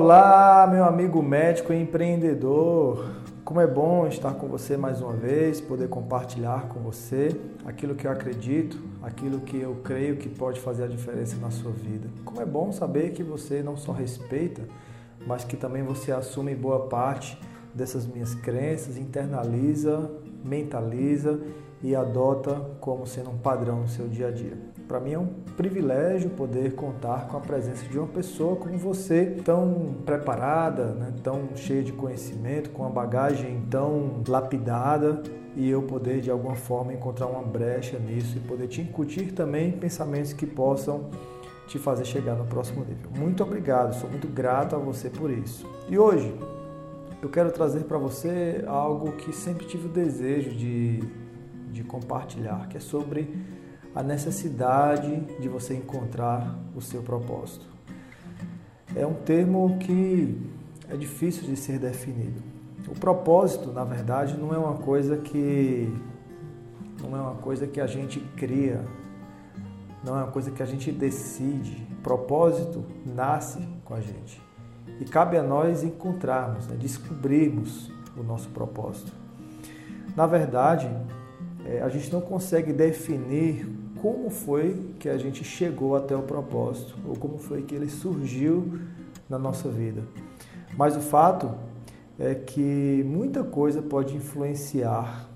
Olá, 0.00 0.64
meu 0.70 0.84
amigo 0.84 1.20
médico 1.20 1.72
e 1.72 1.82
empreendedor. 1.82 3.04
Como 3.44 3.60
é 3.60 3.66
bom 3.66 4.06
estar 4.06 4.32
com 4.34 4.46
você 4.46 4.76
mais 4.76 5.02
uma 5.02 5.12
vez, 5.12 5.60
poder 5.60 5.88
compartilhar 5.88 6.68
com 6.68 6.78
você 6.78 7.36
aquilo 7.66 7.96
que 7.96 8.06
eu 8.06 8.12
acredito, 8.12 8.80
aquilo 9.02 9.40
que 9.40 9.60
eu 9.60 9.80
creio 9.82 10.16
que 10.16 10.28
pode 10.28 10.60
fazer 10.60 10.84
a 10.84 10.86
diferença 10.86 11.36
na 11.38 11.50
sua 11.50 11.72
vida. 11.72 12.08
Como 12.24 12.40
é 12.40 12.46
bom 12.46 12.70
saber 12.70 13.10
que 13.10 13.24
você 13.24 13.60
não 13.60 13.76
só 13.76 13.90
respeita, 13.90 14.62
mas 15.26 15.42
que 15.42 15.56
também 15.56 15.82
você 15.82 16.12
assume 16.12 16.54
boa 16.54 16.86
parte 16.86 17.36
dessas 17.74 18.06
minhas 18.06 18.36
crenças, 18.36 18.96
internaliza, 18.96 20.12
mentaliza 20.44 21.40
e 21.82 21.96
adota 21.96 22.54
como 22.80 23.04
sendo 23.04 23.30
um 23.30 23.38
padrão 23.38 23.80
no 23.80 23.88
seu 23.88 24.06
dia 24.06 24.28
a 24.28 24.30
dia. 24.30 24.67
Para 24.88 25.00
mim 25.00 25.12
é 25.12 25.18
um 25.18 25.26
privilégio 25.54 26.30
poder 26.30 26.74
contar 26.74 27.28
com 27.28 27.36
a 27.36 27.40
presença 27.40 27.86
de 27.86 27.98
uma 27.98 28.08
pessoa 28.08 28.56
como 28.56 28.78
você, 28.78 29.36
tão 29.44 29.96
preparada, 30.06 30.86
né, 30.94 31.12
tão 31.22 31.50
cheia 31.54 31.82
de 31.82 31.92
conhecimento, 31.92 32.70
com 32.70 32.84
uma 32.84 32.90
bagagem 32.90 33.60
tão 33.68 34.22
lapidada 34.26 35.22
e 35.54 35.68
eu 35.68 35.82
poder 35.82 36.22
de 36.22 36.30
alguma 36.30 36.54
forma 36.54 36.94
encontrar 36.94 37.26
uma 37.26 37.42
brecha 37.42 37.98
nisso 37.98 38.38
e 38.38 38.40
poder 38.40 38.66
te 38.66 38.80
incutir 38.80 39.32
também 39.32 39.72
pensamentos 39.72 40.32
que 40.32 40.46
possam 40.46 41.10
te 41.66 41.78
fazer 41.78 42.06
chegar 42.06 42.34
no 42.34 42.46
próximo 42.46 42.82
nível. 42.82 43.10
Muito 43.14 43.42
obrigado, 43.42 43.94
sou 43.94 44.08
muito 44.08 44.26
grato 44.26 44.74
a 44.74 44.78
você 44.78 45.10
por 45.10 45.30
isso. 45.30 45.70
E 45.90 45.98
hoje 45.98 46.34
eu 47.20 47.28
quero 47.28 47.52
trazer 47.52 47.80
para 47.80 47.98
você 47.98 48.64
algo 48.66 49.12
que 49.12 49.34
sempre 49.34 49.66
tive 49.66 49.84
o 49.84 49.90
desejo 49.90 50.48
de, 50.50 51.02
de 51.70 51.84
compartilhar, 51.84 52.68
que 52.68 52.78
é 52.78 52.80
sobre 52.80 53.57
a 53.98 54.02
necessidade 54.04 55.22
de 55.40 55.48
você 55.48 55.74
encontrar 55.74 56.56
o 56.76 56.80
seu 56.80 57.02
propósito. 57.02 57.66
É 58.94 59.04
um 59.04 59.12
termo 59.12 59.76
que 59.80 60.40
é 60.88 60.96
difícil 60.96 61.42
de 61.42 61.56
ser 61.56 61.80
definido. 61.80 62.40
O 62.86 62.92
propósito, 62.92 63.72
na 63.72 63.82
verdade, 63.82 64.36
não 64.36 64.54
é 64.54 64.56
uma 64.56 64.74
coisa 64.74 65.16
que 65.16 65.92
não 67.02 67.16
é 67.16 67.20
uma 67.20 67.34
coisa 67.34 67.66
que 67.66 67.80
a 67.80 67.88
gente 67.88 68.20
cria, 68.36 68.84
não 70.04 70.16
é 70.16 70.22
uma 70.22 70.30
coisa 70.30 70.52
que 70.52 70.62
a 70.62 70.66
gente 70.66 70.92
decide. 70.92 71.84
Propósito 72.00 72.84
nasce 73.04 73.58
com 73.84 73.94
a 73.94 74.00
gente. 74.00 74.40
E 75.00 75.04
cabe 75.06 75.36
a 75.36 75.42
nós 75.42 75.82
encontrarmos, 75.82 76.68
né, 76.68 76.76
descobrirmos 76.76 77.90
o 78.16 78.22
nosso 78.22 78.48
propósito. 78.50 79.12
Na 80.14 80.28
verdade, 80.28 80.88
é, 81.66 81.82
a 81.82 81.88
gente 81.88 82.12
não 82.12 82.20
consegue 82.20 82.72
definir 82.72 83.77
como 84.00 84.30
foi 84.30 84.94
que 84.98 85.08
a 85.08 85.16
gente 85.18 85.44
chegou 85.44 85.96
até 85.96 86.16
o 86.16 86.22
propósito, 86.22 86.96
ou 87.06 87.16
como 87.16 87.38
foi 87.38 87.62
que 87.62 87.74
ele 87.74 87.88
surgiu 87.88 88.80
na 89.28 89.38
nossa 89.38 89.68
vida. 89.68 90.02
Mas 90.76 90.96
o 90.96 91.00
fato 91.00 91.54
é 92.18 92.34
que 92.34 93.04
muita 93.06 93.44
coisa 93.44 93.80
pode 93.80 94.16
influenciar, 94.16 95.28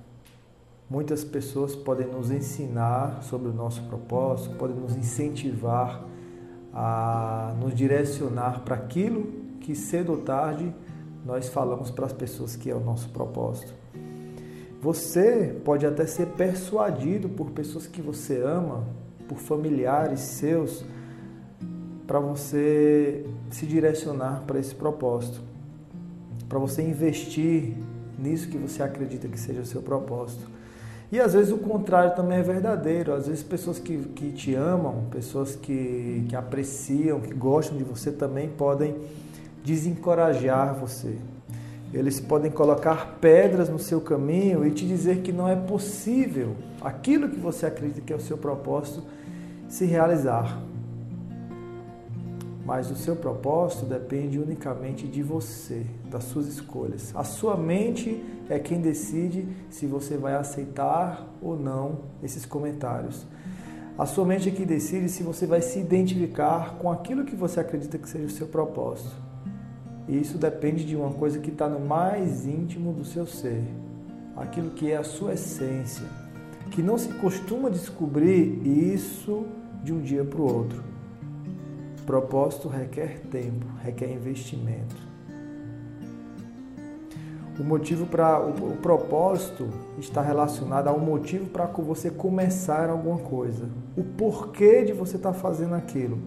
muitas 0.88 1.24
pessoas 1.24 1.74
podem 1.74 2.06
nos 2.06 2.30
ensinar 2.30 3.22
sobre 3.22 3.48
o 3.48 3.52
nosso 3.52 3.82
propósito, 3.84 4.54
podem 4.56 4.76
nos 4.76 4.96
incentivar 4.96 6.04
a 6.72 7.54
nos 7.60 7.74
direcionar 7.74 8.60
para 8.60 8.76
aquilo 8.76 9.24
que 9.60 9.74
cedo 9.74 10.12
ou 10.12 10.18
tarde 10.18 10.74
nós 11.24 11.48
falamos 11.48 11.90
para 11.90 12.06
as 12.06 12.12
pessoas 12.12 12.56
que 12.56 12.70
é 12.70 12.74
o 12.74 12.80
nosso 12.80 13.08
propósito. 13.10 13.72
Você 14.82 15.54
pode 15.64 15.86
até 15.86 16.04
ser 16.06 16.26
persuadido 16.30 17.28
por 17.28 17.52
pessoas 17.52 17.86
que 17.86 18.02
você 18.02 18.42
ama, 18.42 18.84
por 19.28 19.38
familiares 19.38 20.18
seus, 20.18 20.84
para 22.04 22.18
você 22.18 23.24
se 23.48 23.64
direcionar 23.64 24.42
para 24.44 24.58
esse 24.58 24.74
propósito, 24.74 25.40
para 26.48 26.58
você 26.58 26.82
investir 26.82 27.76
nisso 28.18 28.48
que 28.48 28.58
você 28.58 28.82
acredita 28.82 29.28
que 29.28 29.38
seja 29.38 29.60
o 29.60 29.64
seu 29.64 29.80
propósito. 29.80 30.50
E 31.12 31.20
às 31.20 31.32
vezes 31.32 31.52
o 31.52 31.58
contrário 31.58 32.16
também 32.16 32.38
é 32.38 32.42
verdadeiro. 32.42 33.12
Às 33.14 33.28
vezes 33.28 33.44
pessoas 33.44 33.78
que, 33.78 33.96
que 33.98 34.32
te 34.32 34.52
amam, 34.56 35.04
pessoas 35.12 35.54
que, 35.54 36.26
que 36.28 36.34
apreciam, 36.34 37.20
que 37.20 37.32
gostam 37.32 37.78
de 37.78 37.84
você 37.84 38.10
também 38.10 38.48
podem 38.48 38.96
desencorajar 39.62 40.74
você, 40.74 41.18
eles 41.92 42.18
podem 42.18 42.50
colocar 42.50 43.18
pedras 43.20 43.68
no 43.68 43.78
seu 43.78 44.00
caminho 44.00 44.66
e 44.66 44.70
te 44.70 44.86
dizer 44.86 45.20
que 45.20 45.30
não 45.30 45.46
é 45.46 45.54
possível 45.54 46.56
aquilo 46.80 47.28
que 47.28 47.38
você 47.38 47.66
acredita 47.66 48.00
que 48.00 48.12
é 48.12 48.16
o 48.16 48.20
seu 48.20 48.38
propósito 48.38 49.02
se 49.68 49.84
realizar. 49.84 50.62
Mas 52.64 52.90
o 52.90 52.96
seu 52.96 53.16
propósito 53.16 53.84
depende 53.84 54.38
unicamente 54.38 55.06
de 55.06 55.22
você, 55.22 55.84
das 56.10 56.24
suas 56.24 56.46
escolhas. 56.46 57.14
A 57.14 57.24
sua 57.24 57.56
mente 57.56 58.24
é 58.48 58.58
quem 58.58 58.80
decide 58.80 59.46
se 59.68 59.86
você 59.86 60.16
vai 60.16 60.34
aceitar 60.34 61.28
ou 61.42 61.58
não 61.58 62.02
esses 62.22 62.46
comentários. 62.46 63.26
A 63.98 64.06
sua 64.06 64.24
mente 64.24 64.48
é 64.48 64.52
que 64.52 64.64
decide 64.64 65.08
se 65.08 65.22
você 65.22 65.44
vai 65.44 65.60
se 65.60 65.78
identificar 65.78 66.76
com 66.78 66.90
aquilo 66.90 67.24
que 67.24 67.36
você 67.36 67.60
acredita 67.60 67.98
que 67.98 68.08
seja 68.08 68.24
o 68.24 68.30
seu 68.30 68.46
propósito. 68.46 69.14
E 70.12 70.20
isso 70.20 70.36
depende 70.36 70.84
de 70.84 70.94
uma 70.94 71.10
coisa 71.10 71.38
que 71.38 71.48
está 71.48 71.66
no 71.66 71.80
mais 71.80 72.46
íntimo 72.46 72.92
do 72.92 73.02
seu 73.02 73.26
ser, 73.26 73.64
aquilo 74.36 74.68
que 74.72 74.92
é 74.92 74.98
a 74.98 75.02
sua 75.02 75.32
essência, 75.32 76.04
que 76.70 76.82
não 76.82 76.98
se 76.98 77.08
costuma 77.14 77.70
descobrir 77.70 78.60
isso 78.62 79.46
de 79.82 79.90
um 79.90 80.02
dia 80.02 80.22
para 80.22 80.38
o 80.38 80.54
outro. 80.54 80.84
Propósito 82.04 82.68
requer 82.68 83.20
tempo, 83.30 83.64
requer 83.82 84.12
investimento. 84.12 84.94
O 87.58 87.64
motivo 87.64 88.04
para 88.04 88.38
o, 88.38 88.76
propósito 88.82 89.66
está 89.96 90.20
relacionado 90.20 90.88
ao 90.88 90.98
motivo 90.98 91.46
para 91.46 91.64
você 91.64 92.10
começar 92.10 92.90
alguma 92.90 93.18
coisa, 93.18 93.66
o 93.96 94.04
porquê 94.04 94.84
de 94.84 94.92
você 94.92 95.16
estar 95.16 95.32
tá 95.32 95.38
fazendo 95.38 95.74
aquilo. 95.74 96.18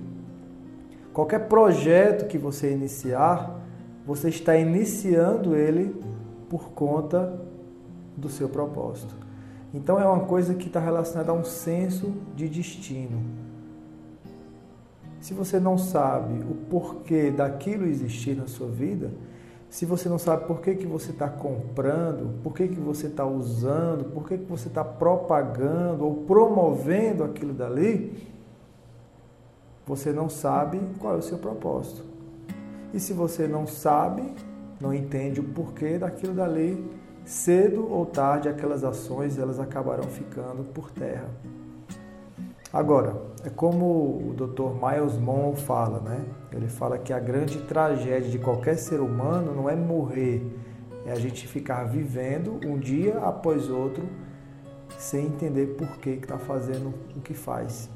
Qualquer 1.13 1.47
projeto 1.47 2.25
que 2.25 2.40
você 2.40 2.72
iniciar, 2.72 3.62
você 4.06 4.30
está 4.30 4.56
iniciando 4.56 5.56
ele 5.56 5.96
por 6.50 6.70
conta 6.70 7.42
do 8.16 8.30
seu 8.30 8.48
propósito. 8.48 9.16
Então 9.74 10.00
é 10.00 10.08
uma 10.08 10.26
coisa 10.26 10.54
que 10.54 10.68
está 10.68 10.80
relacionada 10.80 11.32
a 11.32 11.36
um 11.36 11.44
senso 11.44 12.14
de 12.36 12.48
destino. 12.48 13.20
Se 15.20 15.34
você 15.34 15.60
não 15.60 15.78
sabe 15.78 16.36
o 16.44 16.56
porquê 16.70 17.32
daquilo 17.32 17.86
existir 17.86 18.36
na 18.36 18.48
sua 18.48 18.68
vida, 18.68 19.12
se 19.70 19.86
você 19.86 20.08
não 20.08 20.20
sabe 20.20 20.46
por 20.46 20.62
que, 20.62 20.76
que 20.76 20.86
você 20.86 21.12
está 21.12 21.28
comprando, 21.28 22.42
por 22.42 22.54
que, 22.54 22.68
que 22.68 22.80
você 22.80 23.08
está 23.08 23.26
usando, 23.26 24.06
por 24.14 24.26
que, 24.28 24.38
que 24.38 24.46
você 24.46 24.68
está 24.68 24.86
propagando 24.86 26.06
ou 26.06 26.24
promovendo 26.24 27.24
aquilo 27.24 27.54
dali, 27.54 28.14
você 29.86 30.14
não 30.14 30.30
sabe 30.30 30.80
qual 31.00 31.16
é 31.16 31.18
o 31.18 31.22
seu 31.22 31.38
propósito. 31.38 32.15
E 32.96 33.00
se 33.00 33.12
você 33.12 33.46
não 33.46 33.68
sabe, 33.68 34.24
não 34.80 34.94
entende 34.94 35.42
o 35.42 35.44
porquê 35.44 35.98
daquilo 35.98 36.34
dali, 36.34 36.90
cedo 37.26 37.92
ou 37.92 38.06
tarde 38.06 38.48
aquelas 38.48 38.86
ações 38.86 39.38
elas 39.38 39.60
acabarão 39.60 40.06
ficando 40.06 40.64
por 40.64 40.90
terra. 40.92 41.28
Agora, 42.72 43.22
é 43.44 43.50
como 43.50 43.86
o 43.86 44.34
Dr. 44.34 44.72
Miles 44.82 45.18
Monroe 45.18 45.58
fala, 45.58 46.00
né? 46.00 46.24
Ele 46.54 46.70
fala 46.70 46.98
que 46.98 47.12
a 47.12 47.20
grande 47.20 47.58
tragédia 47.64 48.32
de 48.32 48.40
qualquer 48.40 48.78
ser 48.78 49.02
humano 49.02 49.53
não 49.53 49.70
é 49.70 49.76
morrer, 49.76 50.41
é 51.06 51.12
a 51.12 51.16
gente 51.16 51.46
ficar 51.50 51.84
vivendo 51.84 52.62
um 52.66 52.80
dia 52.80 53.18
após 53.18 53.70
outro 53.70 54.08
sem 54.98 55.26
entender 55.26 55.76
por 55.76 55.98
que 55.98 56.12
está 56.12 56.38
fazendo 56.38 56.94
o 57.14 57.20
que 57.20 57.34
faz. 57.34 57.90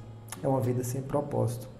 É 0.44 0.48
uma 0.48 0.60
vida 0.60 0.84
sem 0.84 1.02
propósito. 1.02 1.79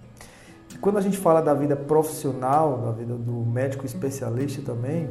Quando 0.78 0.98
a 0.98 1.00
gente 1.00 1.18
fala 1.18 1.40
da 1.40 1.52
vida 1.52 1.76
profissional, 1.76 2.78
da 2.78 2.92
vida 2.92 3.14
do 3.14 3.32
médico 3.32 3.84
especialista 3.84 4.62
também, 4.62 5.10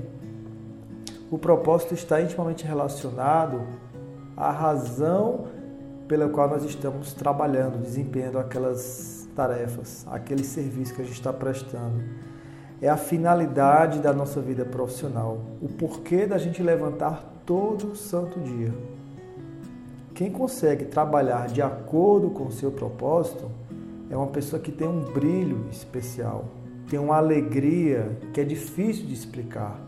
o 1.32 1.38
propósito 1.38 1.94
está 1.94 2.20
intimamente 2.22 2.66
relacionado 2.66 3.62
à 4.36 4.52
razão 4.52 5.46
pela 6.08 6.28
qual 6.28 6.50
nós 6.50 6.64
estamos 6.64 7.14
trabalhando, 7.14 7.80
desempenhando 7.84 8.40
aquelas 8.40 9.30
tarefas, 9.36 10.08
aquele 10.10 10.44
serviço 10.44 10.96
que 10.96 11.04
a 11.04 11.06
gente 11.06 11.14
está 11.14 11.32
prestando. 11.32 12.04
É 12.82 12.90
a 12.90 12.98
finalidade 12.98 14.00
da 14.00 14.12
nossa 14.12 14.42
vida 14.42 14.66
profissional, 14.66 15.38
o 15.62 15.68
porquê 15.68 16.26
da 16.26 16.40
gente 16.40 16.64
levantar 16.64 17.42
todo 17.46 17.96
santo 17.96 18.40
dia. 18.40 18.74
Quem 20.16 20.32
consegue 20.32 20.86
trabalhar 20.86 21.48
de 21.48 21.62
acordo 21.62 22.32
com 22.32 22.48
o 22.48 22.52
seu 22.52 22.72
propósito, 22.72 23.52
é 24.10 24.18
uma 24.18 24.28
pessoa 24.28 24.62
que 24.62 24.72
tem 24.72 24.88
um 24.88 25.02
brilho 25.02 25.68
especial, 25.72 26.46
tem 26.90 27.00
uma 27.00 27.18
alegria 27.18 28.18
que 28.34 28.42
é 28.42 28.44
difícil 28.44 29.06
de 29.06 29.14
explicar. 29.14 29.80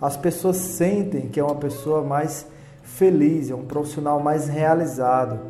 As 0.00 0.16
pessoas 0.16 0.56
sentem 0.56 1.28
que 1.28 1.40
é 1.40 1.44
uma 1.44 1.56
pessoa 1.56 2.02
mais 2.02 2.46
feliz, 2.82 3.50
é 3.50 3.54
um 3.54 3.64
profissional 3.64 4.20
mais 4.20 4.48
realizado. 4.48 5.40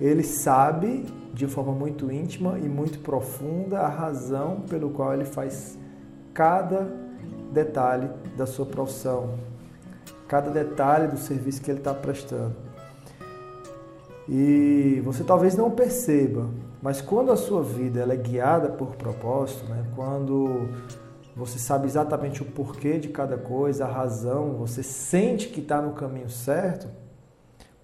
Ele 0.00 0.22
sabe 0.22 1.06
de 1.32 1.46
forma 1.46 1.72
muito 1.72 2.10
íntima 2.10 2.58
e 2.58 2.68
muito 2.68 2.98
profunda 3.00 3.80
a 3.80 3.88
razão 3.88 4.62
pelo 4.62 4.90
qual 4.90 5.12
ele 5.12 5.24
faz 5.24 5.78
cada 6.32 6.90
detalhe 7.52 8.10
da 8.36 8.46
sua 8.46 8.66
profissão, 8.66 9.34
cada 10.26 10.50
detalhe 10.50 11.08
do 11.08 11.18
serviço 11.18 11.60
que 11.62 11.70
ele 11.70 11.78
está 11.78 11.94
prestando. 11.94 12.65
E 14.28 15.00
você 15.04 15.22
talvez 15.22 15.56
não 15.56 15.70
perceba, 15.70 16.48
mas 16.82 17.00
quando 17.00 17.30
a 17.30 17.36
sua 17.36 17.62
vida 17.62 18.00
ela 18.00 18.12
é 18.12 18.16
guiada 18.16 18.68
por 18.70 18.96
propósito, 18.96 19.64
né? 19.66 19.84
quando 19.94 20.68
você 21.36 21.58
sabe 21.58 21.86
exatamente 21.86 22.42
o 22.42 22.44
porquê 22.44 22.98
de 22.98 23.08
cada 23.08 23.36
coisa, 23.36 23.84
a 23.84 23.92
razão, 23.92 24.54
você 24.54 24.82
sente 24.82 25.48
que 25.48 25.60
está 25.60 25.80
no 25.80 25.92
caminho 25.92 26.30
certo, 26.30 26.88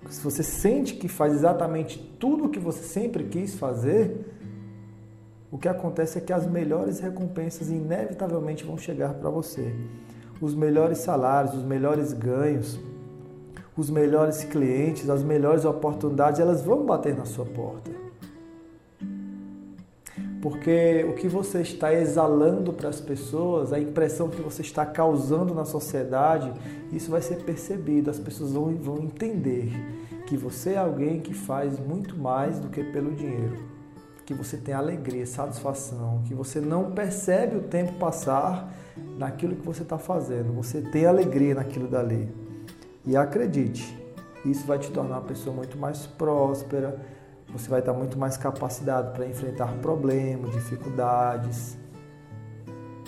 se 0.09 0.23
você 0.23 0.43
sente 0.43 0.94
que 0.94 1.06
faz 1.06 1.33
exatamente 1.33 1.99
tudo 2.19 2.47
o 2.47 2.49
que 2.49 2.59
você 2.59 2.83
sempre 2.83 3.25
quis 3.25 3.55
fazer, 3.55 4.27
o 5.50 5.59
que 5.59 5.69
acontece 5.69 6.19
é 6.19 6.21
que 6.21 6.33
as 6.33 6.47
melhores 6.47 6.99
recompensas 6.99 7.69
inevitavelmente 7.69 8.65
vão 8.65 8.79
chegar 8.79 9.15
para 9.15 9.31
você. 9.31 9.73
Os 10.41 10.55
melhores 10.55 10.99
salários, 10.99 11.55
os 11.55 11.62
melhores 11.62 12.12
ganhos, 12.12 12.81
os 13.76 13.88
melhores 13.88 14.44
clientes, 14.44 15.08
as 15.08 15.22
melhores 15.22 15.64
oportunidades, 15.64 16.40
elas 16.40 16.62
vão 16.62 16.84
bater 16.84 17.16
na 17.16 17.24
sua 17.24 17.44
porta. 17.46 17.90
Porque 20.42 21.06
o 21.08 21.14
que 21.14 21.28
você 21.28 21.60
está 21.60 21.94
exalando 21.94 22.72
para 22.72 22.88
as 22.88 23.00
pessoas, 23.00 23.72
a 23.72 23.78
impressão 23.78 24.28
que 24.28 24.42
você 24.42 24.60
está 24.60 24.84
causando 24.84 25.54
na 25.54 25.64
sociedade, 25.64 26.52
isso 26.92 27.12
vai 27.12 27.22
ser 27.22 27.36
percebido, 27.44 28.10
as 28.10 28.19
pessoas 28.19 28.52
vão, 28.52 28.74
vão 28.74 28.98
entender 28.98 29.70
que 30.26 30.36
você 30.36 30.70
é 30.70 30.78
alguém 30.78 31.20
que 31.20 31.32
faz 31.32 31.78
muito 31.78 32.16
mais 32.16 32.58
do 32.58 32.69
que 32.69 32.82
pelo 32.82 33.12
dinheiro. 33.12 33.56
Que 34.26 34.34
você 34.34 34.56
tem 34.56 34.74
alegria, 34.74 35.24
satisfação, 35.26 36.22
que 36.26 36.34
você 36.34 36.60
não 36.60 36.90
percebe 36.90 37.56
o 37.56 37.62
tempo 37.62 37.92
passar 37.94 38.74
naquilo 39.16 39.54
que 39.54 39.64
você 39.64 39.82
está 39.82 39.96
fazendo, 39.96 40.52
você 40.52 40.80
tem 40.80 41.06
alegria 41.06 41.54
naquilo 41.54 41.86
dali. 41.86 42.42
E 43.04 43.16
acredite, 43.16 43.99
isso 44.44 44.64
vai 44.66 44.78
te 44.78 44.90
tornar 44.90 45.16
uma 45.16 45.26
pessoa 45.26 45.54
muito 45.54 45.76
mais 45.76 46.06
próspera, 46.06 47.00
você 47.52 47.69
vai 47.69 47.81
estar 47.81 47.93
muito 47.93 48.19
mais 48.19 48.37
capacitado 48.37 49.12
para 49.12 49.26
enfrentar 49.26 49.75
problemas, 49.78 50.52
dificuldades. 50.52 51.76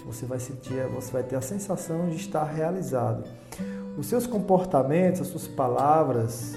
Você 0.05 0.27
vai 0.27 0.39
sentir, 0.39 0.87
você 0.89 1.11
vai 1.11 1.23
ter 1.23 1.37
a 1.37 1.41
sensação 1.41 2.09
de 2.11 2.17
estar 2.17 2.45
realizado. 2.45 3.25
Os 3.97 4.07
seus 4.07 4.27
comportamentos, 4.27 5.23
as 5.23 5.29
suas 5.29 5.49
palavras, 5.49 6.55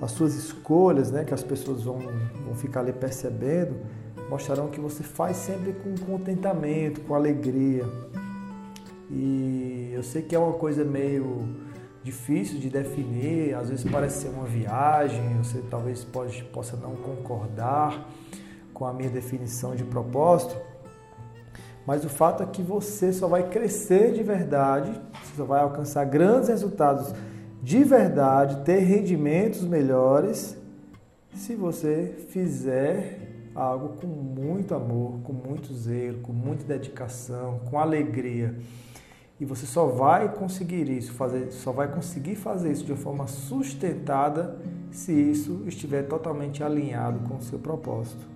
as 0.00 0.10
suas 0.10 0.34
escolhas, 0.34 1.12
né, 1.12 1.24
que 1.24 1.32
as 1.32 1.42
pessoas 1.42 1.84
vão, 1.84 1.98
vão 2.44 2.54
ficar 2.56 2.80
ali 2.80 2.92
percebendo, 2.92 3.76
mostrarão 4.28 4.68
que 4.68 4.80
você 4.80 5.02
faz 5.02 5.36
sempre 5.36 5.74
com 5.74 5.94
contentamento, 6.04 7.00
com 7.02 7.14
alegria. 7.14 7.84
E 9.10 9.92
eu 9.94 10.02
sei 10.02 10.22
que 10.22 10.34
é 10.34 10.38
uma 10.38 10.54
coisa 10.54 10.84
meio 10.84 11.67
difícil 12.08 12.58
de 12.58 12.70
definir, 12.70 13.54
às 13.54 13.68
vezes 13.68 13.84
parece 13.90 14.22
ser 14.22 14.28
uma 14.28 14.46
viagem, 14.46 15.36
você 15.42 15.62
talvez 15.70 16.04
pode, 16.04 16.42
possa 16.44 16.74
não 16.76 16.96
concordar 16.96 18.08
com 18.72 18.86
a 18.86 18.94
minha 18.94 19.10
definição 19.10 19.76
de 19.76 19.84
propósito, 19.84 20.56
mas 21.86 22.04
o 22.04 22.08
fato 22.08 22.42
é 22.42 22.46
que 22.46 22.62
você 22.62 23.12
só 23.12 23.28
vai 23.28 23.48
crescer 23.48 24.12
de 24.12 24.22
verdade, 24.22 24.90
você 25.22 25.36
só 25.36 25.44
vai 25.44 25.60
alcançar 25.60 26.04
grandes 26.06 26.48
resultados 26.48 27.12
de 27.62 27.84
verdade, 27.84 28.64
ter 28.64 28.78
rendimentos 28.78 29.62
melhores 29.62 30.56
se 31.34 31.54
você 31.54 32.26
fizer 32.30 33.50
algo 33.54 33.96
com 34.00 34.06
muito 34.06 34.74
amor, 34.74 35.20
com 35.24 35.32
muito 35.32 35.74
zelo, 35.74 36.20
com 36.20 36.32
muita 36.32 36.64
dedicação, 36.64 37.60
com 37.70 37.78
alegria. 37.78 38.54
E 39.40 39.44
você 39.44 39.66
só 39.66 39.86
vai 39.86 40.32
conseguir 40.34 40.88
isso, 40.90 41.12
fazer, 41.12 41.52
só 41.52 41.70
vai 41.70 41.86
conseguir 41.88 42.34
fazer 42.34 42.72
isso 42.72 42.84
de 42.84 42.92
uma 42.92 42.98
forma 42.98 43.26
sustentada 43.28 44.56
se 44.90 45.12
isso 45.12 45.62
estiver 45.66 46.02
totalmente 46.02 46.64
alinhado 46.64 47.20
com 47.28 47.36
o 47.36 47.42
seu 47.42 47.58
propósito. 47.58 48.26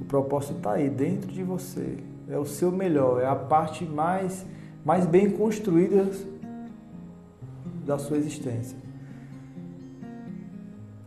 O 0.00 0.04
propósito 0.04 0.56
está 0.56 0.72
aí 0.72 0.90
dentro 0.90 1.30
de 1.30 1.44
você, 1.44 1.98
é 2.28 2.36
o 2.36 2.44
seu 2.44 2.72
melhor, 2.72 3.22
é 3.22 3.26
a 3.26 3.36
parte 3.36 3.84
mais, 3.84 4.44
mais 4.84 5.06
bem 5.06 5.30
construída 5.30 6.10
da 7.86 7.96
sua 7.96 8.16
existência. 8.16 8.76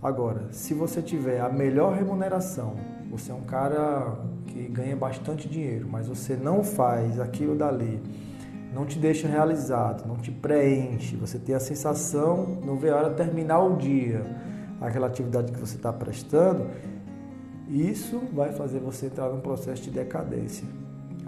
Agora, 0.01 0.47
se 0.51 0.73
você 0.73 1.01
tiver 1.01 1.41
a 1.41 1.49
melhor 1.49 1.93
remuneração, 1.93 2.75
você 3.09 3.31
é 3.31 3.35
um 3.35 3.43
cara 3.43 4.17
que 4.51 4.67
ganha 4.67 4.95
bastante 4.95 5.47
dinheiro, 5.47 5.87
mas 5.89 6.07
você 6.07 6.35
não 6.35 6.63
faz 6.63 7.19
aquilo 7.19 7.55
dali, 7.55 8.01
não 8.73 8.85
te 8.85 8.99
deixa 8.99 9.27
realizado, 9.27 10.07
não 10.07 10.17
te 10.17 10.31
preenche, 10.31 11.15
você 11.15 11.39
tem 11.39 11.55
a 11.55 11.59
sensação, 11.59 12.59
não 12.65 12.77
vê 12.77 12.89
a 12.89 12.95
hora 12.95 13.09
de 13.09 13.15
terminar 13.15 13.59
o 13.59 13.75
dia, 13.77 14.23
aquela 14.79 15.07
atividade 15.07 15.51
que 15.51 15.59
você 15.59 15.75
está 15.75 15.91
prestando, 15.91 16.67
isso 17.69 18.21
vai 18.33 18.51
fazer 18.51 18.79
você 18.79 19.05
entrar 19.05 19.29
num 19.29 19.39
processo 19.39 19.83
de 19.83 19.91
decadência. 19.91 20.67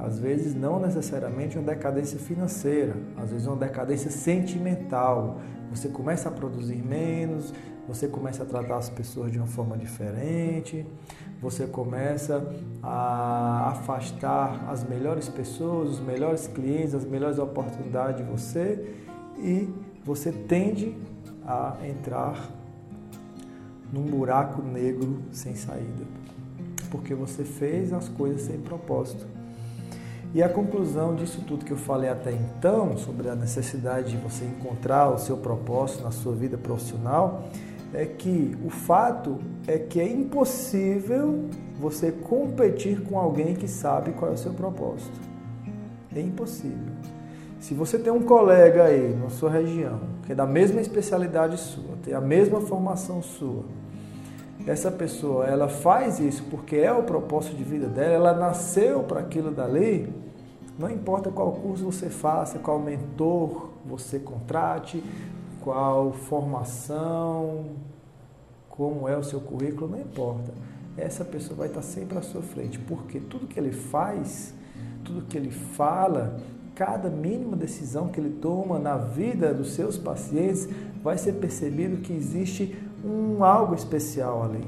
Às 0.04 0.20
vezes 0.20 0.54
não 0.54 0.82
necessariamente 0.82 1.58
uma 1.58 1.66
decadência 1.66 2.20
financeira, 2.20 2.94
às 3.16 3.32
vezes 3.32 3.48
uma 3.48 3.56
decadência 3.56 4.12
sentimental. 4.12 5.40
Você 5.72 5.88
começa 5.88 6.28
a 6.28 6.32
produzir 6.32 6.84
menos, 6.84 7.54
você 7.88 8.06
começa 8.06 8.44
a 8.44 8.46
tratar 8.46 8.76
as 8.76 8.90
pessoas 8.90 9.32
de 9.32 9.38
uma 9.38 9.48
forma 9.48 9.78
diferente, 9.78 10.86
você 11.42 11.66
começa 11.66 12.46
a 12.82 13.70
afastar 13.70 14.70
as 14.70 14.84
melhores 14.84 15.30
pessoas, 15.30 15.92
os 15.92 16.00
melhores 16.02 16.48
clientes, 16.48 16.94
as 16.94 17.06
melhores 17.06 17.40
oportunidades 17.40 18.18
de 18.18 18.24
você 18.30 18.94
e 19.38 19.70
você 20.04 20.34
tende 20.34 20.98
a 21.48 21.78
entrar 21.82 22.52
num 23.92 24.04
buraco 24.04 24.62
negro 24.62 25.20
sem 25.32 25.56
saída, 25.56 26.04
porque 26.92 27.16
você 27.16 27.46
fez 27.46 27.94
as 27.94 28.10
coisas 28.10 28.42
sem 28.42 28.60
propósito. 28.60 29.33
E 30.34 30.42
a 30.42 30.50
conclusão 30.50 31.14
disso 31.14 31.44
tudo 31.48 31.64
que 31.64 31.72
eu 31.72 31.78
falei 31.78 32.10
até 32.10 32.32
então, 32.32 32.98
sobre 32.98 33.30
a 33.30 33.36
necessidade 33.36 34.12
de 34.12 34.18
você 34.18 34.44
encontrar 34.46 35.10
o 35.10 35.20
seu 35.20 35.38
propósito 35.38 36.04
na 36.04 36.10
sua 36.10 36.34
vida 36.34 36.58
profissional, 36.58 37.44
é 37.94 38.06
que 38.06 38.58
o 38.66 38.70
fato 38.72 39.38
é 39.68 39.78
que 39.78 40.00
é 40.00 40.12
impossível 40.12 41.46
você 41.80 42.12
competir 42.12 43.02
com 43.02 43.20
alguém 43.20 43.54
que 43.54 43.68
sabe 43.68 44.12
qual 44.14 44.32
é 44.32 44.34
o 44.34 44.38
seu 44.38 44.54
propósito. 44.54 45.22
É 46.16 46.20
impossível. 46.20 46.94
Se 47.60 47.76
você 47.76 48.00
tem 48.00 48.12
um 48.12 48.24
colega 48.24 48.86
aí 48.86 49.16
na 49.16 49.30
sua 49.30 49.52
região, 49.52 50.00
que 50.26 50.32
é 50.32 50.36
da 50.36 50.48
mesma 50.48 50.82
especialidade 50.82 51.58
sua, 51.58 51.96
tem 52.04 52.14
a 52.14 52.20
mesma 52.20 52.60
formação 52.60 53.22
sua, 53.22 53.64
essa 54.66 54.90
pessoa, 54.90 55.46
ela 55.46 55.68
faz 55.68 56.20
isso 56.20 56.44
porque 56.50 56.78
é 56.78 56.92
o 56.92 57.04
propósito 57.04 57.56
de 57.56 57.64
vida 57.64 57.88
dela, 57.88 58.14
ela 58.14 58.34
nasceu 58.34 59.04
para 59.04 59.20
aquilo 59.20 59.52
dali, 59.52 60.12
não 60.80 60.90
importa 60.90 61.30
qual 61.30 61.52
curso 61.52 61.84
você 61.86 62.10
faça, 62.10 62.60
qual 62.60 62.80
mentor 62.80 63.70
você 63.86 64.20
contrate, 64.20 65.04
qual 65.62 66.14
formação, 66.14 67.66
como 68.70 69.08
é 69.08 69.18
o 69.18 69.24
seu 69.24 69.40
currículo, 69.40 69.92
não 69.92 70.00
importa. 70.00 70.54
Essa 70.98 71.24
pessoa 71.24 71.58
vai 71.58 71.68
estar 71.68 71.82
sempre 71.82 72.18
à 72.18 72.22
sua 72.22 72.42
frente, 72.42 72.80
porque 72.80 73.20
tudo 73.20 73.48
que 73.48 73.60
ele 73.60 73.72
faz, 73.72 74.54
tudo 75.04 75.24
que 75.24 75.38
ele 75.38 75.52
fala, 75.52 76.40
cada 76.74 77.10
mínima 77.10 77.56
decisão 77.56 78.08
que 78.08 78.20
ele 78.20 78.38
toma 78.42 78.80
na 78.80 78.98
vida 78.98 79.54
dos 79.54 79.74
seus 79.74 79.98
pacientes, 79.98 80.68
vai 81.04 81.18
ser 81.18 81.34
percebido 81.34 82.02
que 82.02 82.14
existe 82.14 82.76
um 83.04 83.44
algo 83.44 83.76
especial 83.76 84.44
ali. 84.44 84.64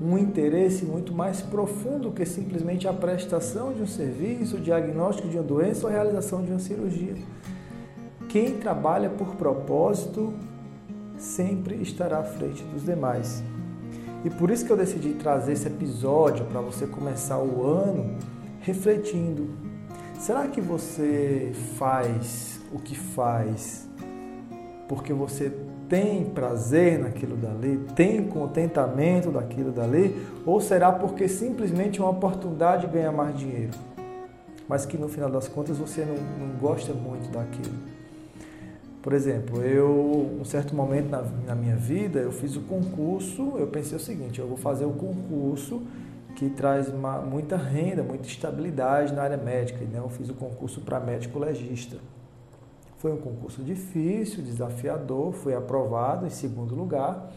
Um 0.00 0.18
interesse 0.18 0.84
muito 0.84 1.14
mais 1.14 1.40
profundo 1.40 2.10
que 2.10 2.24
simplesmente 2.26 2.88
a 2.88 2.92
prestação 2.92 3.72
de 3.72 3.82
um 3.82 3.86
serviço, 3.86 4.56
o 4.56 4.60
diagnóstico 4.60 5.28
de 5.28 5.36
uma 5.36 5.44
doença 5.44 5.86
ou 5.86 5.88
a 5.88 5.92
realização 5.92 6.42
de 6.42 6.50
uma 6.50 6.58
cirurgia. 6.58 7.14
Quem 8.28 8.58
trabalha 8.58 9.08
por 9.10 9.36
propósito 9.36 10.32
sempre 11.16 11.76
estará 11.76 12.18
à 12.18 12.24
frente 12.24 12.64
dos 12.64 12.84
demais. 12.84 13.44
E 14.24 14.30
por 14.30 14.50
isso 14.50 14.64
que 14.64 14.72
eu 14.72 14.76
decidi 14.76 15.14
trazer 15.14 15.52
esse 15.52 15.66
episódio 15.66 16.44
para 16.46 16.60
você 16.60 16.86
começar 16.86 17.38
o 17.38 17.64
ano 17.64 18.16
refletindo. 18.60 19.50
Será 20.18 20.48
que 20.48 20.60
você 20.60 21.52
faz 21.76 22.60
o 22.72 22.78
que 22.78 22.96
faz 22.96 23.88
porque 24.88 25.12
você 25.12 25.50
tem 25.92 26.24
prazer 26.24 26.98
naquilo 26.98 27.36
dali, 27.36 27.76
tem 27.94 28.26
contentamento 28.26 29.30
daquilo 29.30 29.70
dali, 29.70 30.26
ou 30.46 30.58
será 30.58 30.90
porque 30.90 31.28
simplesmente 31.28 32.00
é 32.00 32.02
uma 32.02 32.12
oportunidade 32.12 32.86
de 32.86 32.94
ganhar 32.94 33.12
mais 33.12 33.38
dinheiro, 33.38 33.72
mas 34.66 34.86
que 34.86 34.96
no 34.96 35.06
final 35.06 35.28
das 35.30 35.48
contas 35.48 35.76
você 35.76 36.02
não, 36.06 36.14
não 36.14 36.56
gosta 36.56 36.94
muito 36.94 37.30
daquilo? 37.30 37.74
Por 39.02 39.12
exemplo, 39.12 39.62
eu, 39.62 40.34
um 40.40 40.44
certo 40.46 40.74
momento 40.74 41.10
na, 41.10 41.24
na 41.46 41.54
minha 41.54 41.76
vida, 41.76 42.20
eu 42.20 42.32
fiz 42.32 42.56
o 42.56 42.62
concurso, 42.62 43.56
eu 43.58 43.66
pensei 43.66 43.94
o 43.94 44.00
seguinte, 44.00 44.38
eu 44.38 44.46
vou 44.46 44.56
fazer 44.56 44.86
o 44.86 44.92
concurso 44.92 45.82
que 46.36 46.48
traz 46.48 46.88
uma, 46.88 47.18
muita 47.18 47.58
renda, 47.58 48.02
muita 48.02 48.26
estabilidade 48.26 49.12
na 49.12 49.24
área 49.24 49.36
médica. 49.36 49.84
Né? 49.84 49.98
Eu 49.98 50.08
fiz 50.08 50.30
o 50.30 50.34
concurso 50.34 50.80
para 50.80 50.98
médico 50.98 51.38
legista. 51.38 51.98
Foi 53.02 53.12
um 53.12 53.16
concurso 53.16 53.64
difícil, 53.64 54.44
desafiador, 54.44 55.32
fui 55.32 55.52
aprovado 55.56 56.24
em 56.24 56.30
segundo 56.30 56.72
lugar, 56.72 57.32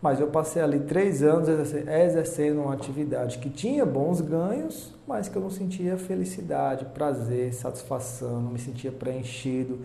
mas 0.00 0.20
eu 0.20 0.28
passei 0.28 0.62
ali 0.62 0.80
três 0.80 1.22
anos 1.22 1.50
exercendo 1.50 2.62
uma 2.62 2.72
atividade 2.72 3.36
que 3.36 3.50
tinha 3.50 3.84
bons 3.84 4.22
ganhos, 4.22 4.94
mas 5.06 5.28
que 5.28 5.36
eu 5.36 5.42
não 5.42 5.50
sentia 5.50 5.98
felicidade, 5.98 6.86
prazer, 6.94 7.52
satisfação, 7.52 8.40
não 8.40 8.52
me 8.52 8.58
sentia 8.58 8.90
preenchido. 8.90 9.80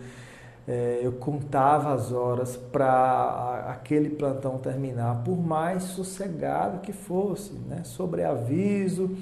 É, 0.66 1.00
eu 1.02 1.12
contava 1.12 1.92
as 1.92 2.10
horas 2.10 2.56
para 2.56 3.66
aquele 3.68 4.08
plantão 4.08 4.56
terminar, 4.56 5.22
por 5.24 5.36
mais 5.36 5.82
sossegado 5.82 6.78
que 6.78 6.94
fosse, 6.94 7.52
né? 7.68 7.84
sobre 7.84 8.24
aviso, 8.24 9.14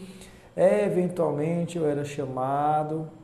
eventualmente 0.56 1.76
eu 1.76 1.84
era 1.84 2.04
chamado. 2.04 3.18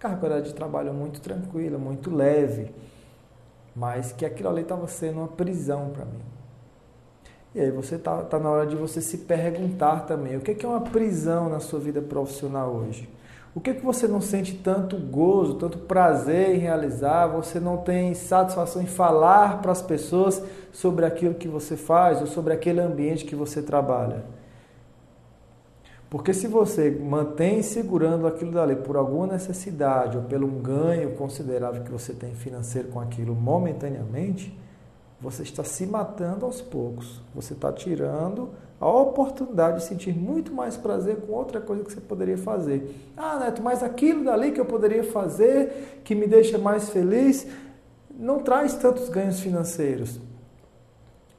Carga 0.00 0.40
de 0.40 0.54
trabalho 0.54 0.94
muito 0.94 1.20
tranquila, 1.20 1.76
muito 1.76 2.10
leve, 2.10 2.74
mas 3.76 4.12
que 4.12 4.24
aquilo 4.24 4.48
ali 4.48 4.62
estava 4.62 4.88
sendo 4.88 5.18
uma 5.18 5.28
prisão 5.28 5.90
para 5.90 6.06
mim. 6.06 6.22
E 7.54 7.60
aí 7.60 7.70
você 7.70 7.96
está 7.96 8.22
tá 8.22 8.38
na 8.38 8.48
hora 8.48 8.66
de 8.66 8.76
você 8.76 9.02
se 9.02 9.18
perguntar 9.18 10.06
também, 10.06 10.38
o 10.38 10.40
que 10.40 10.64
é 10.64 10.68
uma 10.68 10.80
prisão 10.80 11.50
na 11.50 11.60
sua 11.60 11.78
vida 11.78 12.00
profissional 12.00 12.70
hoje? 12.70 13.10
O 13.54 13.60
que, 13.60 13.74
que 13.74 13.84
você 13.84 14.08
não 14.08 14.22
sente 14.22 14.54
tanto 14.56 14.96
gozo, 14.96 15.56
tanto 15.56 15.76
prazer 15.76 16.54
em 16.54 16.58
realizar? 16.58 17.26
Você 17.26 17.60
não 17.60 17.76
tem 17.76 18.14
satisfação 18.14 18.80
em 18.80 18.86
falar 18.86 19.60
para 19.60 19.72
as 19.72 19.82
pessoas 19.82 20.42
sobre 20.72 21.04
aquilo 21.04 21.34
que 21.34 21.48
você 21.48 21.76
faz 21.76 22.22
ou 22.22 22.26
sobre 22.26 22.54
aquele 22.54 22.80
ambiente 22.80 23.26
que 23.26 23.36
você 23.36 23.60
trabalha? 23.60 24.24
Porque 26.10 26.34
se 26.34 26.48
você 26.48 26.90
mantém 26.90 27.62
segurando 27.62 28.26
aquilo 28.26 28.50
dali 28.50 28.74
por 28.74 28.96
alguma 28.96 29.28
necessidade 29.28 30.16
ou 30.16 30.24
pelo 30.24 30.44
um 30.44 30.60
ganho 30.60 31.14
considerável 31.14 31.84
que 31.84 31.90
você 31.90 32.12
tem 32.12 32.34
financeiro 32.34 32.88
com 32.88 32.98
aquilo 32.98 33.32
momentaneamente, 33.32 34.58
você 35.20 35.44
está 35.44 35.62
se 35.62 35.86
matando 35.86 36.44
aos 36.44 36.60
poucos. 36.60 37.22
Você 37.32 37.52
está 37.52 37.72
tirando 37.72 38.50
a 38.80 38.88
oportunidade 38.88 39.78
de 39.78 39.84
sentir 39.84 40.12
muito 40.12 40.52
mais 40.52 40.76
prazer 40.76 41.18
com 41.20 41.32
outra 41.32 41.60
coisa 41.60 41.84
que 41.84 41.92
você 41.92 42.00
poderia 42.00 42.38
fazer. 42.38 42.92
Ah, 43.16 43.38
Neto, 43.38 43.62
mas 43.62 43.80
aquilo 43.80 44.24
dali 44.24 44.50
que 44.50 44.60
eu 44.60 44.64
poderia 44.64 45.04
fazer, 45.04 46.00
que 46.02 46.16
me 46.16 46.26
deixa 46.26 46.58
mais 46.58 46.88
feliz, 46.88 47.46
não 48.10 48.40
traz 48.40 48.74
tantos 48.74 49.08
ganhos 49.08 49.38
financeiros. 49.38 50.18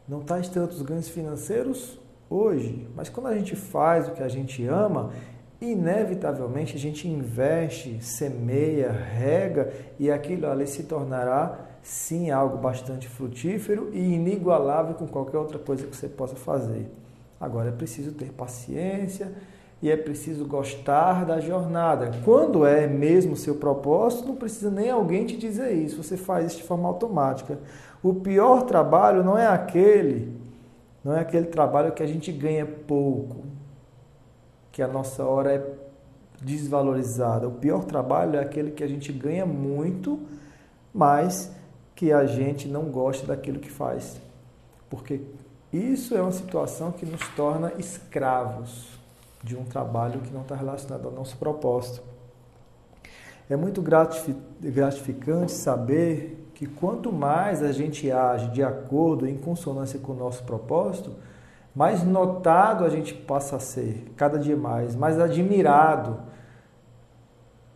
Não 0.07 0.21
traz 0.21 0.47
tantos 0.47 0.81
ganhos 0.81 1.09
financeiros 1.09 1.99
hoje, 2.31 2.88
mas 2.95 3.09
quando 3.09 3.27
a 3.27 3.38
gente 3.38 3.55
faz 3.57 4.07
o 4.07 4.11
que 4.11 4.23
a 4.23 4.29
gente 4.29 4.65
ama, 4.65 5.11
inevitavelmente 5.59 6.77
a 6.77 6.79
gente 6.79 7.07
investe, 7.07 8.01
semeia, 8.01 8.89
rega 8.89 9.71
e 10.00 10.09
aquilo 10.09 10.50
ali 10.50 10.65
se 10.65 10.83
tornará 10.83 11.59
sim 11.83 12.31
algo 12.31 12.57
bastante 12.57 13.07
frutífero 13.09 13.89
e 13.91 14.00
inigualável 14.00 14.95
com 14.95 15.07
qualquer 15.07 15.38
outra 15.38 15.59
coisa 15.59 15.85
que 15.85 15.95
você 15.95 16.07
possa 16.07 16.35
fazer. 16.35 16.89
Agora 17.39 17.69
é 17.69 17.71
preciso 17.71 18.13
ter 18.13 18.31
paciência 18.31 19.31
e 19.81 19.89
é 19.89 19.97
preciso 19.97 20.45
gostar 20.45 21.25
da 21.25 21.39
jornada. 21.39 22.11
Quando 22.23 22.65
é 22.65 22.88
mesmo 22.88 23.35
seu 23.35 23.55
propósito, 23.55 24.27
não 24.27 24.35
precisa 24.35 24.69
nem 24.69 24.89
alguém 24.89 25.25
te 25.25 25.35
dizer 25.35 25.73
isso, 25.73 26.01
você 26.01 26.15
faz 26.15 26.47
isso 26.47 26.57
de 26.57 26.63
forma 26.63 26.88
automática. 26.88 27.59
O 28.01 28.13
pior 28.13 28.63
trabalho 28.63 29.23
não 29.23 29.38
é 29.38 29.47
aquele, 29.47 30.40
não 31.03 31.15
é 31.15 31.20
aquele 31.20 31.48
trabalho 31.48 31.91
que 31.91 32.03
a 32.03 32.08
gente 32.08 32.31
ganha 32.31 32.65
pouco, 32.65 33.46
que 34.72 34.81
a 34.81 34.88
nossa 34.88 35.24
hora 35.24 35.53
é 35.53 35.74
desvalorizada. 36.41 37.48
O 37.48 37.53
pior 37.53 37.84
trabalho 37.84 38.38
é 38.38 38.39
aquele 38.39 38.72
que 38.72 38.84
a 38.84 38.88
gente 38.88 39.12
ganha 39.12 39.46
muito, 39.46 40.20
mas 40.93 41.51
que 41.96 42.12
a 42.12 42.25
gente 42.25 42.67
não 42.67 42.86
gosta 42.86 43.27
daquilo 43.27 43.60
que 43.60 43.70
faz. 43.70 44.20
Porque 44.89 45.22
isso 45.72 46.15
é 46.15 46.22
uma 46.22 46.31
situação 46.31 46.91
que 46.91 47.05
nos 47.05 47.27
torna 47.29 47.74
escravos 47.77 49.00
de 49.43 49.55
um 49.55 49.63
trabalho 49.63 50.20
que 50.22 50.31
não 50.31 50.41
está 50.41 50.55
relacionado 50.55 51.08
ao 51.08 51.12
nosso 51.12 51.38
propósito. 51.38 52.03
É 53.50 53.55
muito 53.55 53.81
gratificante 53.81 55.51
saber 55.51 56.40
que 56.61 56.67
quanto 56.67 57.11
mais 57.11 57.63
a 57.63 57.71
gente 57.71 58.11
age 58.11 58.51
de 58.51 58.61
acordo, 58.61 59.27
em 59.27 59.35
consonância 59.35 59.97
com 59.97 60.11
o 60.11 60.15
nosso 60.15 60.43
propósito, 60.43 61.11
mais 61.75 62.03
notado 62.03 62.85
a 62.85 62.89
gente 62.89 63.15
passa 63.15 63.55
a 63.55 63.59
ser, 63.59 64.13
cada 64.15 64.37
dia 64.37 64.55
mais, 64.55 64.95
mais 64.95 65.19
admirado, 65.19 66.19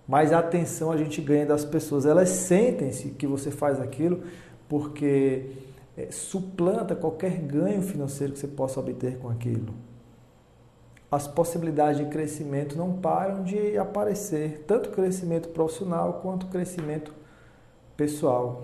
mais 0.07 0.31
atenção 0.31 0.91
a 0.91 0.97
gente 0.97 1.19
ganha 1.19 1.47
das 1.47 1.65
pessoas. 1.65 2.05
Elas 2.05 2.29
sentem-se 2.29 3.09
que 3.09 3.25
você 3.25 3.49
faz 3.49 3.81
aquilo 3.81 4.21
porque 4.69 5.49
é, 5.97 6.11
suplanta 6.11 6.95
qualquer 6.95 7.39
ganho 7.39 7.81
financeiro 7.81 8.33
que 8.33 8.39
você 8.39 8.47
possa 8.47 8.79
obter 8.79 9.17
com 9.17 9.31
aquilo. 9.31 9.73
As 11.09 11.27
possibilidades 11.27 11.97
de 11.97 12.05
crescimento 12.05 12.77
não 12.77 12.93
param 12.93 13.43
de 13.43 13.79
aparecer, 13.79 14.63
tanto 14.67 14.91
crescimento 14.91 15.49
profissional 15.49 16.19
quanto 16.21 16.45
crescimento 16.45 17.25
pessoal. 17.95 18.63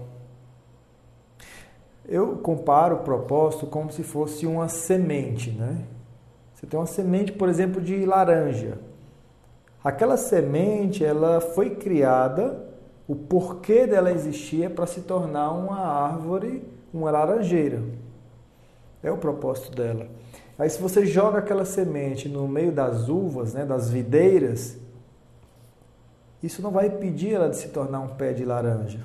Eu 2.08 2.38
comparo 2.38 2.98
o 2.98 3.00
propósito 3.00 3.66
como 3.66 3.92
se 3.92 4.04
fosse 4.04 4.46
uma 4.46 4.68
semente, 4.68 5.52
né? 5.52 5.86
Você 6.54 6.68
tem 6.68 6.80
uma 6.80 6.86
semente, 6.86 7.32
por 7.32 7.50
exemplo, 7.50 7.82
de 7.82 8.06
laranja. 8.06 8.78
Aquela 9.84 10.18
semente, 10.18 11.04
ela 11.04 11.42
foi 11.42 11.72
criada, 11.72 12.68
o 13.08 13.16
porquê 13.16 13.88
dela 13.88 14.12
existir 14.12 14.64
é 14.64 14.70
para 14.70 14.86
se 14.86 15.02
tornar 15.02 15.52
uma 15.52 15.80
árvore 15.80 16.64
uma 16.94 17.12
laranjeira. 17.12 17.82
É 19.02 19.12
o 19.12 19.18
propósito 19.18 19.76
dela. 19.76 20.08
Aí 20.58 20.70
se 20.70 20.80
você 20.80 21.06
joga 21.06 21.40
aquela 21.40 21.66
semente 21.66 22.30
no 22.30 22.48
meio 22.48 22.72
das 22.72 23.10
uvas, 23.10 23.54
né, 23.54 23.66
das 23.66 23.90
videiras, 23.90 24.78
isso 26.44 26.62
não 26.62 26.72
vai 26.72 26.88
impedir 26.88 27.34
ela 27.34 27.50
de 27.50 27.58
se 27.58 27.70
tornar 27.70 28.00
um 28.02 28.10
pé 28.10 28.34
de 28.34 28.46
laranja. 28.46 29.00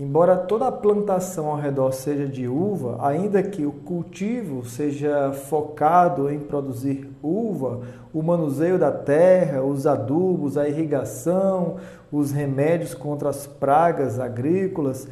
Embora 0.00 0.34
toda 0.34 0.66
a 0.66 0.72
plantação 0.72 1.48
ao 1.48 1.58
redor 1.58 1.92
seja 1.92 2.26
de 2.26 2.48
uva, 2.48 2.96
ainda 3.06 3.42
que 3.42 3.66
o 3.66 3.72
cultivo 3.72 4.64
seja 4.64 5.30
focado 5.30 6.30
em 6.30 6.40
produzir 6.40 7.10
uva, 7.22 7.82
o 8.10 8.22
manuseio 8.22 8.78
da 8.78 8.90
terra, 8.90 9.62
os 9.62 9.86
adubos, 9.86 10.56
a 10.56 10.66
irrigação, 10.66 11.76
os 12.10 12.32
remédios 12.32 12.94
contra 12.94 13.28
as 13.28 13.46
pragas 13.46 14.18
agrícolas, 14.18 15.06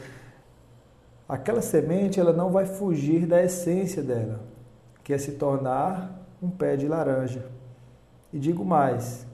aquela 1.29 1.61
semente 1.61 2.19
ela 2.19 2.33
não 2.33 2.51
vai 2.51 2.65
fugir 2.65 3.27
da 3.27 3.45
essência 3.45 4.03
dela, 4.03 4.41
que 5.05 5.13
é 5.13 5.19
se 5.19 5.33
tornar 5.33 6.19
um 6.43 6.49
pé 6.49 6.77
de 6.77 6.89
laranja. 6.89 7.45
E 8.33 8.39
digo 8.39 8.65
mais, 8.65 9.27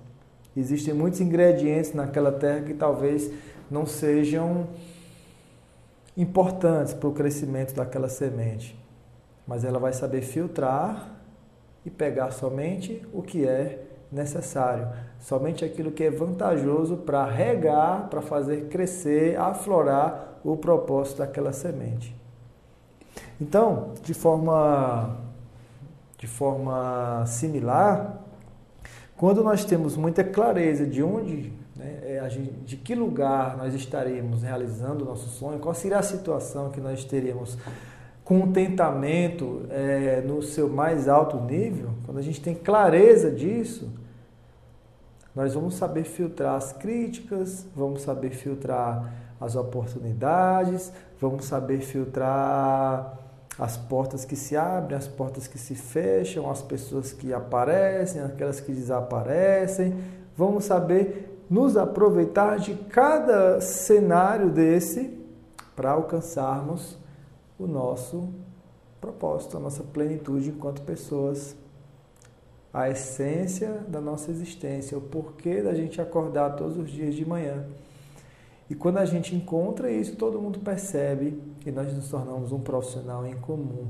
existem 0.56 0.92
muitos 0.92 1.20
ingredientes 1.20 1.94
naquela 1.94 2.32
terra 2.32 2.62
que 2.62 2.75
talvez 2.75 3.30
não 3.70 3.87
sejam 3.87 4.66
importantes 6.16 6.94
para 6.94 7.09
o 7.09 7.12
crescimento 7.12 7.75
daquela 7.75 8.09
semente, 8.09 8.78
mas 9.47 9.64
ela 9.64 9.78
vai 9.78 9.92
saber 9.92 10.23
filtrar 10.23 11.11
e 11.85 11.90
pegar 11.90 12.30
somente 12.30 13.06
o 13.12 13.23
que 13.23 13.47
é 13.47 13.85
necessário, 14.11 14.88
somente 15.18 15.64
aquilo 15.64 15.90
que 15.90 16.04
é 16.04 16.11
vantajoso 16.11 16.99
para 16.99 17.25
regar, 17.26 18.09
para 18.09 18.23
fazer 18.23 18.68
crescer, 18.68 19.38
aflorar 19.38 20.38
o 20.44 20.56
propósito 20.56 21.18
daquela 21.18 21.52
semente. 21.52 22.14
Então, 23.40 23.92
de 24.02 24.14
forma 24.14 25.25
de 26.25 26.26
forma 26.26 27.23
similar, 27.26 28.25
quando 29.14 29.44
nós 29.44 29.62
temos 29.62 29.94
muita 29.94 30.25
clareza 30.25 30.87
de 30.87 31.02
onde, 31.02 31.52
é, 32.25 32.64
de 32.64 32.76
que 32.76 32.95
lugar 32.95 33.57
nós 33.57 33.75
estaremos 33.75 34.43
realizando 34.43 35.04
o 35.04 35.09
nosso 35.09 35.28
sonho, 35.28 35.59
qual 35.59 35.75
seria 35.75 35.99
a 35.99 36.02
situação 36.02 36.71
que 36.71 36.81
nós 36.81 37.04
teríamos 37.04 37.59
contentamento 38.25 39.66
é, 39.71 40.23
no 40.23 40.43
seu 40.43 40.69
mais 40.69 41.09
alto 41.09 41.38
nível, 41.38 41.90
quando 42.07 42.19
a 42.19 42.23
gente 42.23 42.40
tem 42.40 42.54
clareza 42.54 43.31
disso, 43.31 43.90
nós 45.35 45.52
vamos 45.52 45.75
saber 45.75 46.04
filtrar 46.04 46.54
as 46.54 46.73
críticas, 46.73 47.66
vamos 47.75 48.02
saber 48.02 48.31
filtrar 48.31 49.12
as 49.40 49.57
oportunidades, 49.57 50.93
vamos 51.21 51.45
saber 51.45 51.81
filtrar 51.81 53.19
as 53.59 53.76
portas 53.76 54.25
que 54.25 54.37
se 54.37 54.57
abrem, 54.57 54.97
as 54.97 55.07
portas 55.07 55.47
que 55.47 55.59
se 55.59 55.75
fecham, 55.75 56.50
as 56.50 56.62
pessoas 56.62 57.12
que 57.12 57.33
aparecem, 57.33 58.23
aquelas 58.23 58.61
que 58.61 58.73
desaparecem. 58.73 59.95
Vamos 60.37 60.64
saber 60.64 61.34
nos 61.48 61.76
aproveitar 61.76 62.58
de 62.58 62.74
cada 62.74 63.60
cenário 63.60 64.50
desse 64.50 65.18
para 65.76 65.90
alcançarmos 65.90 66.98
o 67.58 67.66
nosso 67.66 68.28
propósito, 69.00 69.56
a 69.56 69.60
nossa 69.60 69.82
plenitude 69.82 70.50
enquanto 70.50 70.82
pessoas 70.82 71.56
a 72.72 72.90
essência 72.90 73.84
da 73.86 74.00
nossa 74.00 74.32
existência, 74.32 74.98
o 74.98 75.00
porquê 75.00 75.62
da 75.62 75.72
gente 75.74 76.00
acordar 76.00 76.56
todos 76.56 76.76
os 76.76 76.90
dias 76.90 77.14
de 77.14 77.24
manhã. 77.24 77.64
E 78.68 78.74
quando 78.74 78.98
a 78.98 79.04
gente 79.04 79.36
encontra 79.36 79.90
isso, 79.92 80.16
todo 80.16 80.40
mundo 80.40 80.58
percebe 80.58 81.40
que 81.60 81.70
nós 81.70 81.92
nos 81.92 82.08
tornamos 82.08 82.50
um 82.50 82.58
profissional 82.58 83.24
em 83.24 83.36
comum. 83.36 83.86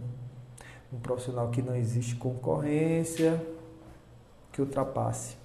Um 0.93 0.99
profissional 0.99 1.49
que 1.49 1.63
não 1.63 1.75
existe 1.75 2.17
concorrência 2.17 3.41
que 4.53 4.61
ultrapasse. 4.61 5.44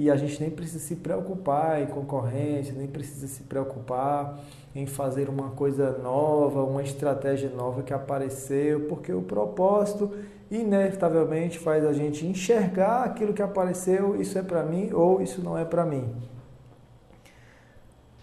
E 0.00 0.08
a 0.08 0.14
gente 0.14 0.40
nem 0.40 0.48
precisa 0.48 0.78
se 0.78 0.94
preocupar 0.94 1.82
em 1.82 1.86
concorrência, 1.86 2.72
nem 2.72 2.86
precisa 2.86 3.26
se 3.26 3.42
preocupar 3.42 4.38
em 4.72 4.86
fazer 4.86 5.28
uma 5.28 5.50
coisa 5.50 5.98
nova, 5.98 6.62
uma 6.62 6.84
estratégia 6.84 7.50
nova 7.50 7.82
que 7.82 7.92
apareceu, 7.92 8.86
porque 8.86 9.12
o 9.12 9.22
propósito 9.22 10.14
inevitavelmente 10.48 11.58
faz 11.58 11.84
a 11.84 11.92
gente 11.92 12.24
enxergar 12.24 13.02
aquilo 13.02 13.34
que 13.34 13.42
apareceu, 13.42 14.14
isso 14.22 14.38
é 14.38 14.42
para 14.42 14.62
mim 14.62 14.92
ou 14.92 15.20
isso 15.20 15.42
não 15.42 15.58
é 15.58 15.64
para 15.64 15.84
mim. 15.84 16.14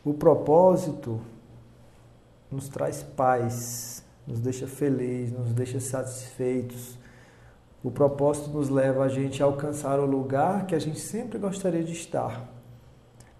O 0.01 0.13
propósito 0.13 1.19
nos 2.49 2.69
traz 2.69 3.03
paz, 3.03 4.01
nos 4.25 4.39
deixa 4.39 4.65
felizes, 4.65 5.37
nos 5.37 5.51
deixa 5.51 5.81
satisfeitos. 5.81 6.97
O 7.85 7.91
propósito 7.91 8.49
nos 8.49 8.67
leva 8.67 9.03
a 9.03 9.07
gente 9.07 9.43
a 9.43 9.45
alcançar 9.45 9.99
o 9.99 10.07
lugar 10.07 10.65
que 10.65 10.73
a 10.73 10.79
gente 10.79 10.99
sempre 10.99 11.37
gostaria 11.37 11.83
de 11.83 11.91
estar. 11.93 12.49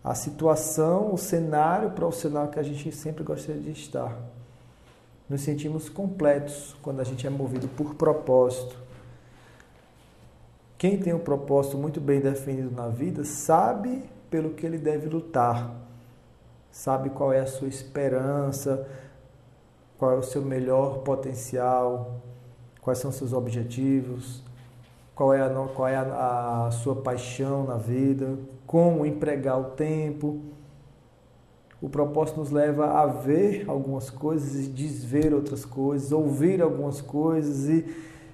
A 0.04 0.14
situação, 0.14 1.12
o 1.12 1.18
cenário 1.18 1.90
profissional 1.90 2.48
que 2.50 2.60
a 2.60 2.62
gente 2.62 2.92
sempre 2.92 3.24
gostaria 3.24 3.60
de 3.60 3.72
estar. 3.72 4.16
Nos 5.28 5.42
sentimos 5.42 5.90
completos 5.90 6.76
quando 6.84 7.00
a 7.00 7.04
gente 7.04 7.26
é 7.26 7.30
movido 7.32 7.68
por 7.70 7.96
propósito. 7.96 8.78
Quem 10.78 11.00
tem 11.00 11.12
um 11.12 11.18
propósito 11.18 11.76
muito 11.76 12.00
bem 12.00 12.20
definido 12.20 12.70
na 12.70 12.88
vida 12.88 13.24
sabe 13.24 14.04
pelo 14.30 14.52
que 14.52 14.64
ele 14.64 14.78
deve 14.78 15.10
lutar, 15.10 15.74
sabe 16.70 17.10
qual 17.10 17.34
é 17.34 17.40
a 17.40 17.48
sua 17.48 17.68
esperança, 17.68 18.88
qual 19.98 20.12
é 20.12 20.16
o 20.16 20.22
seu 20.24 20.44
melhor 20.44 21.00
potencial, 21.00 22.22
quais 22.86 23.00
são 23.00 23.12
seus 23.12 23.34
objetivos, 23.34 24.44
qual 25.16 25.34
é, 25.34 25.42
a, 25.42 25.50
qual 25.50 25.88
é 25.88 25.96
a, 25.96 26.68
a 26.68 26.72
sua 26.72 26.96
paixão 26.96 27.66
na 27.66 27.78
vida, 27.78 28.38
como 28.68 29.08
empregar 29.08 29.60
o 29.60 29.72
tempo. 29.72 30.40
O 31.82 31.90
propósito 31.90 32.40
nos 32.40 32.52
leva 32.52 33.02
a 33.02 33.08
ver 33.08 33.66
algumas 33.68 34.12
coisas 34.12 34.64
e 34.64 34.70
desver 34.70 35.34
outras 35.34 35.66
coisas, 35.66 36.12
ouvir 36.12 36.62
algumas 36.62 37.02
coisas 37.02 37.68
e 37.68 37.84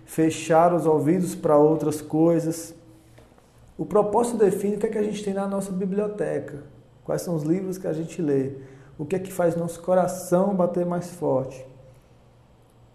fechar 0.03 0.73
os 0.73 0.85
ouvidos 0.85 1.33
para 1.33 1.55
outras 1.55 2.01
coisas. 2.01 2.75
O 3.77 3.85
propósito 3.85 4.37
define 4.37 4.75
o 4.75 4.79
que, 4.79 4.87
é 4.87 4.89
que 4.89 4.97
a 4.97 5.03
gente 5.03 5.23
tem 5.23 5.33
na 5.33 5.47
nossa 5.47 5.71
biblioteca, 5.71 6.61
quais 7.05 7.21
são 7.21 7.35
os 7.35 7.43
livros 7.43 7.77
que 7.77 7.87
a 7.87 7.93
gente 7.93 8.21
lê, 8.21 8.51
o 8.99 9.05
que 9.05 9.15
é 9.15 9.19
que 9.19 9.31
faz 9.31 9.55
nosso 9.55 9.81
coração 9.81 10.53
bater 10.53 10.85
mais 10.85 11.09
forte. 11.09 11.65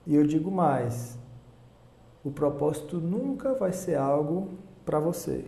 E 0.07 0.15
eu 0.15 0.27
digo 0.27 0.51
mais: 0.51 1.17
o 2.26 2.30
propósito 2.33 2.97
nunca 2.97 3.54
vai 3.54 3.73
ser 3.73 3.95
algo 3.95 4.49
para 4.85 4.99
você. 4.99 5.45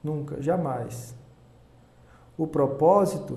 Nunca, 0.00 0.40
jamais. 0.40 1.12
O 2.38 2.46
propósito 2.46 3.36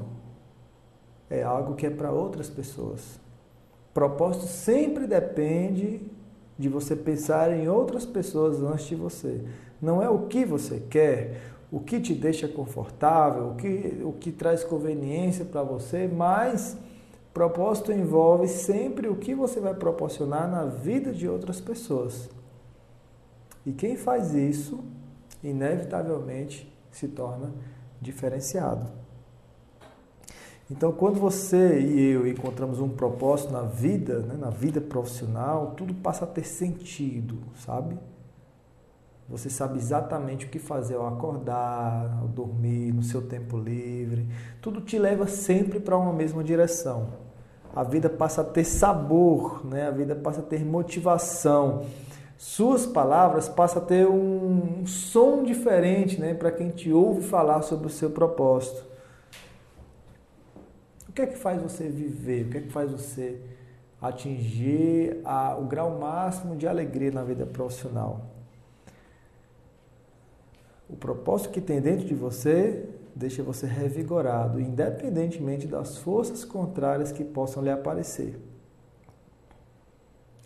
é 1.27 1.41
algo 1.41 1.73
que 1.73 1.88
é 1.88 1.89
para 1.89 2.12
outras 2.12 2.47
pessoas. 2.47 3.19
Propósito 3.95 4.45
sempre 4.45 5.08
depende 5.08 6.01
de 6.56 6.69
você 6.69 6.95
pensar 6.95 7.51
em 7.51 7.67
outras 7.67 8.06
pessoas 8.06 8.62
antes 8.62 8.86
de 8.86 8.95
você. 8.95 9.43
Não 9.82 9.99
é 9.99 10.08
o 10.08 10.27
que 10.27 10.45
você 10.45 10.84
quer, 10.88 11.41
o 11.71 11.80
que 11.80 11.99
te 11.99 12.13
deixa 12.13 12.47
confortável, 12.47 13.47
o 13.49 13.56
que, 13.56 14.01
o 14.04 14.13
que 14.13 14.32
traz 14.32 14.63
conveniência 14.63 15.45
para 15.45 15.63
você, 15.63 16.08
mas 16.08 16.77
Propósito 17.34 17.92
envolve 17.92 18.48
sempre 18.48 19.08
o 19.08 19.15
que 19.15 19.36
você 19.36 19.60
vai 19.60 19.74
proporcionar 19.74 20.50
na 20.50 20.65
vida 20.65 21.12
de 21.13 21.28
outras 21.28 21.62
pessoas. 21.62 22.30
E 23.65 23.72
quem 23.72 23.96
faz 23.96 24.34
isso, 24.34 24.84
inevitavelmente, 25.44 26.72
se 26.92 27.08
torna 27.08 27.54
diferenciado. 28.02 28.88
Então, 30.72 30.92
quando 30.92 31.20
você 31.20 31.80
e 31.80 32.12
eu 32.12 32.28
encontramos 32.28 32.80
um 32.80 32.89
propósito 32.89 33.52
na 33.52 33.63
vida, 33.63 34.20
né, 34.20 34.36
na 34.36 34.52
vida 34.52 34.80
profissional, 34.80 35.74
tudo 35.76 35.96
passa 35.96 36.26
a 36.26 36.28
ter 36.28 36.44
sentido, 36.46 37.39
sabe? 37.56 37.98
Você 39.30 39.48
sabe 39.48 39.78
exatamente 39.78 40.48
o 40.48 40.50
que 40.50 40.58
fazer 40.58 40.96
ao 40.96 41.08
acordar, 41.08 42.18
ao 42.20 42.28
dormir, 42.28 42.92
no 42.92 43.04
seu 43.04 43.22
tempo 43.22 43.60
livre. 43.60 44.28
Tudo 44.60 44.82
te 44.82 44.98
leva 44.98 45.28
sempre 45.28 45.80
para 45.80 45.96
uma 45.96 46.12
mesma 46.12 46.44
direção. 46.44 47.10
A 47.76 47.84
vida 47.84 48.10
passa 48.10 48.42
a 48.42 48.44
ter 48.44 48.63
sabor, 48.63 49.63
né? 49.63 49.88
a 49.88 49.92
vida 49.92 50.15
passa 50.15 50.39
a 50.39 50.44
ter 50.44 50.65
motivação. 50.65 51.86
Suas 52.39 52.88
palavras 52.88 53.48
passam 53.48 53.84
a 53.84 53.86
ter 53.86 54.08
um, 54.08 54.84
som 54.88 55.44
diferente 55.44 56.20
né? 56.20 56.34
para 56.34 56.52
quem 56.52 56.70
te 56.70 56.92
ouve 56.92 57.22
falar 57.22 57.62
sobre 57.62 57.86
o 57.86 57.89
seu 57.89 58.10
propósito. 58.10 58.84
O 61.08 61.12
que 61.12 61.22
é 61.22 61.28
que 61.28 61.38
faz 61.38 61.62
você 61.62 61.88
viver? 61.88 62.48
O 62.48 62.50
que 62.50 62.58
é 62.58 62.62
que 62.62 62.72
faz 62.72 62.92
você 62.92 63.39
atingir 64.02 65.20
a, 65.24 65.56
o 65.56 65.65
grau 65.65 66.00
máximo 66.00 66.56
de 66.56 66.68
alegria 66.68 67.12
na 67.12 67.24
vida 67.24 67.46
profissional? 67.46 68.38
O 70.89 70.95
propósito 70.95 71.52
que 71.52 71.62
tem 71.62 71.80
dentro 71.80 72.06
de 72.06 72.15
você 72.15 72.89
deixa 73.15 73.43
você 73.43 73.67
revigorado, 73.67 74.60
independentemente 74.60 75.67
das 75.67 75.97
forças 75.97 76.43
contrárias 76.43 77.12
que 77.12 77.23
possam 77.23 77.62
lhe 77.62 77.69
aparecer. 77.69 78.39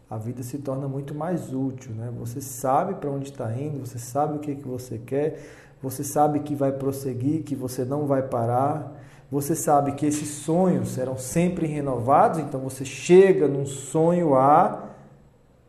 A 0.10 0.17
vida 0.17 0.43
se 0.43 0.58
torna 0.58 0.88
muito 0.88 1.15
mais 1.15 1.53
útil, 1.53 1.93
né? 1.93 2.12
Você 2.19 2.41
sabe 2.41 2.95
para 2.95 3.10
onde 3.10 3.29
está 3.29 3.51
indo, 3.53 3.79
você 3.79 3.97
sabe 3.97 4.38
o 4.38 4.39
que, 4.39 4.56
que 4.56 4.67
você 4.67 4.97
quer, 4.97 5.39
você 5.82 6.03
sabe 6.03 6.39
que 6.41 6.56
vai 6.56 6.71
prosseguir, 6.71 7.43
que 7.43 7.56
você 7.56 7.86
não 7.86 8.06
vai 8.06 8.23
parar, 8.23 9.01
você 9.32 9.56
sabe 9.56 9.93
que 9.93 10.06
esses 10.06 10.29
sonhos 10.29 10.89
serão 10.89 11.17
sempre 11.17 11.65
renovados, 11.65 12.39
então 12.39 12.60
você 12.60 12.86
chega 12.86 13.47
num 13.47 13.65
sonho 13.65 14.36
A 14.36 14.92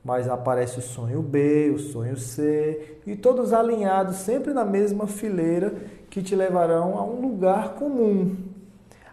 mas 0.04 0.28
aparece 0.28 0.78
o 0.78 0.82
sonho 0.82 1.22
B, 1.22 1.70
o 1.74 1.78
sonho 1.78 2.16
C, 2.16 2.98
e 3.06 3.16
todos 3.16 3.54
alinhados 3.54 4.16
sempre 4.16 4.52
na 4.52 4.64
mesma 4.64 5.06
fileira 5.06 5.74
que 6.10 6.22
te 6.22 6.36
levarão 6.36 6.98
a 6.98 7.02
um 7.02 7.22
lugar 7.22 7.74
comum. 7.74 8.36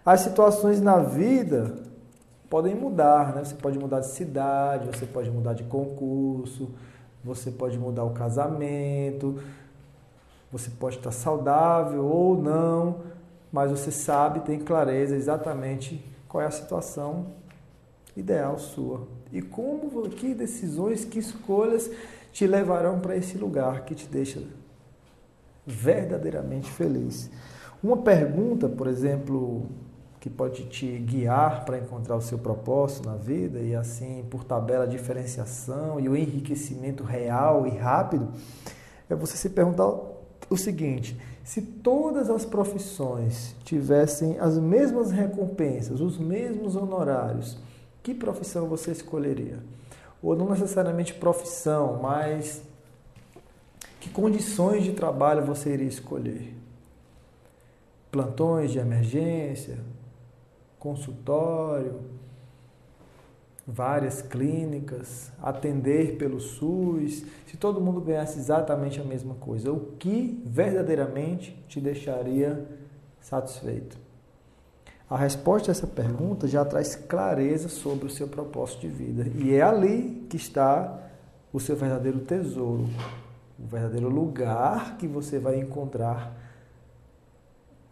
As 0.06 0.20
situações 0.20 0.82
na 0.82 0.98
vida 0.98 1.76
podem 2.50 2.76
mudar, 2.76 3.34
né? 3.34 3.46
Você 3.46 3.56
pode 3.56 3.80
mudar 3.80 4.02
de 4.02 4.08
cidade, 4.08 4.88
você 4.88 5.06
pode 5.06 5.32
mudar 5.32 5.54
de 5.54 5.64
concurso, 5.64 6.70
você 7.24 7.50
pode 7.50 7.80
mudar 7.80 8.04
o 8.04 8.10
casamento, 8.10 9.42
você 10.52 10.70
pode 10.70 10.98
estar 10.98 11.12
saudável 11.12 12.04
ou 12.04 12.36
não, 12.36 12.98
mas 13.52 13.72
você 13.72 13.92
sabe, 13.92 14.42
tem 14.42 14.60
clareza 14.60 15.16
exatamente 15.16 16.04
qual 16.28 16.44
é 16.44 16.48
a 16.48 16.52
situação 16.52 17.28
ideal 18.18 18.60
sua. 18.60 19.21
E 19.32 19.42
como, 19.42 20.10
que 20.10 20.34
decisões, 20.34 21.06
que 21.06 21.20
escolhas 21.20 21.90
te 22.32 22.48
levarão 22.48 23.00
para 23.00 23.16
esse 23.16 23.38
lugar 23.38 23.86
que 23.86 23.96
te 23.96 24.08
deixa 24.08 24.42
verdadeiramente 25.66 26.70
feliz. 26.70 27.30
Uma 27.84 27.98
pergunta, 27.98 28.68
por 28.70 28.88
exemplo, 28.88 29.66
que 30.20 30.30
pode 30.30 30.66
te 30.66 31.00
guiar 31.00 31.66
para 31.66 31.80
encontrar 31.80 32.16
o 32.16 32.22
seu 32.22 32.38
propósito 32.38 33.10
na 33.10 33.16
vida 33.16 33.60
e 33.60 33.76
assim, 33.76 34.24
por 34.30 34.44
tabela, 34.44 34.84
a 34.84 34.88
diferenciação 34.88 36.00
e 36.00 36.08
o 36.08 36.16
enriquecimento 36.16 37.04
real 37.04 37.66
e 37.66 37.72
rápido, 37.72 38.30
é 39.10 39.16
você 39.16 39.36
se 39.36 39.50
perguntar 39.50 39.88
o 40.50 40.58
seguinte: 40.58 41.20
se 41.44 41.62
todas 41.62 42.30
as 42.30 42.46
profissões 42.46 43.56
tivessem 43.64 44.38
as 44.40 44.58
mesmas 44.58 45.12
recompensas, 45.12 46.00
os 46.00 46.18
mesmos 46.18 46.76
honorários, 46.76 47.58
que 48.04 48.14
profissão 48.14 48.68
você 48.68 48.92
escolheria? 48.92 49.60
Ou 50.22 50.36
não 50.36 50.50
necessariamente 50.50 51.14
profissão, 51.14 52.00
mas 52.02 52.62
que 54.00 54.10
condições 54.10 54.84
de 54.84 54.94
trabalho 54.94 55.46
você 55.46 55.74
iria 55.74 55.88
escolher? 55.88 56.56
Plantões 58.12 58.72
de 58.72 58.80
emergência, 58.80 59.80
consultório, 60.80 62.02
várias 63.66 64.22
clínicas, 64.22 65.32
atender 65.42 66.18
pelo 66.18 66.40
SUS, 66.40 67.24
se 67.46 67.58
todo 67.58 67.80
mundo 67.80 68.02
ganhasse 68.02 68.40
exatamente 68.40 69.00
a 69.00 69.04
mesma 69.04 69.36
coisa, 69.36 69.72
o 69.72 69.94
que 69.98 70.42
verdadeiramente 70.46 71.58
te 71.68 71.80
deixaria 71.80 72.68
satisfeito? 73.20 73.98
A 75.12 75.18
resposta 75.18 75.70
a 75.70 75.74
essa 75.74 75.86
pergunta 75.86 76.48
já 76.48 76.64
traz 76.64 76.96
clareza 76.96 77.68
sobre 77.68 78.06
o 78.06 78.10
seu 78.10 78.30
propósito 78.30 78.80
de 78.80 78.88
vida. 78.88 79.28
E 79.36 79.54
é 79.54 79.62
ali 79.62 80.26
que 80.30 80.38
está 80.38 81.02
o 81.52 81.60
seu 81.60 81.76
verdadeiro 81.76 82.20
tesouro. 82.20 82.88
o 83.60 83.68
verdadeiro 83.68 84.08
lugar 84.08 84.96
que 84.96 85.06
você 85.06 85.38
vai 85.38 85.60
encontrar 85.60 86.34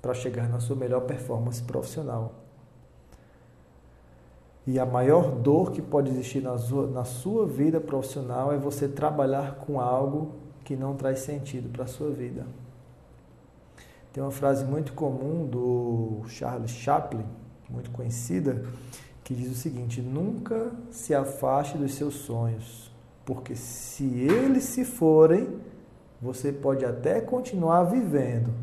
para 0.01 0.13
chegar 0.13 0.47
na 0.47 0.62
sua 0.62 0.77
melhor 0.77 1.01
performance 1.01 1.62
profissional. 1.62 2.36
E 4.65 4.79
a 4.79 4.86
maior 4.86 5.29
dor 5.29 5.73
que 5.73 5.82
pode 5.82 6.10
existir 6.10 6.41
na 6.41 6.58
sua, 6.58 6.88
na 6.88 7.03
sua 7.03 7.45
vida 7.45 7.82
profissional 7.82 8.53
é 8.53 8.58
você 8.58 8.88
trabalhar 8.88 9.55
com 9.55 9.82
algo 9.82 10.36
que 10.63 10.77
não 10.77 10.95
traz 10.95 11.19
sentido 11.19 11.67
para 11.69 11.84
a 11.84 11.88
sua 11.88 12.12
vida. 12.12 12.45
Tem 14.19 14.25
uma 14.25 14.32
frase 14.32 14.65
muito 14.65 14.91
comum 14.91 15.47
do 15.47 16.23
Charles 16.27 16.71
Chaplin, 16.71 17.23
muito 17.69 17.89
conhecida, 17.89 18.65
que 19.23 19.34
diz 19.34 19.49
o 19.49 19.55
seguinte: 19.55 20.01
nunca 20.01 20.73
se 20.91 21.15
afaste 21.15 21.77
dos 21.77 21.93
seus 21.93 22.15
sonhos, 22.15 22.93
porque 23.23 23.55
se 23.55 24.03
eles 24.03 24.65
se 24.65 24.84
forem, 24.84 25.62
você 26.21 26.51
pode 26.51 26.84
até 26.84 27.21
continuar 27.21 27.86
vivendo, 27.86 28.53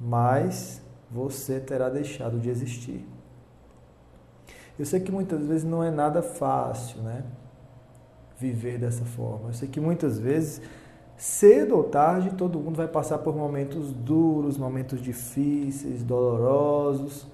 mas 0.00 0.82
você 1.08 1.60
terá 1.60 1.88
deixado 1.88 2.40
de 2.40 2.50
existir. 2.50 3.08
Eu 4.76 4.86
sei 4.86 4.98
que 4.98 5.12
muitas 5.12 5.46
vezes 5.46 5.62
não 5.62 5.84
é 5.84 5.90
nada 5.92 6.20
fácil, 6.20 7.00
né? 7.00 7.22
Viver 8.40 8.76
dessa 8.76 9.04
forma. 9.04 9.50
Eu 9.50 9.54
sei 9.54 9.68
que 9.68 9.78
muitas 9.78 10.18
vezes, 10.18 10.60
cedo 11.16 11.76
ou 11.76 11.84
tarde, 11.84 12.34
todo 12.36 12.58
mundo 12.58 12.76
vai 12.76 12.88
passar 12.88 13.18
por 13.18 13.34
momentos 13.34 13.92
duros, 13.92 14.58
momentos 14.58 15.00
difíceis, 15.00 16.02
dolorosos. 16.02 17.26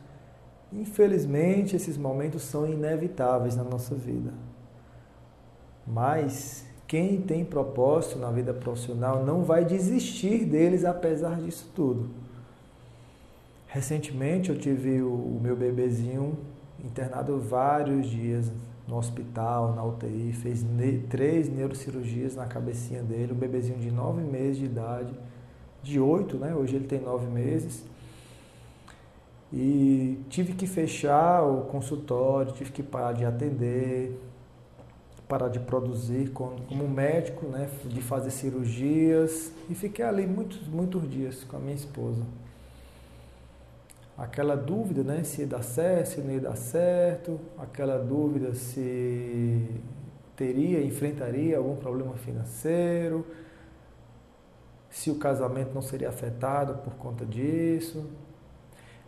Infelizmente, 0.73 1.77
esses 1.77 1.97
momentos 1.97 2.43
são 2.43 2.67
inevitáveis 2.67 3.57
na 3.57 3.65
nossa 3.65 3.95
vida. 3.95 4.33
Mas 5.87 6.65
quem 6.87 7.21
tem 7.21 7.45
propósito 7.45 8.19
na 8.19 8.31
vida 8.31 8.55
profissional 8.55 9.25
não 9.25 9.43
vai 9.43 9.65
desistir 9.65 10.45
deles 10.45 10.85
apesar 10.85 11.41
disso 11.41 11.71
tudo. 11.75 12.11
Recentemente 13.67 14.51
eu 14.51 14.59
tive 14.59 15.01
o 15.03 15.39
meu 15.43 15.57
bebezinho 15.57 16.39
internado 16.85 17.39
vários 17.39 18.07
dias 18.07 18.53
no 18.93 18.99
hospital, 18.99 19.75
na 19.75 19.83
UTI, 19.83 20.35
fez 20.35 20.63
ne 20.63 20.99
três 20.99 21.49
neurocirurgias 21.49 22.37
na 22.37 22.45
cabecinha 22.45 23.03
dele, 23.03 23.33
um 23.33 23.37
bebezinho 23.37 23.79
de 23.79 23.91
nove 23.91 24.21
meses 24.21 24.59
de 24.59 24.67
idade, 24.67 25.15
de 25.83 25.99
oito, 25.99 26.37
né? 26.37 26.55
Hoje 26.55 26.77
ele 26.77 26.87
tem 26.87 27.01
nove 27.01 27.27
meses. 27.27 27.83
E 29.51 30.19
tive 30.29 30.53
que 30.53 30.67
fechar 30.67 31.43
o 31.43 31.63
consultório, 31.63 32.53
tive 32.53 32.71
que 32.71 32.83
parar 32.83 33.15
de 33.15 33.25
atender, 33.25 34.21
parar 35.27 35.49
de 35.49 35.59
produzir 35.59 36.31
como, 36.31 36.61
como 36.61 36.87
médico, 36.87 37.47
né? 37.47 37.71
De 37.87 38.03
fazer 38.03 38.31
cirurgias. 38.31 39.53
E 39.71 39.75
fiquei 39.75 40.05
ali 40.05 40.27
muitos, 40.27 40.69
muitos 40.69 41.11
dias 41.11 41.45
com 41.45 41.57
a 41.57 41.61
minha 41.61 41.75
esposa 41.75 42.23
aquela 44.17 44.57
dúvida, 44.57 45.03
né, 45.03 45.25
se 45.25 45.43
ia 45.43 45.47
dar 45.47 45.63
certo, 45.63 46.07
se 46.07 46.21
não 46.21 46.33
ia 46.33 46.41
dar 46.41 46.57
certo, 46.57 47.41
aquela 47.59 47.99
dúvida 47.99 48.55
se 48.55 49.67
teria, 50.37 50.83
enfrentaria 50.83 51.57
algum 51.57 51.77
problema 51.77 52.15
financeiro, 52.15 53.27
se 54.91 55.11
o 55.11 55.17
casamento 55.17 55.73
não 55.75 55.83
seria 55.83 56.09
afetado 56.09 56.75
por 56.83 56.95
conta 56.95 57.25
disso. 57.25 58.05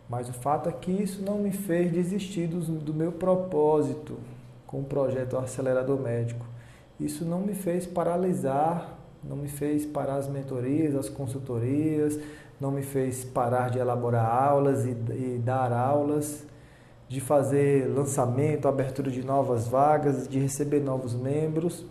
Mas 0.09 0.29
o 0.29 0.33
fato 0.33 0.69
é 0.69 0.71
que 0.71 0.91
isso 0.91 1.23
não 1.23 1.39
me 1.39 1.51
fez 1.51 1.91
desistir 1.91 2.47
do, 2.47 2.59
do 2.59 2.93
meu 2.93 3.11
propósito 3.11 4.17
com 4.67 4.81
o 4.81 4.83
projeto 4.83 5.37
Acelerador 5.37 5.99
Médico. 5.99 6.45
Isso 6.99 7.25
não 7.25 7.39
me 7.39 7.53
fez 7.53 7.85
paralisar, 7.85 8.97
não 9.23 9.35
me 9.35 9.47
fez 9.47 9.85
parar 9.85 10.17
as 10.17 10.27
mentorias, 10.27 10.95
as 10.95 11.09
consultorias, 11.09 12.19
não 12.59 12.71
me 12.71 12.81
fez 12.81 13.23
parar 13.23 13.69
de 13.69 13.79
elaborar 13.79 14.25
aulas 14.25 14.85
e, 14.85 14.91
e 14.91 15.41
dar 15.43 15.71
aulas, 15.71 16.45
de 17.07 17.19
fazer 17.21 17.87
lançamento, 17.87 18.67
abertura 18.67 19.11
de 19.11 19.23
novas 19.23 19.67
vagas, 19.67 20.27
de 20.27 20.39
receber 20.39 20.79
novos 20.79 21.13
membros. 21.13 21.85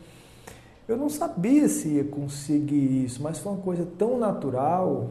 Eu 0.87 0.97
não 0.97 1.09
sabia 1.09 1.69
se 1.69 1.89
ia 1.89 2.05
conseguir 2.05 3.05
isso, 3.05 3.23
mas 3.23 3.39
foi 3.39 3.53
uma 3.53 3.63
coisa 3.63 3.87
tão 3.99 4.19
natural. 4.19 5.11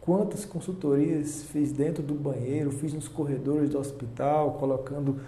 Quantas 0.00 0.44
consultorias 0.44 1.42
fiz 1.42 1.72
dentro 1.72 2.02
do 2.02 2.14
banheiro, 2.14 2.70
fiz 2.70 2.94
nos 2.94 3.06
corredores 3.06 3.70
do 3.70 3.78
hospital, 3.78 4.52
colocando 4.54 5.20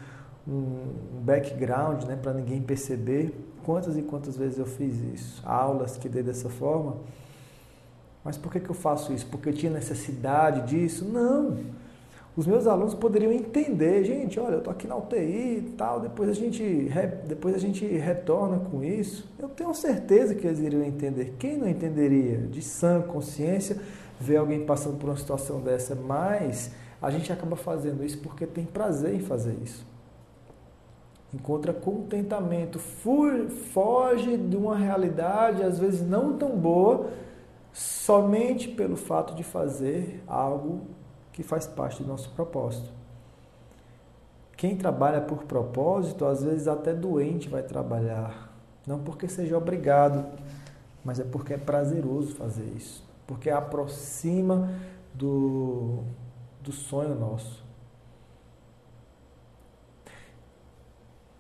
um 0.49 1.21
background 1.23 2.05
né, 2.05 2.17
para 2.17 2.33
ninguém 2.33 2.63
perceber. 2.63 3.35
Quantas 3.65 3.97
e 3.97 4.03
quantas 4.03 4.37
vezes 4.37 4.59
eu 4.59 4.67
fiz 4.67 4.97
isso? 5.15 5.43
Aulas 5.45 5.97
que 5.97 6.09
dei 6.09 6.23
dessa 6.23 6.49
forma. 6.49 6.97
Mas 8.25 8.37
por 8.37 8.53
que, 8.53 8.61
que 8.61 8.71
eu 8.71 8.75
faço 8.75 9.13
isso? 9.13 9.27
Porque 9.27 9.49
eu 9.49 9.53
tinha 9.53 9.73
necessidade 9.73 10.71
disso? 10.71 11.05
Não. 11.05 11.59
Os 12.35 12.47
meus 12.47 12.67
alunos 12.67 12.95
poderiam 12.95 13.31
entender, 13.31 14.05
gente, 14.05 14.41
olha, 14.41 14.55
eu 14.55 14.59
estou 14.59 14.73
aqui 14.73 14.87
na 14.87 14.97
UTI 14.97 15.59
e 15.59 15.75
tal, 15.77 16.01
depois 16.01 16.31
a, 16.31 16.33
gente, 16.33 16.91
depois 17.27 17.55
a 17.55 17.59
gente 17.59 17.85
retorna 17.85 18.59
com 18.71 18.83
isso. 18.83 19.29
Eu 19.39 19.51
tenho 19.51 19.75
certeza 19.75 20.35
que 20.35 20.47
eles 20.47 20.59
iriam 20.59 20.83
entender. 20.83 21.35
Quem 21.39 21.59
não 21.59 21.69
entenderia? 21.69 22.39
De 22.39 22.63
sã 22.63 23.03
consciência, 23.03 23.77
ver 24.19 24.39
alguém 24.39 24.65
passando 24.65 24.97
por 24.97 25.11
uma 25.11 25.17
situação 25.17 25.61
dessa, 25.61 25.95
mas 25.95 26.71
a 27.03 27.11
gente 27.11 27.31
acaba 27.31 27.55
fazendo 27.55 28.03
isso 28.03 28.17
porque 28.19 28.47
tem 28.47 28.65
prazer 28.65 29.15
em 29.15 29.21
fazer 29.21 29.55
isso. 29.63 29.85
Encontra 31.35 31.73
contentamento, 31.73 32.79
foge 32.79 34.39
de 34.39 34.57
uma 34.57 34.77
realidade, 34.77 35.63
às 35.63 35.79
vezes 35.79 36.01
não 36.01 36.39
tão 36.39 36.57
boa, 36.57 37.11
somente 37.73 38.69
pelo 38.69 38.97
fato 38.97 39.35
de 39.35 39.43
fazer 39.43 40.23
algo 40.27 40.83
que 41.33 41.43
faz 41.43 41.67
parte 41.67 42.03
do 42.03 42.09
nosso 42.09 42.31
propósito. 42.31 42.91
Quem 44.57 44.77
trabalha 44.77 45.21
por 45.21 45.45
propósito, 45.45 46.25
às 46.25 46.45
vezes 46.45 46.69
até 46.69 46.93
doente 46.93 47.49
vai 47.49 47.63
trabalhar, 47.63 48.53
não 48.87 49.01
porque 49.01 49.27
seja 49.29 49.57
obrigado, 49.57 50.25
mas 51.05 51.19
é 51.19 51.25
porque 51.25 51.55
é 51.55 51.59
prazeroso 51.59 52.35
fazer 52.35 52.71
isso, 52.77 53.03
porque 53.27 53.51
aproxima 53.51 54.71
do, 55.15 56.05
do 56.61 56.71
sonho 56.71 57.15
nosso. 57.15 57.62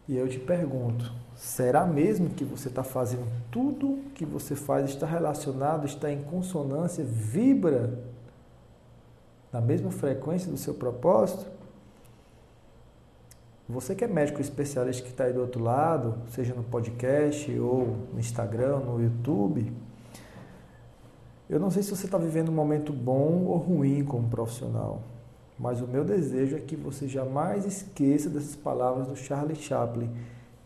E 0.09 0.17
eu 0.17 0.29
te 0.29 0.38
pergunto, 0.38 1.12
Será 1.43 1.85
mesmo 1.85 2.31
que 2.31 2.45
você 2.45 2.69
está 2.69 2.85
fazendo 2.85 3.27
tudo 3.51 3.99
que 4.15 4.25
você 4.25 4.55
faz 4.55 4.91
está 4.91 5.07
relacionado, 5.07 5.87
está 5.87 6.11
em 6.11 6.23
consonância, 6.23 7.05
vibra 7.05 7.99
na 9.53 9.61
mesma 9.61 9.91
frequência 9.91 10.51
do 10.51 10.57
seu 10.57 10.75
propósito? 10.75 11.51
Você 13.69 13.95
que 13.95 14.05
é 14.05 14.07
médico 14.07 14.41
especialista 14.41 15.03
que 15.03 15.11
está 15.11 15.25
aí 15.25 15.33
do 15.33 15.41
outro 15.41 15.62
lado, 15.62 16.15
seja 16.29 16.55
no 16.55 16.62
podcast 16.62 17.51
ou 17.59 17.97
no 18.12 18.21
Instagram, 18.21 18.79
no 18.79 19.03
YouTube, 19.03 19.73
eu 21.51 21.59
não 21.59 21.71
sei 21.71 21.83
se 21.83 21.91
você 21.91 22.07
está 22.07 22.19
vivendo 22.19 22.51
um 22.51 22.55
momento 22.55 22.93
bom 22.93 23.47
ou 23.47 23.57
ruim 23.57 24.05
como 24.05 24.29
profissional, 24.29 25.01
mas 25.62 25.81
o 25.81 25.87
meu 25.87 26.05
desejo 26.05 26.57
é 26.57 26.61
que 26.61 26.75
você 26.75 27.07
jamais 27.07 27.64
esqueça 27.64 28.29
dessas 28.29 28.57
palavras 28.57 29.07
do 29.07 29.14
Charlie 29.14 29.55
Chaplin 29.55 30.11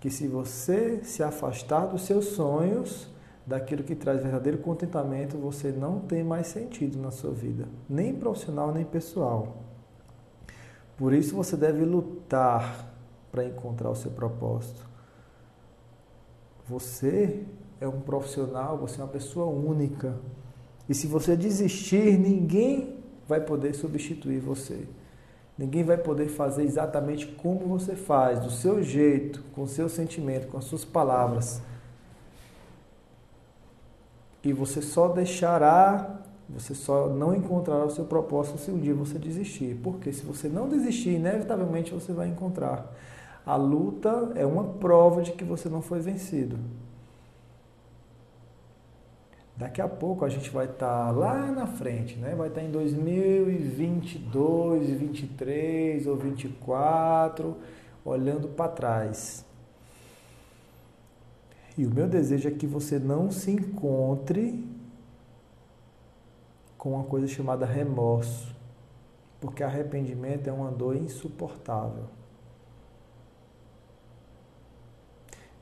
que 0.00 0.08
se 0.08 0.26
você 0.26 1.00
se 1.04 1.22
afastar 1.22 1.86
dos 1.86 2.02
seus 2.02 2.28
sonhos, 2.28 3.08
daquilo 3.46 3.84
que 3.84 3.94
traz 3.94 4.22
verdadeiro 4.22 4.58
contentamento, 4.58 5.36
você 5.36 5.70
não 5.70 6.00
tem 6.00 6.24
mais 6.24 6.46
sentido 6.46 6.98
na 6.98 7.10
sua 7.10 7.30
vida, 7.30 7.68
nem 7.88 8.14
profissional 8.14 8.72
nem 8.72 8.84
pessoal. 8.84 9.58
Por 10.96 11.12
isso 11.12 11.36
você 11.36 11.56
deve 11.56 11.84
lutar 11.84 12.88
para 13.30 13.44
encontrar 13.44 13.90
o 13.90 13.94
seu 13.94 14.10
propósito. 14.10 14.88
Você 16.66 17.44
é 17.80 17.86
um 17.86 18.00
profissional, 18.00 18.78
você 18.78 19.00
é 19.00 19.04
uma 19.04 19.10
pessoa 19.10 19.46
única. 19.46 20.16
E 20.88 20.94
se 20.94 21.06
você 21.06 21.36
desistir, 21.36 22.18
ninguém 22.18 22.96
vai 23.28 23.40
poder 23.40 23.74
substituir 23.74 24.40
você. 24.40 24.86
Ninguém 25.58 25.82
vai 25.82 25.96
poder 25.96 26.28
fazer 26.28 26.64
exatamente 26.64 27.26
como 27.26 27.66
você 27.66 27.96
faz, 27.96 28.40
do 28.40 28.50
seu 28.50 28.82
jeito, 28.82 29.42
com 29.54 29.62
o 29.62 29.68
seu 29.68 29.88
sentimento, 29.88 30.48
com 30.48 30.58
as 30.58 30.64
suas 30.64 30.84
palavras. 30.84 31.62
E 34.44 34.52
você 34.52 34.82
só 34.82 35.08
deixará, 35.08 36.20
você 36.48 36.74
só 36.74 37.08
não 37.08 37.34
encontrará 37.34 37.84
o 37.84 37.90
seu 37.90 38.04
propósito 38.04 38.58
se 38.58 38.70
um 38.70 38.78
dia 38.78 38.94
você 38.94 39.18
desistir. 39.18 39.80
Porque 39.82 40.12
se 40.12 40.24
você 40.24 40.48
não 40.48 40.68
desistir, 40.68 41.14
inevitavelmente 41.14 41.92
você 41.92 42.12
vai 42.12 42.28
encontrar. 42.28 42.94
A 43.44 43.56
luta 43.56 44.32
é 44.34 44.44
uma 44.44 44.64
prova 44.64 45.22
de 45.22 45.32
que 45.32 45.42
você 45.42 45.68
não 45.68 45.80
foi 45.80 46.00
vencido. 46.00 46.58
Daqui 49.56 49.80
a 49.80 49.88
pouco 49.88 50.24
a 50.24 50.28
gente 50.28 50.50
vai 50.50 50.66
estar 50.66 51.06
tá 51.06 51.10
lá 51.10 51.50
na 51.50 51.66
frente, 51.66 52.16
né? 52.16 52.34
Vai 52.34 52.48
estar 52.48 52.60
tá 52.60 52.66
em 52.66 52.70
2022, 52.70 54.88
2023 54.88 56.06
ou 56.06 56.16
2024, 56.16 57.56
olhando 58.04 58.48
para 58.48 58.70
trás. 58.70 59.46
E 61.78 61.86
o 61.86 61.90
meu 61.90 62.06
desejo 62.06 62.48
é 62.48 62.50
que 62.50 62.66
você 62.66 62.98
não 62.98 63.30
se 63.30 63.50
encontre 63.50 64.62
com 66.76 66.92
uma 66.92 67.04
coisa 67.04 67.26
chamada 67.26 67.64
remorso, 67.64 68.54
porque 69.40 69.62
arrependimento 69.62 70.48
é 70.48 70.52
uma 70.52 70.70
dor 70.70 70.96
insuportável. 70.96 72.15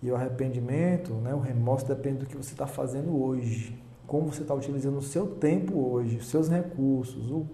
E 0.04 0.10
o 0.10 0.14
arrependimento, 0.14 1.14
né, 1.14 1.34
o 1.34 1.40
remorso 1.40 1.86
depende 1.86 2.18
do 2.18 2.26
que 2.26 2.36
você 2.36 2.52
está 2.52 2.66
fazendo 2.66 3.18
hoje, 3.24 3.82
como 4.06 4.30
você 4.30 4.42
está 4.42 4.52
utilizando 4.52 4.98
o 4.98 5.02
seu 5.02 5.26
tempo 5.26 5.78
hoje, 5.78 6.18
os 6.18 6.28
seus 6.28 6.46
recursos, 6.46 7.30
o, 7.30 7.46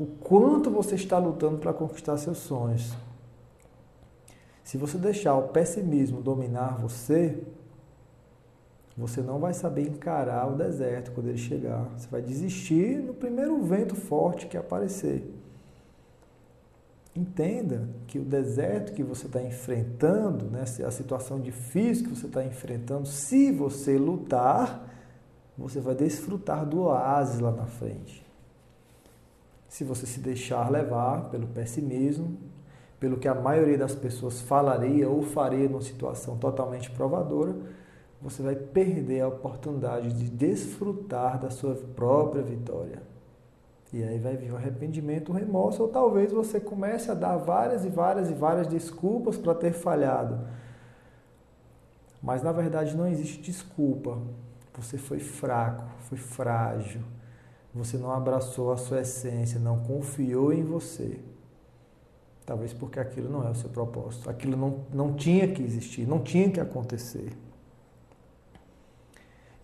o 0.00 0.06
quanto 0.06 0.70
você 0.70 0.94
está 0.94 1.18
lutando 1.18 1.58
para 1.58 1.70
conquistar 1.74 2.16
seus 2.16 2.38
sonhos. 2.38 2.96
Se 4.64 4.78
você 4.78 4.96
deixar 4.96 5.34
o 5.34 5.48
pessimismo 5.48 6.22
dominar 6.22 6.78
você, 6.80 7.42
você 8.96 9.20
não 9.20 9.38
vai 9.38 9.52
saber 9.52 9.82
encarar 9.82 10.50
o 10.50 10.56
deserto 10.56 11.12
quando 11.12 11.28
ele 11.28 11.36
chegar. 11.36 11.90
Você 11.98 12.08
vai 12.08 12.22
desistir 12.22 13.02
no 13.02 13.12
primeiro 13.12 13.62
vento 13.62 13.94
forte 13.94 14.46
que 14.46 14.56
aparecer. 14.56 15.30
Entenda 17.14 17.88
que 18.06 18.18
o 18.18 18.24
deserto 18.24 18.92
que 18.94 19.02
você 19.02 19.26
está 19.26 19.42
enfrentando, 19.42 20.46
né, 20.46 20.62
a 20.62 20.90
situação 20.90 21.38
difícil 21.38 22.04
que 22.04 22.16
você 22.16 22.26
está 22.26 22.42
enfrentando, 22.42 23.06
se 23.06 23.52
você 23.52 23.98
lutar, 23.98 24.88
você 25.56 25.78
vai 25.78 25.94
desfrutar 25.94 26.64
do 26.64 26.82
oásis 26.84 27.38
lá 27.38 27.50
na 27.50 27.66
frente. 27.66 28.24
Se 29.68 29.84
você 29.84 30.06
se 30.06 30.20
deixar 30.20 30.70
levar 30.70 31.30
pelo 31.30 31.46
pessimismo, 31.46 32.38
pelo 32.98 33.18
que 33.18 33.28
a 33.28 33.34
maioria 33.34 33.76
das 33.76 33.94
pessoas 33.94 34.40
falaria 34.40 35.08
ou 35.08 35.22
faria 35.22 35.68
numa 35.68 35.82
situação 35.82 36.38
totalmente 36.38 36.90
provadora, 36.90 37.54
você 38.22 38.42
vai 38.42 38.54
perder 38.54 39.20
a 39.22 39.28
oportunidade 39.28 40.12
de 40.14 40.30
desfrutar 40.30 41.38
da 41.38 41.50
sua 41.50 41.74
própria 41.74 42.42
vitória. 42.42 43.02
E 43.92 44.02
aí 44.02 44.18
vai 44.18 44.36
vir 44.36 44.50
o 44.52 44.56
arrependimento, 44.56 45.30
o 45.30 45.34
remorso, 45.34 45.82
ou 45.82 45.88
talvez 45.88 46.32
você 46.32 46.58
comece 46.58 47.10
a 47.10 47.14
dar 47.14 47.36
várias 47.36 47.84
e 47.84 47.90
várias 47.90 48.30
e 48.30 48.34
várias 48.34 48.66
desculpas 48.66 49.36
para 49.36 49.54
ter 49.54 49.72
falhado. 49.72 50.40
Mas 52.22 52.42
na 52.42 52.52
verdade 52.52 52.96
não 52.96 53.06
existe 53.06 53.42
desculpa. 53.42 54.18
Você 54.74 54.96
foi 54.96 55.18
fraco, 55.18 55.84
foi 56.08 56.16
frágil. 56.16 57.02
Você 57.74 57.98
não 57.98 58.10
abraçou 58.10 58.72
a 58.72 58.76
sua 58.76 59.00
essência, 59.00 59.60
não 59.60 59.80
confiou 59.80 60.52
em 60.52 60.62
você. 60.62 61.18
Talvez 62.46 62.72
porque 62.72 62.98
aquilo 62.98 63.30
não 63.30 63.46
é 63.46 63.50
o 63.50 63.54
seu 63.54 63.68
propósito. 63.68 64.30
Aquilo 64.30 64.56
não, 64.56 64.84
não 64.92 65.14
tinha 65.14 65.48
que 65.48 65.62
existir, 65.62 66.06
não 66.06 66.20
tinha 66.20 66.50
que 66.50 66.60
acontecer. 66.60 67.32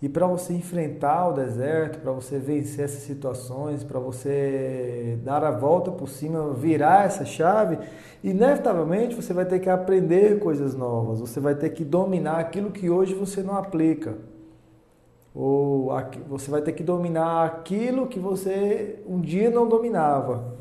E 0.01 0.09
para 0.09 0.27
você 0.29 0.53
enfrentar 0.53 1.29
o 1.29 1.33
deserto, 1.33 1.99
para 1.99 2.13
você 2.13 2.39
vencer 2.39 2.85
essas 2.85 3.03
situações, 3.03 3.83
para 3.83 3.99
você 3.99 5.19
dar 5.25 5.43
a 5.43 5.51
volta 5.51 5.91
por 5.91 6.09
cima, 6.09 6.55
virar 6.55 7.07
essa 7.07 7.25
chave, 7.25 7.79
inevitavelmente 8.23 9.17
você 9.17 9.33
vai 9.33 9.45
ter 9.45 9.59
que 9.59 9.69
aprender 9.69 10.39
coisas 10.39 10.75
novas, 10.75 11.19
você 11.19 11.41
vai 11.41 11.57
ter 11.57 11.71
que 11.71 11.85
dominar 11.85 12.39
aquilo 12.39 12.71
que 12.71 12.89
hoje 12.89 13.13
você 13.13 13.43
não 13.43 13.57
aplica. 13.57 14.15
Ou 15.35 15.93
você 16.29 16.51
vai 16.51 16.63
ter 16.63 16.73
que 16.73 16.83
dominar 16.83 17.45
aquilo 17.45 18.07
que 18.07 18.19
você 18.19 19.01
um 19.07 19.21
dia 19.21 19.51
não 19.51 19.69
dominava. 19.69 20.57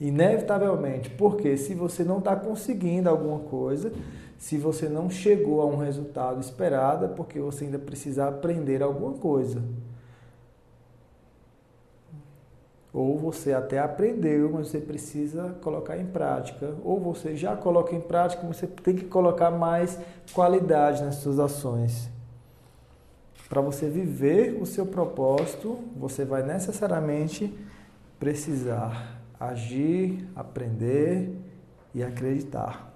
Inevitavelmente. 0.00 1.10
Porque 1.10 1.56
se 1.56 1.74
você 1.74 2.04
não 2.04 2.18
está 2.18 2.36
conseguindo 2.36 3.08
alguma 3.08 3.40
coisa, 3.40 3.92
se 4.38 4.58
você 4.58 4.88
não 4.88 5.08
chegou 5.08 5.62
a 5.62 5.66
um 5.66 5.76
resultado 5.76 6.40
esperado, 6.40 7.04
é 7.06 7.08
porque 7.08 7.40
você 7.40 7.64
ainda 7.64 7.78
precisa 7.78 8.28
aprender 8.28 8.82
alguma 8.82 9.14
coisa. 9.14 9.62
Ou 12.92 13.18
você 13.18 13.52
até 13.52 13.78
aprendeu, 13.78 14.50
mas 14.52 14.68
você 14.68 14.78
precisa 14.78 15.54
colocar 15.60 15.98
em 15.98 16.06
prática. 16.06 16.74
Ou 16.82 16.98
você 16.98 17.36
já 17.36 17.54
coloca 17.54 17.94
em 17.94 18.00
prática, 18.00 18.42
mas 18.46 18.56
você 18.56 18.66
tem 18.66 18.96
que 18.96 19.04
colocar 19.04 19.50
mais 19.50 19.98
qualidade 20.32 21.04
nas 21.04 21.16
suas 21.16 21.38
ações. 21.38 22.08
Para 23.48 23.60
você 23.60 23.88
viver 23.88 24.58
o 24.60 24.66
seu 24.66 24.86
propósito, 24.86 25.78
você 25.94 26.24
vai 26.24 26.42
necessariamente 26.42 27.54
precisar 28.18 29.20
agir, 29.38 30.26
aprender 30.34 31.30
e 31.94 32.02
acreditar. 32.02 32.95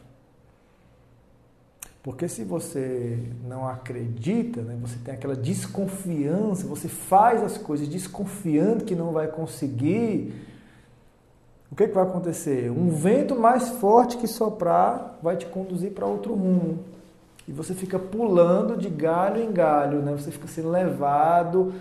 Porque 2.03 2.29
se 2.29 2.45
você 2.45 3.19
não 3.47 3.69
acredita, 3.69 4.63
né, 4.63 4.79
você 4.81 4.97
tem 5.05 5.13
aquela 5.13 5.37
desconfiança, 5.37 6.67
você 6.67 6.89
faz 6.89 7.43
as 7.43 7.59
coisas 7.59 7.87
desconfiando 7.87 8.85
que 8.85 8.95
não 8.95 9.13
vai 9.13 9.29
conseguir, 9.29 10.33
o 11.71 11.77
que, 11.77 11.87
que 11.87 11.95
vai 11.95 12.05
acontecer? 12.05 12.71
Um 12.71 12.89
vento 12.89 13.37
mais 13.37 13.69
forte 13.69 14.17
que 14.17 14.27
soprar 14.27 15.19
vai 15.23 15.37
te 15.37 15.45
conduzir 15.47 15.93
para 15.93 16.07
outro 16.07 16.35
rumo. 16.35 16.79
E 17.47 17.53
você 17.53 17.75
fica 17.75 17.99
pulando 17.99 18.79
de 18.79 18.89
galho 18.89 19.43
em 19.43 19.53
galho, 19.53 20.01
né? 20.01 20.13
você 20.13 20.31
fica 20.31 20.49
sendo 20.49 20.71
levado 20.71 21.75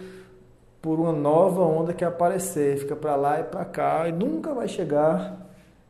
por 0.82 0.99
uma 0.99 1.13
nova 1.13 1.62
onda 1.62 1.93
que 1.93 2.03
aparecer, 2.03 2.77
fica 2.77 2.95
para 2.95 3.15
lá 3.15 3.39
e 3.39 3.43
para 3.43 3.63
cá 3.63 4.08
e 4.08 4.12
nunca 4.12 4.53
vai 4.53 4.67
chegar 4.67 5.47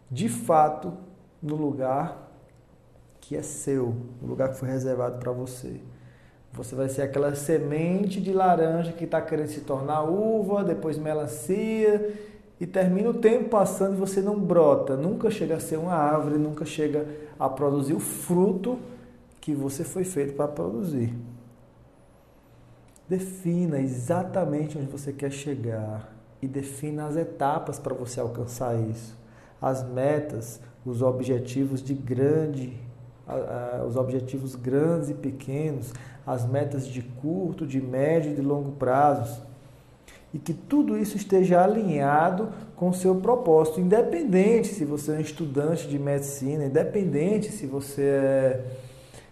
de 0.10 0.30
fato 0.30 0.94
no 1.42 1.56
lugar 1.56 2.29
que 3.30 3.38
é 3.38 3.44
seu, 3.44 3.94
o 4.24 4.26
lugar 4.26 4.50
que 4.50 4.58
foi 4.58 4.70
reservado 4.70 5.20
para 5.20 5.32
você. 5.32 5.80
Você 6.52 6.74
vai 6.74 6.90
ser 6.90 7.04
aquela 7.04 7.36
semente 7.36 8.20
de 8.20 8.34
laranja 8.34 8.92
que 8.92 9.04
está 9.04 9.22
querendo 9.22 9.50
se 9.50 9.62
tornar 9.62 10.02
uva, 10.02 10.64
depois 10.64 10.98
melancia, 10.98 12.12
e 12.60 12.66
termina 12.66 13.12
o 13.12 13.14
tempo 13.14 13.48
passando 13.50 13.94
e 13.94 14.00
você 14.00 14.20
não 14.20 14.40
brota, 14.40 14.98
nunca 14.98 15.30
chega 15.30 15.58
a 15.58 15.60
ser 15.60 15.78
uma 15.78 15.94
árvore, 15.94 16.40
nunca 16.40 16.66
chega 16.66 17.06
a 17.38 17.48
produzir 17.48 17.94
o 17.94 18.00
fruto 18.00 18.80
que 19.40 19.54
você 19.54 19.84
foi 19.84 20.04
feito 20.04 20.34
para 20.34 20.48
produzir. 20.48 21.14
Defina 23.08 23.80
exatamente 23.80 24.76
onde 24.76 24.88
você 24.88 25.14
quer 25.14 25.32
chegar 25.32 26.12
e 26.42 26.48
defina 26.48 27.06
as 27.06 27.16
etapas 27.16 27.78
para 27.78 27.94
você 27.94 28.20
alcançar 28.20 28.76
isso. 28.90 29.16
As 29.62 29.88
metas, 29.88 30.60
os 30.84 31.04
objetivos 31.04 31.84
de 31.84 31.94
grande 31.94 32.89
os 33.88 33.96
objetivos 33.96 34.56
grandes 34.56 35.10
e 35.10 35.14
pequenos, 35.14 35.94
as 36.26 36.48
metas 36.48 36.88
de 36.88 37.02
curto, 37.02 37.66
de 37.66 37.82
médio 37.82 38.32
e 38.32 38.36
de 38.36 38.42
longo 38.42 38.72
prazos. 38.72 39.42
E 40.34 40.38
que 40.38 40.54
tudo 40.54 40.98
isso 40.98 41.18
esteja 41.18 41.64
alinhado 41.64 42.50
com 42.76 42.90
o 42.90 42.94
seu 42.94 43.16
propósito, 43.16 43.82
independente 43.82 44.68
se 44.68 44.86
você 44.86 45.12
é 45.12 45.16
um 45.16 45.22
estudante 45.22 45.88
de 45.88 45.98
medicina, 45.98 46.66
independente 46.66 47.52
se 47.52 47.66
você 47.66 48.04
é, 48.04 48.66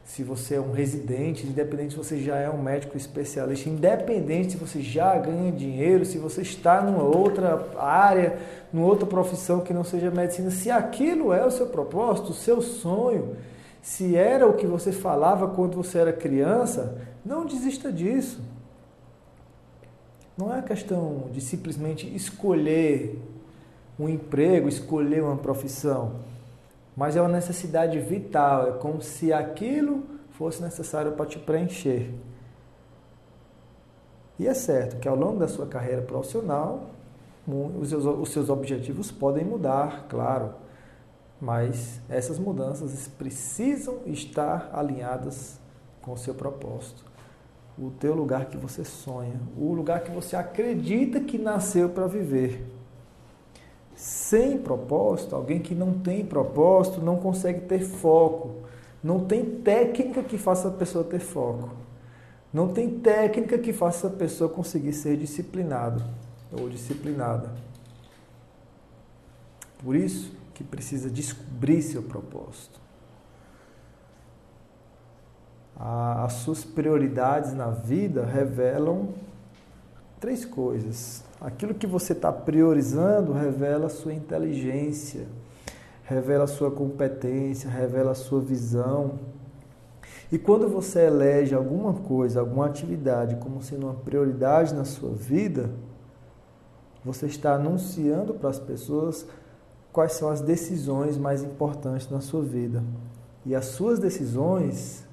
se 0.03 0.23
você 0.23 0.55
é 0.55 0.59
um 0.59 0.71
residente, 0.71 1.45
independente 1.45 1.91
se 1.91 1.97
você 1.97 2.17
já 2.17 2.37
é 2.37 2.49
um 2.49 2.61
médico 2.61 2.97
especialista, 2.97 3.69
independente 3.69 4.53
se 4.53 4.57
você 4.57 4.81
já 4.81 5.15
ganha 5.17 5.51
dinheiro, 5.51 6.03
se 6.03 6.17
você 6.17 6.41
está 6.41 6.81
numa 6.81 7.03
outra 7.03 7.67
área, 7.77 8.39
numa 8.73 8.87
outra 8.87 9.05
profissão 9.05 9.59
que 9.59 9.73
não 9.73 9.83
seja 9.83 10.09
medicina, 10.09 10.49
se 10.49 10.71
aquilo 10.71 11.31
é 11.31 11.45
o 11.45 11.51
seu 11.51 11.67
propósito, 11.67 12.31
o 12.31 12.33
seu 12.33 12.59
sonho, 12.59 13.35
se 13.87 14.17
era 14.17 14.45
o 14.45 14.53
que 14.53 14.67
você 14.67 14.91
falava 14.91 15.47
quando 15.47 15.77
você 15.77 15.99
era 15.99 16.11
criança, 16.11 17.01
não 17.25 17.45
desista 17.45 17.89
disso. 17.89 18.43
Não 20.37 20.53
é 20.53 20.61
questão 20.61 21.29
de 21.31 21.39
simplesmente 21.39 22.05
escolher 22.13 23.17
um 23.97 24.09
emprego, 24.09 24.67
escolher 24.67 25.23
uma 25.23 25.37
profissão, 25.37 26.17
mas 26.97 27.15
é 27.15 27.21
uma 27.21 27.29
necessidade 27.29 27.97
vital, 27.97 28.67
é 28.67 28.71
como 28.73 29.01
se 29.01 29.31
aquilo 29.31 30.03
fosse 30.31 30.61
necessário 30.61 31.13
para 31.13 31.25
te 31.25 31.39
preencher. 31.39 32.13
E 34.37 34.49
é 34.49 34.53
certo 34.53 34.99
que 34.99 35.07
ao 35.07 35.15
longo 35.15 35.39
da 35.39 35.47
sua 35.47 35.65
carreira 35.65 36.01
profissional, 36.01 36.89
os 37.47 37.87
seus, 37.87 38.03
os 38.03 38.29
seus 38.31 38.49
objetivos 38.49 39.11
podem 39.13 39.45
mudar, 39.45 40.07
claro. 40.09 40.66
Mas 41.39 42.01
essas 42.09 42.39
mudanças 42.39 43.07
precisam 43.07 43.99
estar 44.05 44.71
alinhadas 44.73 45.59
com 46.01 46.13
o 46.13 46.17
seu 46.17 46.33
propósito. 46.33 47.05
O 47.77 47.91
teu 47.91 48.15
lugar 48.15 48.45
que 48.45 48.57
você 48.57 48.83
sonha, 48.83 49.39
o 49.55 49.71
lugar 49.73 50.01
que 50.01 50.09
você 50.09 50.35
acredita 50.35 51.19
que 51.19 51.37
nasceu 51.37 51.89
para 51.89 52.07
viver. 52.07 52.65
Sem 53.95 54.57
propósito, 54.57 55.35
alguém 55.35 55.59
que 55.59 55.75
não 55.75 55.93
tem 55.93 56.25
propósito 56.25 57.01
não 57.01 57.17
consegue 57.17 57.61
ter 57.61 57.79
foco. 57.79 58.67
Não 59.03 59.25
tem 59.25 59.43
técnica 59.43 60.23
que 60.23 60.37
faça 60.37 60.67
a 60.67 60.71
pessoa 60.71 61.03
ter 61.03 61.19
foco. 61.19 61.69
Não 62.53 62.69
tem 62.69 62.99
técnica 62.99 63.57
que 63.57 63.73
faça 63.73 64.07
a 64.07 64.11
pessoa 64.11 64.49
conseguir 64.49 64.93
ser 64.93 65.17
disciplinado 65.17 66.03
ou 66.51 66.69
disciplinada. 66.69 67.51
Por 69.83 69.95
isso, 69.95 70.36
que 70.57 70.63
precisa 70.63 71.07
descobrir 71.07 71.83
seu 71.83 72.01
propósito. 72.01 72.81
as 75.79 76.33
suas 76.33 76.63
prioridades 76.63 77.53
na 77.53 77.69
vida 77.69 78.25
revelam 78.25 79.09
três 80.19 80.43
coisas. 80.43 81.23
Aquilo 81.39 81.75
que 81.75 81.85
você 81.85 82.13
está 82.13 82.33
priorizando 82.33 83.31
revela 83.31 83.85
a 83.85 83.89
sua 83.89 84.11
inteligência, 84.11 85.27
revela 86.03 86.45
a 86.45 86.47
sua 86.47 86.71
competência, 86.71 87.69
revela 87.69 88.13
a 88.13 88.15
sua 88.15 88.41
visão. 88.41 89.19
E 90.31 90.39
quando 90.39 90.67
você 90.67 91.01
elege 91.01 91.53
alguma 91.53 91.93
coisa, 91.93 92.39
alguma 92.39 92.65
atividade 92.65 93.35
como 93.35 93.61
sendo 93.61 93.85
uma 93.85 93.93
prioridade 93.93 94.73
na 94.73 94.83
sua 94.83 95.11
vida, 95.11 95.69
você 97.05 97.27
está 97.27 97.53
anunciando 97.53 98.33
para 98.33 98.49
as 98.49 98.57
pessoas 98.57 99.27
quais 99.97 100.13
são 100.13 100.29
as 100.29 100.41
decisões 100.41 101.17
mais 101.17 101.41
importantes 101.41 102.07
na 102.07 102.21
sua 102.21 102.43
vida. 102.43 102.83
E 103.43 103.55
as 103.55 103.65
suas 103.65 103.97
decisões 103.97 105.03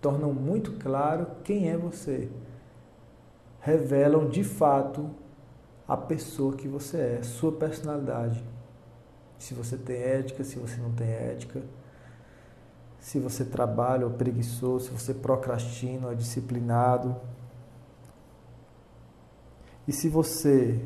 tornam 0.00 0.32
muito 0.32 0.74
claro 0.74 1.26
quem 1.42 1.68
é 1.68 1.76
você. 1.76 2.28
Revelam 3.58 4.28
de 4.28 4.44
fato 4.44 5.10
a 5.88 5.96
pessoa 5.96 6.54
que 6.54 6.68
você 6.68 7.18
é, 7.18 7.22
sua 7.24 7.50
personalidade. 7.50 8.44
Se 9.40 9.54
você 9.54 9.76
tem 9.76 9.96
ética, 9.96 10.44
se 10.44 10.56
você 10.56 10.76
não 10.80 10.92
tem 10.92 11.08
ética. 11.08 11.60
Se 13.00 13.18
você 13.18 13.44
trabalha 13.44 14.06
ou 14.06 14.12
preguiçoso, 14.12 14.84
se 14.84 14.92
você 14.92 15.12
procrastina 15.12 16.06
ou 16.06 16.12
é 16.12 16.14
disciplinado. 16.14 17.16
E 19.88 19.92
se 19.92 20.08
você 20.08 20.80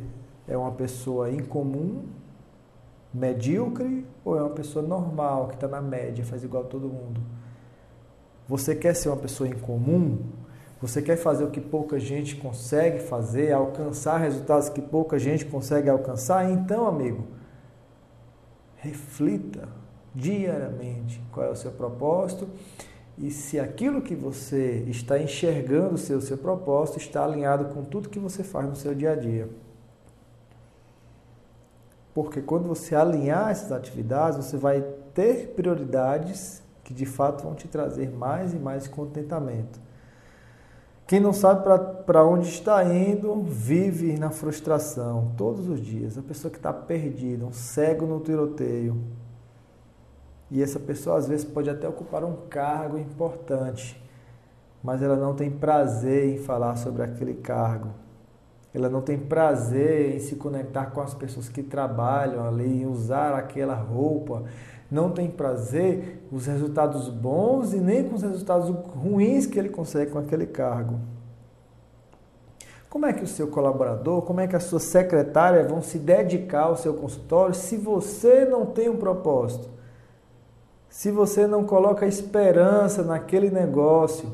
é 0.49 0.57
uma 0.57 0.73
pessoa 0.73 1.31
incomum, 1.31 2.22
medíocre, 3.12 4.07
ou 4.25 4.38
é 4.38 4.42
uma 4.42 4.51
pessoa 4.51 4.87
normal, 4.87 5.48
que 5.48 5.55
está 5.55 5.68
na 5.68 5.81
média, 5.81 6.25
faz 6.25 6.42
igual 6.42 6.64
a 6.64 6.66
todo 6.66 6.88
mundo. 6.88 7.20
Você 8.48 8.75
quer 8.75 8.94
ser 8.94 9.09
uma 9.09 9.16
pessoa 9.16 9.48
incomum? 9.48 10.18
Você 10.81 11.01
quer 11.01 11.16
fazer 11.16 11.44
o 11.44 11.51
que 11.51 11.61
pouca 11.61 11.98
gente 11.98 12.37
consegue 12.37 12.98
fazer, 12.98 13.53
alcançar 13.53 14.18
resultados 14.18 14.68
que 14.68 14.83
pouca 14.83 15.18
gente 15.18 15.44
consegue 15.44 15.88
alcançar? 15.88 16.51
Então, 16.51 16.87
amigo, 16.87 17.29
reflita 18.77 19.68
diariamente 20.14 21.22
qual 21.31 21.46
é 21.46 21.51
o 21.51 21.57
seu 21.57 21.70
propósito 21.70 22.48
e 23.16 23.31
se 23.31 23.61
aquilo 23.61 24.03
que 24.03 24.14
você 24.14 24.85
está 24.88 25.18
enxergando 25.18 25.96
ser 25.96 26.14
o 26.14 26.20
seu 26.20 26.37
propósito 26.37 26.98
está 26.98 27.25
alinhado 27.25 27.66
com 27.75 27.85
tudo 27.85 28.09
que 28.09 28.18
você 28.18 28.42
faz 28.42 28.68
no 28.68 28.75
seu 28.75 28.94
dia 28.94 29.12
a 29.12 29.16
dia. 29.16 29.48
Porque 32.14 32.42
quando 32.42 32.68
você 32.68 32.94
alinhar 32.94 33.51
essas 33.51 33.72
atividades, 33.72 34.44
você 34.44 34.57
vai 34.57 34.83
ter 35.14 35.48
prioridades 35.55 36.62
que 36.85 36.92
de 36.92 37.07
fato 37.07 37.42
vão 37.42 37.55
te 37.55 37.68
trazer 37.68 38.11
mais 38.11 38.53
e 38.53 38.59
mais 38.59 38.87
contentamento. 38.87 39.81
Quem 41.07 41.20
não 41.20 41.33
sabe 41.33 41.62
para 42.07 42.25
onde 42.25 42.48
está 42.48 42.83
indo, 42.85 43.42
vive 43.42 44.18
na 44.18 44.31
frustração 44.31 45.33
todos 45.37 45.68
os 45.68 45.81
dias. 45.81 46.16
A 46.16 46.22
pessoa 46.22 46.51
que 46.51 46.57
está 46.57 46.72
perdida, 46.72 47.44
um 47.44 47.53
cego 47.53 48.07
no 48.07 48.20
tiroteio. 48.20 49.03
E 50.51 50.62
essa 50.62 50.79
pessoa 50.79 51.18
às 51.18 51.27
vezes 51.27 51.44
pode 51.44 51.68
até 51.68 51.88
ocupar 51.88 52.25
um 52.25 52.37
cargo 52.48 52.98
importante, 52.98 54.03
mas 54.83 55.03
ela 55.03 55.16
não 55.16 55.35
tem 55.35 55.51
prazer 55.51 56.35
em 56.35 56.38
falar 56.38 56.77
sobre 56.77 57.03
aquele 57.03 57.35
cargo. 57.35 57.90
Ela 58.75 58.89
não 58.89 59.03
tem 59.03 59.19
prazer 59.19 60.17
em 60.17 60.19
se 60.19 60.37
conectar 60.37 60.87
com 60.87 61.01
as 61.01 61.13
pessoas 61.13 61.49
que 61.49 61.63
trabalham 61.63 62.47
ali, 62.47 62.83
em 62.83 62.87
usar 62.87 63.35
aquela 63.35 63.75
roupa 63.75 64.45
não 64.93 65.11
tem 65.11 65.31
prazer 65.31 66.23
os 66.31 66.47
resultados 66.47 67.09
bons 67.09 67.73
e 67.73 67.79
nem 67.79 68.07
com 68.07 68.15
os 68.15 68.23
resultados 68.23 68.69
ruins 68.69 69.47
que 69.47 69.59
ele 69.59 69.71
consegue 69.71 70.11
com 70.11 70.19
aquele 70.19 70.45
cargo. 70.45 71.01
Como 72.91 73.07
é 73.07 73.13
que 73.15 73.25
o 73.25 73.27
seu 73.27 73.49
colaborador, 73.49 74.21
como 74.21 74.41
é 74.41 74.47
que 74.47 74.55
a 74.55 74.61
sua 74.61 74.79
secretária 74.79 75.67
vão 75.67 75.81
se 75.81 75.99
dedicar 75.99 76.65
ao 76.65 76.77
seu 76.77 76.93
consultório 76.93 77.55
se 77.55 77.79
você 77.79 78.45
não 78.45 78.67
tem 78.67 78.91
um 78.91 78.99
propósito? 78.99 79.71
Se 80.91 81.11
você 81.11 81.47
não 81.47 81.65
coloca 81.65 82.07
esperança 82.07 83.03
naquele 83.03 83.51
negócio? 83.51 84.29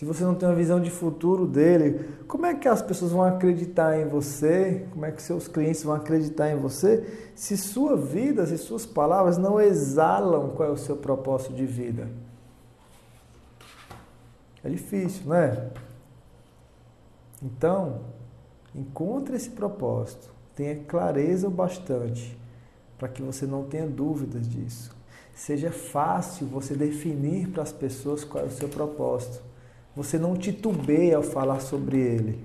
Se 0.00 0.06
você 0.06 0.24
não 0.24 0.34
tem 0.34 0.48
uma 0.48 0.54
visão 0.54 0.80
de 0.80 0.88
futuro 0.88 1.46
dele, 1.46 2.08
como 2.26 2.46
é 2.46 2.54
que 2.54 2.66
as 2.66 2.80
pessoas 2.80 3.12
vão 3.12 3.22
acreditar 3.22 4.00
em 4.00 4.08
você? 4.08 4.86
Como 4.92 5.04
é 5.04 5.12
que 5.12 5.20
seus 5.20 5.46
clientes 5.46 5.82
vão 5.82 5.94
acreditar 5.94 6.48
em 6.48 6.56
você 6.56 7.30
se 7.34 7.54
sua 7.54 7.98
vida, 7.98 8.46
se 8.46 8.56
suas 8.56 8.86
palavras 8.86 9.36
não 9.36 9.60
exalam 9.60 10.52
qual 10.56 10.70
é 10.70 10.72
o 10.72 10.76
seu 10.78 10.96
propósito 10.96 11.52
de 11.52 11.66
vida? 11.66 12.08
É 14.64 14.70
difícil, 14.70 15.26
né? 15.26 15.68
Então, 17.42 18.00
encontre 18.74 19.36
esse 19.36 19.50
propósito, 19.50 20.30
tenha 20.56 20.76
clareza 20.76 21.46
o 21.46 21.50
bastante 21.50 22.40
para 22.96 23.06
que 23.06 23.20
você 23.20 23.44
não 23.44 23.64
tenha 23.64 23.86
dúvidas 23.86 24.48
disso. 24.48 24.96
Seja 25.34 25.70
fácil 25.70 26.46
você 26.46 26.74
definir 26.74 27.48
para 27.48 27.62
as 27.62 27.70
pessoas 27.70 28.24
qual 28.24 28.44
é 28.44 28.46
o 28.46 28.50
seu 28.50 28.70
propósito. 28.70 29.49
Você 29.94 30.18
não 30.18 30.36
titubeia 30.36 31.16
ao 31.16 31.22
falar 31.22 31.60
sobre 31.60 31.98
ele. 31.98 32.44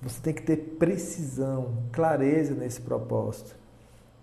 Você 0.00 0.20
tem 0.20 0.34
que 0.34 0.42
ter 0.42 0.56
precisão, 0.56 1.74
clareza 1.92 2.54
nesse 2.54 2.80
propósito. 2.80 3.54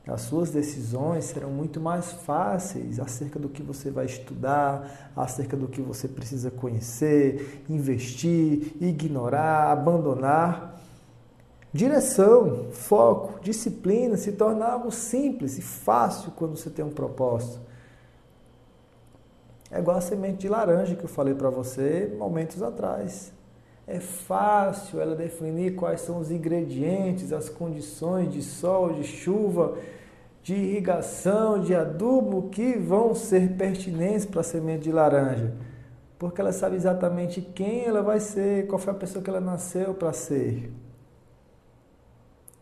As 0.06 0.22
suas 0.22 0.50
decisões 0.50 1.26
serão 1.26 1.52
muito 1.52 1.80
mais 1.80 2.12
fáceis 2.12 3.00
acerca 3.00 3.38
do 3.38 3.48
que 3.48 3.62
você 3.62 3.92
vai 3.92 4.06
estudar, 4.06 5.12
acerca 5.16 5.56
do 5.56 5.68
que 5.68 5.82
você 5.82 6.08
precisa 6.08 6.50
conhecer, 6.50 7.64
investir, 7.70 8.74
ignorar, 8.82 9.72
abandonar. 9.72 10.82
Direção, 11.72 12.72
foco, 12.72 13.40
disciplina 13.42 14.18
se 14.18 14.32
torna 14.32 14.66
algo 14.66 14.92
simples 14.92 15.60
e 15.60 15.62
fácil 15.62 16.32
quando 16.32 16.58
você 16.58 16.72
tem 16.72 16.84
um 16.84 16.90
propósito. 16.90 17.69
É 19.72 19.80
igual 19.80 19.98
a 19.98 20.02
semente 20.02 20.40
de 20.40 20.50
laranja 20.50 20.96
que 20.96 21.04
eu 21.04 21.10
falei 21.10 21.34
para 21.34 21.50
você 21.50 22.14
momentos 22.18 22.62
atrás. 22.64 23.32
É 23.86 24.00
fácil 24.00 25.00
ela 25.00 25.16
definir 25.16 25.76
quais 25.76 26.02
são 26.02 26.20
os 26.20 26.32
ingredientes, 26.32 27.34
as 27.34 27.50
condições 27.50 28.32
de 28.32 28.42
sol, 28.42 28.94
de 28.94 29.04
chuva, 29.04 29.78
de 30.44 30.54
irrigação, 30.54 31.60
de 31.60 31.76
adubo 31.76 32.50
que 32.50 32.78
vão 32.78 33.14
ser 33.14 33.56
pertinentes 33.58 34.26
para 34.26 34.42
a 34.42 34.44
semente 34.44 34.84
de 34.84 34.92
laranja. 34.92 35.54
Porque 36.18 36.42
ela 36.42 36.52
sabe 36.52 36.76
exatamente 36.76 37.42
quem 37.42 37.86
ela 37.86 38.02
vai 38.02 38.20
ser, 38.20 38.68
qual 38.68 38.80
foi 38.80 38.94
a 38.94 38.96
pessoa 38.96 39.24
que 39.24 39.30
ela 39.30 39.40
nasceu 39.40 39.94
para 39.94 40.14
ser. 40.14 40.72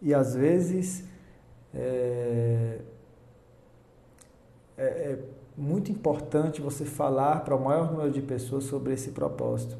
E 0.01 0.13
às 0.13 0.35
vezes 0.35 1.03
é, 1.73 2.79
é, 4.77 4.83
é 4.85 5.19
muito 5.57 5.91
importante 5.91 6.61
você 6.61 6.85
falar 6.85 7.43
para 7.43 7.55
o 7.55 7.63
maior 7.63 7.91
número 7.91 8.11
de 8.11 8.21
pessoas 8.21 8.65
sobre 8.65 8.93
esse 8.93 9.09
propósito. 9.09 9.75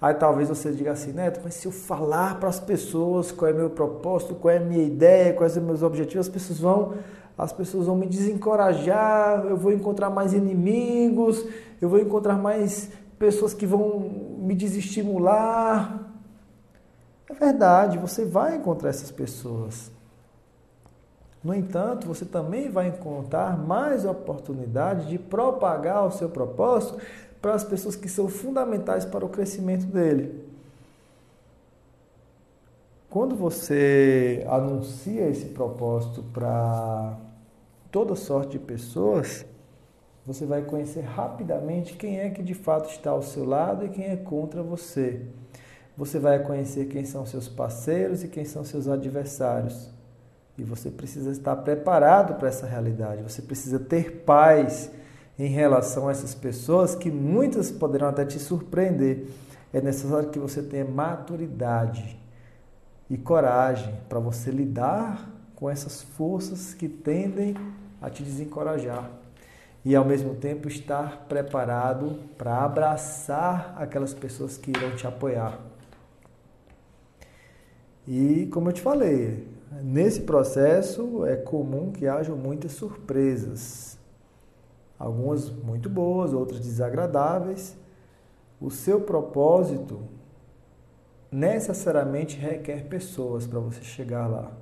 Aí 0.00 0.12
talvez 0.12 0.50
você 0.50 0.70
diga 0.72 0.92
assim, 0.92 1.12
Neto, 1.12 1.40
mas 1.42 1.54
se 1.54 1.66
eu 1.66 1.72
falar 1.72 2.38
para 2.38 2.50
as 2.50 2.60
pessoas 2.60 3.32
qual 3.32 3.50
é 3.50 3.54
meu 3.54 3.70
propósito, 3.70 4.34
qual 4.34 4.52
é 4.52 4.58
a 4.58 4.60
minha 4.60 4.84
ideia, 4.84 5.32
quais 5.32 5.52
são 5.52 5.62
meus 5.62 5.82
objetivos, 5.82 6.26
as 6.26 6.32
pessoas 6.32 6.60
vão, 6.60 6.94
as 7.38 7.50
pessoas 7.50 7.86
vão 7.86 7.96
me 7.96 8.06
desencorajar, 8.06 9.46
eu 9.46 9.56
vou 9.56 9.72
encontrar 9.72 10.10
mais 10.10 10.34
inimigos, 10.34 11.46
eu 11.80 11.88
vou 11.88 11.98
encontrar 11.98 12.36
mais 12.36 12.90
pessoas 13.18 13.54
que 13.54 13.64
vão 13.64 14.00
me 14.38 14.54
desestimular. 14.54 16.12
É 17.30 17.32
verdade, 17.32 17.96
você 17.96 18.26
vai 18.26 18.56
encontrar 18.56 18.90
essas 18.90 19.10
pessoas. 19.10 19.90
No 21.46 21.54
entanto, 21.54 22.08
você 22.08 22.24
também 22.24 22.68
vai 22.68 22.88
encontrar 22.88 23.56
mais 23.56 24.04
oportunidade 24.04 25.06
de 25.06 25.16
propagar 25.16 26.04
o 26.04 26.10
seu 26.10 26.28
propósito 26.28 26.98
para 27.40 27.54
as 27.54 27.62
pessoas 27.62 27.94
que 27.94 28.08
são 28.08 28.26
fundamentais 28.26 29.04
para 29.04 29.24
o 29.24 29.28
crescimento 29.28 29.86
dele. 29.86 30.44
Quando 33.08 33.36
você 33.36 34.44
anuncia 34.48 35.28
esse 35.28 35.44
propósito 35.50 36.24
para 36.32 37.16
toda 37.92 38.16
sorte 38.16 38.58
de 38.58 38.58
pessoas, 38.58 39.46
você 40.26 40.44
vai 40.44 40.62
conhecer 40.62 41.02
rapidamente 41.02 41.94
quem 41.94 42.18
é 42.18 42.28
que 42.28 42.42
de 42.42 42.54
fato 42.54 42.90
está 42.90 43.12
ao 43.12 43.22
seu 43.22 43.44
lado 43.44 43.84
e 43.84 43.88
quem 43.88 44.06
é 44.06 44.16
contra 44.16 44.64
você. 44.64 45.22
Você 45.96 46.18
vai 46.18 46.42
conhecer 46.42 46.86
quem 46.86 47.04
são 47.04 47.24
seus 47.24 47.48
parceiros 47.48 48.24
e 48.24 48.28
quem 48.28 48.44
são 48.44 48.64
seus 48.64 48.88
adversários. 48.88 49.94
E 50.58 50.62
você 50.62 50.90
precisa 50.90 51.30
estar 51.30 51.56
preparado 51.56 52.34
para 52.34 52.48
essa 52.48 52.66
realidade. 52.66 53.22
Você 53.22 53.42
precisa 53.42 53.78
ter 53.78 54.22
paz 54.24 54.90
em 55.38 55.48
relação 55.48 56.08
a 56.08 56.10
essas 56.10 56.34
pessoas 56.34 56.94
que 56.94 57.10
muitas 57.10 57.70
poderão 57.70 58.08
até 58.08 58.24
te 58.24 58.38
surpreender. 58.38 59.26
É 59.72 59.80
necessário 59.80 60.30
que 60.30 60.38
você 60.38 60.62
tenha 60.62 60.84
maturidade 60.84 62.18
e 63.10 63.18
coragem 63.18 63.94
para 64.08 64.18
você 64.18 64.50
lidar 64.50 65.30
com 65.54 65.68
essas 65.68 66.02
forças 66.02 66.72
que 66.74 66.88
tendem 66.88 67.54
a 68.00 68.10
te 68.10 68.22
desencorajar. 68.22 69.10
e 69.84 69.94
ao 69.94 70.04
mesmo 70.04 70.34
tempo 70.34 70.66
estar 70.66 71.26
preparado 71.28 72.18
para 72.36 72.64
abraçar 72.64 73.72
aquelas 73.78 74.12
pessoas 74.12 74.56
que 74.56 74.72
irão 74.72 74.96
te 74.96 75.06
apoiar. 75.06 75.60
E 78.04 78.48
como 78.52 78.68
eu 78.68 78.72
te 78.72 78.80
falei, 78.80 79.46
nesse 79.82 80.22
processo 80.22 81.24
é 81.26 81.36
comum 81.36 81.90
que 81.90 82.06
hajam 82.06 82.36
muitas 82.36 82.72
surpresas. 82.72 83.98
Algumas 84.98 85.50
muito 85.50 85.88
boas, 85.88 86.32
outras 86.32 86.60
desagradáveis. 86.60 87.76
O 88.60 88.70
seu 88.70 89.00
propósito 89.00 90.00
necessariamente 91.30 92.36
requer 92.36 92.88
pessoas 92.88 93.46
para 93.46 93.60
você 93.60 93.82
chegar 93.82 94.26
lá. 94.26 94.52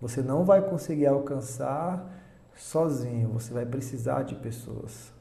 Você 0.00 0.22
não 0.22 0.44
vai 0.44 0.60
conseguir 0.60 1.06
alcançar 1.06 2.12
sozinho, 2.54 3.28
você 3.28 3.52
vai 3.52 3.64
precisar 3.64 4.22
de 4.22 4.34
pessoas. 4.34 5.12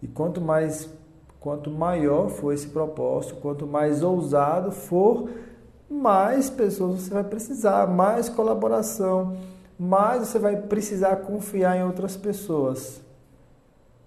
E 0.00 0.08
quanto 0.08 0.40
mais 0.40 0.88
quanto 1.42 1.72
maior 1.72 2.28
for 2.28 2.52
esse 2.54 2.68
propósito, 2.68 3.34
quanto 3.36 3.66
mais 3.66 4.00
ousado 4.00 4.70
for, 4.70 5.28
mais 5.92 6.48
pessoas 6.48 7.02
você 7.02 7.10
vai 7.10 7.24
precisar, 7.24 7.86
mais 7.86 8.28
colaboração, 8.28 9.36
mais 9.78 10.26
você 10.26 10.38
vai 10.38 10.56
precisar 10.56 11.16
confiar 11.16 11.76
em 11.76 11.84
outras 11.84 12.16
pessoas. 12.16 13.00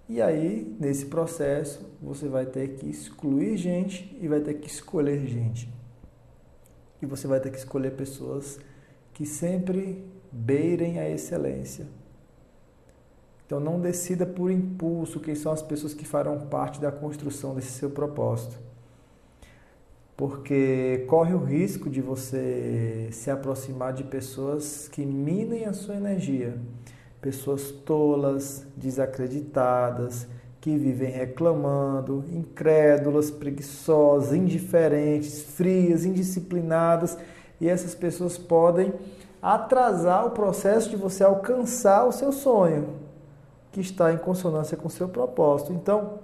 E 0.07 0.21
aí, 0.21 0.75
nesse 0.79 1.05
processo, 1.05 1.81
você 2.01 2.27
vai 2.27 2.45
ter 2.45 2.75
que 2.75 2.89
excluir 2.89 3.57
gente 3.57 4.17
e 4.21 4.27
vai 4.27 4.39
ter 4.39 4.55
que 4.55 4.67
escolher 4.67 5.25
gente. 5.25 5.71
E 7.01 7.05
você 7.05 7.27
vai 7.27 7.39
ter 7.39 7.49
que 7.49 7.57
escolher 7.57 7.91
pessoas 7.91 8.59
que 9.13 9.25
sempre 9.25 10.05
beirem 10.31 10.99
a 10.99 11.09
excelência. 11.09 11.87
Então 13.45 13.59
não 13.59 13.79
decida 13.79 14.25
por 14.25 14.51
impulso 14.51 15.19
quem 15.19 15.35
são 15.35 15.51
as 15.51 15.61
pessoas 15.61 15.93
que 15.93 16.05
farão 16.05 16.47
parte 16.47 16.79
da 16.79 16.91
construção 16.91 17.55
desse 17.55 17.71
seu 17.71 17.89
propósito. 17.89 18.57
Porque 20.15 21.05
corre 21.07 21.33
o 21.33 21.43
risco 21.43 21.89
de 21.89 22.01
você 22.01 23.09
se 23.11 23.29
aproximar 23.29 23.93
de 23.93 24.03
pessoas 24.03 24.87
que 24.87 25.05
minem 25.05 25.65
a 25.65 25.73
sua 25.73 25.95
energia. 25.95 26.57
Pessoas 27.21 27.71
tolas, 27.71 28.65
desacreditadas, 28.77 30.27
que 30.61 30.77
vivem 30.77 31.11
reclamando, 31.11 32.23
incrédulas, 32.31 33.29
preguiçosas, 33.29 34.33
indiferentes, 34.33 35.43
frias, 35.43 36.05
indisciplinadas, 36.05 37.17
e 37.61 37.69
essas 37.69 37.93
pessoas 37.93 38.37
podem 38.37 38.93
atrasar 39.41 40.25
o 40.25 40.31
processo 40.31 40.89
de 40.89 40.95
você 40.95 41.23
alcançar 41.23 42.07
o 42.07 42.11
seu 42.11 42.31
sonho 42.31 42.95
que 43.71 43.81
está 43.81 44.11
em 44.11 44.17
consonância 44.17 44.75
com 44.75 44.87
o 44.87 44.91
seu 44.91 45.07
propósito. 45.07 45.71
Então, 45.71 46.19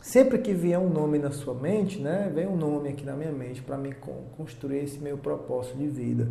sempre 0.00 0.38
que 0.38 0.52
vier 0.52 0.78
um 0.78 0.88
nome 0.88 1.18
na 1.18 1.30
sua 1.30 1.54
mente, 1.54 2.00
né, 2.00 2.30
vem 2.34 2.46
um 2.46 2.56
nome 2.56 2.88
aqui 2.88 3.04
na 3.04 3.14
minha 3.14 3.32
mente 3.32 3.62
para 3.62 3.76
me 3.76 3.94
construir 4.36 4.84
esse 4.84 4.98
meu 4.98 5.18
propósito 5.18 5.76
de 5.76 5.86
vida. 5.86 6.28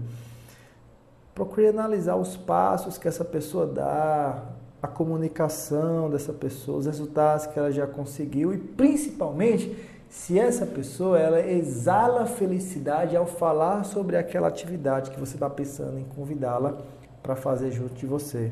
Procure 1.35 1.67
analisar 1.67 2.15
os 2.15 2.35
passos 2.35 2.97
que 2.97 3.07
essa 3.07 3.23
pessoa 3.23 3.65
dá, 3.65 4.43
a 4.81 4.87
comunicação 4.87 6.09
dessa 6.09 6.31
pessoa, 6.31 6.79
os 6.79 6.85
resultados 6.85 7.47
que 7.47 7.59
ela 7.59 7.71
já 7.71 7.85
conseguiu 7.85 8.53
e 8.53 8.57
principalmente 8.57 9.75
se 10.09 10.39
essa 10.39 10.65
pessoa 10.65 11.19
ela 11.19 11.39
exala 11.39 12.25
felicidade 12.25 13.15
ao 13.15 13.27
falar 13.27 13.83
sobre 13.83 14.17
aquela 14.17 14.47
atividade 14.47 15.11
que 15.11 15.19
você 15.19 15.35
está 15.35 15.49
pensando 15.49 15.99
em 15.99 16.05
convidá-la 16.05 16.77
para 17.21 17.35
fazer 17.35 17.71
junto 17.71 17.93
de 17.93 18.07
você. 18.07 18.51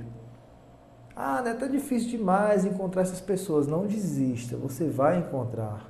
Ah, 1.20 1.42
né, 1.42 1.56
tá 1.56 1.66
difícil 1.66 2.12
demais 2.12 2.64
encontrar 2.64 3.02
essas 3.02 3.20
pessoas. 3.20 3.66
Não 3.66 3.88
desista, 3.88 4.56
você 4.56 4.88
vai 4.88 5.18
encontrar. 5.18 5.90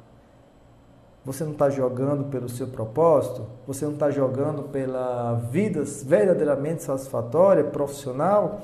Você 1.25 1.43
não 1.43 1.51
está 1.51 1.69
jogando 1.69 2.32
pelo 2.32 2.47
seu 2.47 2.67
propósito? 2.67 3.45
Você 3.67 3.84
não 3.84 3.91
está 3.91 4.09
jogando 4.09 4.63
pela 4.69 5.34
vida 5.51 5.84
verdadeiramente 6.05 6.84
satisfatória, 6.84 7.65
profissional? 7.65 8.61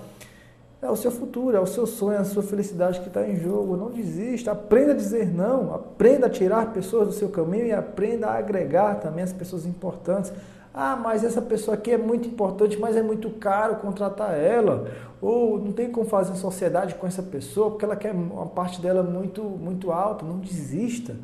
É 0.81 0.89
o 0.89 0.95
seu 0.95 1.11
futuro, 1.11 1.57
é 1.57 1.59
o 1.59 1.65
seu 1.65 1.85
sonho, 1.85 2.13
é 2.13 2.19
a 2.19 2.23
sua 2.23 2.41
felicidade 2.41 3.01
que 3.01 3.09
está 3.09 3.27
em 3.27 3.35
jogo. 3.35 3.75
Não 3.75 3.91
desista, 3.91 4.53
aprenda 4.53 4.93
a 4.93 4.95
dizer 4.95 5.33
não, 5.33 5.75
aprenda 5.75 6.27
a 6.27 6.29
tirar 6.29 6.71
pessoas 6.71 7.07
do 7.09 7.13
seu 7.13 7.27
caminho 7.27 7.65
e 7.65 7.73
aprenda 7.73 8.27
a 8.27 8.37
agregar 8.37 9.01
também 9.01 9.25
as 9.25 9.33
pessoas 9.33 9.65
importantes. 9.65 10.31
Ah, 10.73 10.95
mas 10.95 11.23
essa 11.23 11.41
pessoa 11.41 11.75
aqui 11.75 11.91
é 11.91 11.97
muito 11.97 12.27
importante, 12.27 12.79
mas 12.79 12.95
é 12.95 13.03
muito 13.03 13.29
caro 13.29 13.75
contratar 13.75 14.33
ela. 14.33 14.89
Ou 15.21 15.59
não 15.59 15.71
tem 15.71 15.91
como 15.91 16.07
fazer 16.07 16.35
sociedade 16.35 16.95
com 16.95 17.05
essa 17.05 17.21
pessoa 17.21 17.69
porque 17.69 17.85
ela 17.85 17.95
quer 17.95 18.11
uma 18.11 18.47
parte 18.47 18.81
dela 18.81 19.03
muito, 19.03 19.43
muito 19.43 19.91
alta. 19.91 20.25
Não 20.25 20.39
desista. 20.39 21.15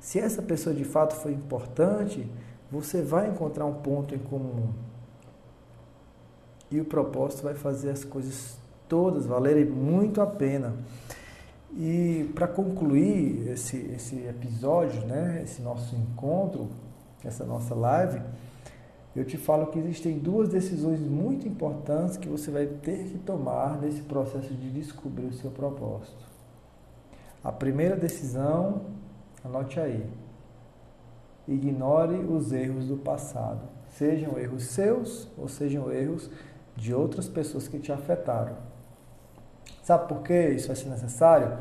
Se 0.00 0.18
essa 0.18 0.42
pessoa 0.42 0.74
de 0.74 0.82
fato 0.82 1.14
foi 1.14 1.32
importante, 1.32 2.26
você 2.70 3.02
vai 3.02 3.28
encontrar 3.28 3.66
um 3.66 3.74
ponto 3.74 4.14
em 4.14 4.18
comum. 4.18 4.70
E 6.70 6.80
o 6.80 6.84
propósito 6.84 7.44
vai 7.44 7.54
fazer 7.54 7.90
as 7.90 8.04
coisas 8.04 8.58
todas 8.88 9.26
valerem 9.26 9.64
muito 9.64 10.20
a 10.20 10.26
pena. 10.26 10.74
E 11.76 12.28
para 12.34 12.48
concluir 12.48 13.48
esse, 13.48 13.76
esse 13.94 14.16
episódio, 14.26 15.06
né, 15.06 15.40
esse 15.44 15.62
nosso 15.62 15.94
encontro, 15.94 16.68
essa 17.24 17.44
nossa 17.44 17.74
live, 17.74 18.20
eu 19.14 19.24
te 19.24 19.36
falo 19.36 19.66
que 19.66 19.78
existem 19.78 20.18
duas 20.18 20.48
decisões 20.48 21.00
muito 21.00 21.48
importantes 21.48 22.16
que 22.16 22.28
você 22.28 22.50
vai 22.50 22.66
ter 22.66 23.04
que 23.04 23.18
tomar 23.18 23.80
nesse 23.80 24.02
processo 24.02 24.54
de 24.54 24.70
descobrir 24.70 25.26
o 25.26 25.32
seu 25.32 25.50
propósito. 25.50 26.24
A 27.42 27.50
primeira 27.50 27.96
decisão, 27.96 28.82
anote 29.44 29.80
aí. 29.80 30.06
Ignore 31.48 32.16
os 32.16 32.52
erros 32.52 32.86
do 32.86 32.96
passado, 32.96 33.62
sejam 33.88 34.38
erros 34.38 34.66
seus 34.66 35.26
ou 35.36 35.48
sejam 35.48 35.90
erros 35.90 36.30
de 36.76 36.94
outras 36.94 37.28
pessoas 37.28 37.66
que 37.66 37.80
te 37.80 37.90
afetaram. 37.90 38.56
Sabe 39.82 40.06
por 40.06 40.22
que 40.22 40.50
isso 40.50 40.68
vai 40.68 40.76
ser 40.76 40.88
necessário? 40.88 41.58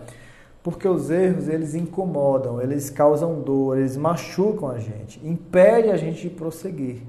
Porque 0.62 0.88
os 0.88 1.10
erros, 1.10 1.48
eles 1.48 1.74
incomodam, 1.74 2.62
eles 2.62 2.90
causam 2.90 3.40
dor, 3.42 3.78
eles 3.78 3.96
machucam 3.96 4.70
a 4.70 4.78
gente, 4.78 5.26
impede 5.26 5.90
a 5.90 5.98
gente 5.98 6.22
de 6.22 6.30
prosseguir. 6.30 7.02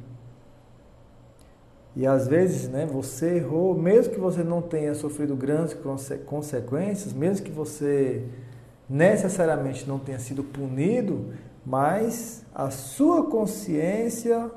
E 1.96 2.06
às 2.06 2.28
vezes, 2.28 2.68
né, 2.68 2.86
você 2.86 3.36
errou, 3.36 3.74
mesmo 3.74 4.12
que 4.14 4.20
você 4.20 4.44
não 4.44 4.62
tenha 4.62 4.94
sofrido 4.94 5.34
grandes 5.34 5.76
consequências, 6.24 7.12
mesmo 7.12 7.44
que 7.44 7.50
você 7.50 8.24
necessariamente 8.88 9.88
não 9.88 9.98
tenha 9.98 10.18
sido 10.18 10.44
punido, 10.44 11.32
mas 11.66 12.44
a 12.54 12.70
sua 12.70 13.24
consciência 13.26 14.50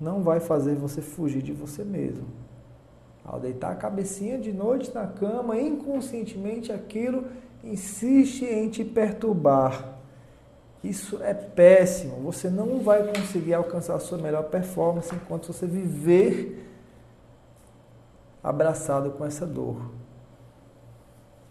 não 0.00 0.22
vai 0.22 0.40
fazer 0.40 0.74
você 0.74 1.02
fugir 1.02 1.42
de 1.42 1.52
você 1.52 1.84
mesmo. 1.84 2.26
Ao 3.24 3.38
deitar 3.38 3.72
a 3.72 3.76
cabecinha 3.76 4.38
de 4.38 4.52
noite 4.52 4.92
na 4.94 5.06
cama, 5.06 5.60
inconscientemente 5.60 6.72
aquilo 6.72 7.24
insiste 7.62 8.44
em 8.44 8.68
te 8.68 8.84
perturbar. 8.84 9.98
Isso 10.82 11.22
é 11.22 11.34
péssimo. 11.34 12.22
Você 12.22 12.48
não 12.48 12.80
vai 12.80 13.06
conseguir 13.12 13.54
alcançar 13.54 13.94
a 13.94 13.98
sua 13.98 14.18
melhor 14.18 14.44
performance 14.44 15.14
enquanto 15.14 15.52
você 15.52 15.66
viver 15.66 16.64
abraçado 18.42 19.10
com 19.10 19.24
essa 19.24 19.44
dor. 19.44 19.98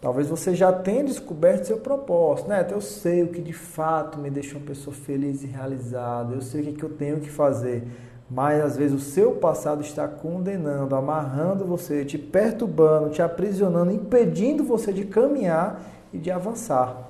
Talvez 0.00 0.28
você 0.28 0.54
já 0.54 0.72
tenha 0.72 1.02
descoberto 1.02 1.64
seu 1.64 1.78
propósito, 1.78 2.48
né? 2.48 2.66
Eu 2.70 2.80
sei 2.80 3.24
o 3.24 3.28
que 3.28 3.40
de 3.40 3.52
fato 3.52 4.18
me 4.18 4.30
deixa 4.30 4.56
uma 4.56 4.64
pessoa 4.64 4.94
feliz 4.94 5.42
e 5.42 5.46
realizada, 5.46 6.34
eu 6.34 6.40
sei 6.40 6.62
o 6.62 6.72
que 6.72 6.82
eu 6.84 6.90
tenho 6.90 7.18
que 7.18 7.28
fazer, 7.28 7.84
mas 8.30 8.62
às 8.62 8.76
vezes 8.76 8.94
o 8.94 9.04
seu 9.04 9.32
passado 9.32 9.82
está 9.82 10.06
condenando, 10.06 10.94
amarrando 10.94 11.64
você, 11.64 12.04
te 12.04 12.16
perturbando, 12.16 13.10
te 13.10 13.20
aprisionando, 13.20 13.90
impedindo 13.90 14.62
você 14.62 14.92
de 14.92 15.04
caminhar 15.04 15.82
e 16.12 16.18
de 16.18 16.30
avançar. 16.30 17.08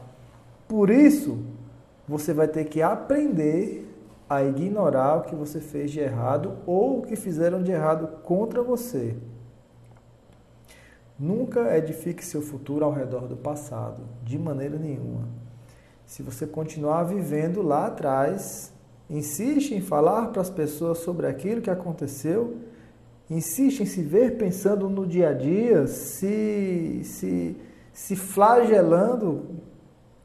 Por 0.66 0.90
isso, 0.90 1.38
você 2.06 2.32
vai 2.32 2.48
ter 2.48 2.64
que 2.64 2.82
aprender 2.82 3.88
a 4.28 4.42
ignorar 4.42 5.16
o 5.16 5.22
que 5.22 5.34
você 5.34 5.60
fez 5.60 5.90
de 5.90 6.00
errado 6.00 6.58
ou 6.66 6.98
o 6.98 7.02
que 7.02 7.16
fizeram 7.16 7.62
de 7.62 7.72
errado 7.72 8.22
contra 8.22 8.62
você. 8.62 9.16
Nunca 11.18 11.76
edifique 11.76 12.24
seu 12.24 12.40
futuro 12.40 12.84
ao 12.84 12.92
redor 12.92 13.26
do 13.26 13.36
passado, 13.36 14.02
de 14.22 14.38
maneira 14.38 14.78
nenhuma. 14.78 15.28
Se 16.06 16.22
você 16.22 16.46
continuar 16.46 17.04
vivendo 17.04 17.60
lá 17.60 17.86
atrás, 17.86 18.72
insiste 19.10 19.74
em 19.74 19.80
falar 19.80 20.28
para 20.28 20.42
as 20.42 20.50
pessoas 20.50 20.98
sobre 20.98 21.26
aquilo 21.26 21.60
que 21.60 21.70
aconteceu, 21.70 22.56
insiste 23.28 23.82
em 23.82 23.86
se 23.86 24.02
ver 24.02 24.36
pensando 24.36 24.88
no 24.88 25.06
dia 25.06 25.30
a 25.30 25.32
dia, 25.32 25.86
se, 25.86 27.00
se, 27.02 27.56
se 27.98 28.14
flagelando 28.14 29.56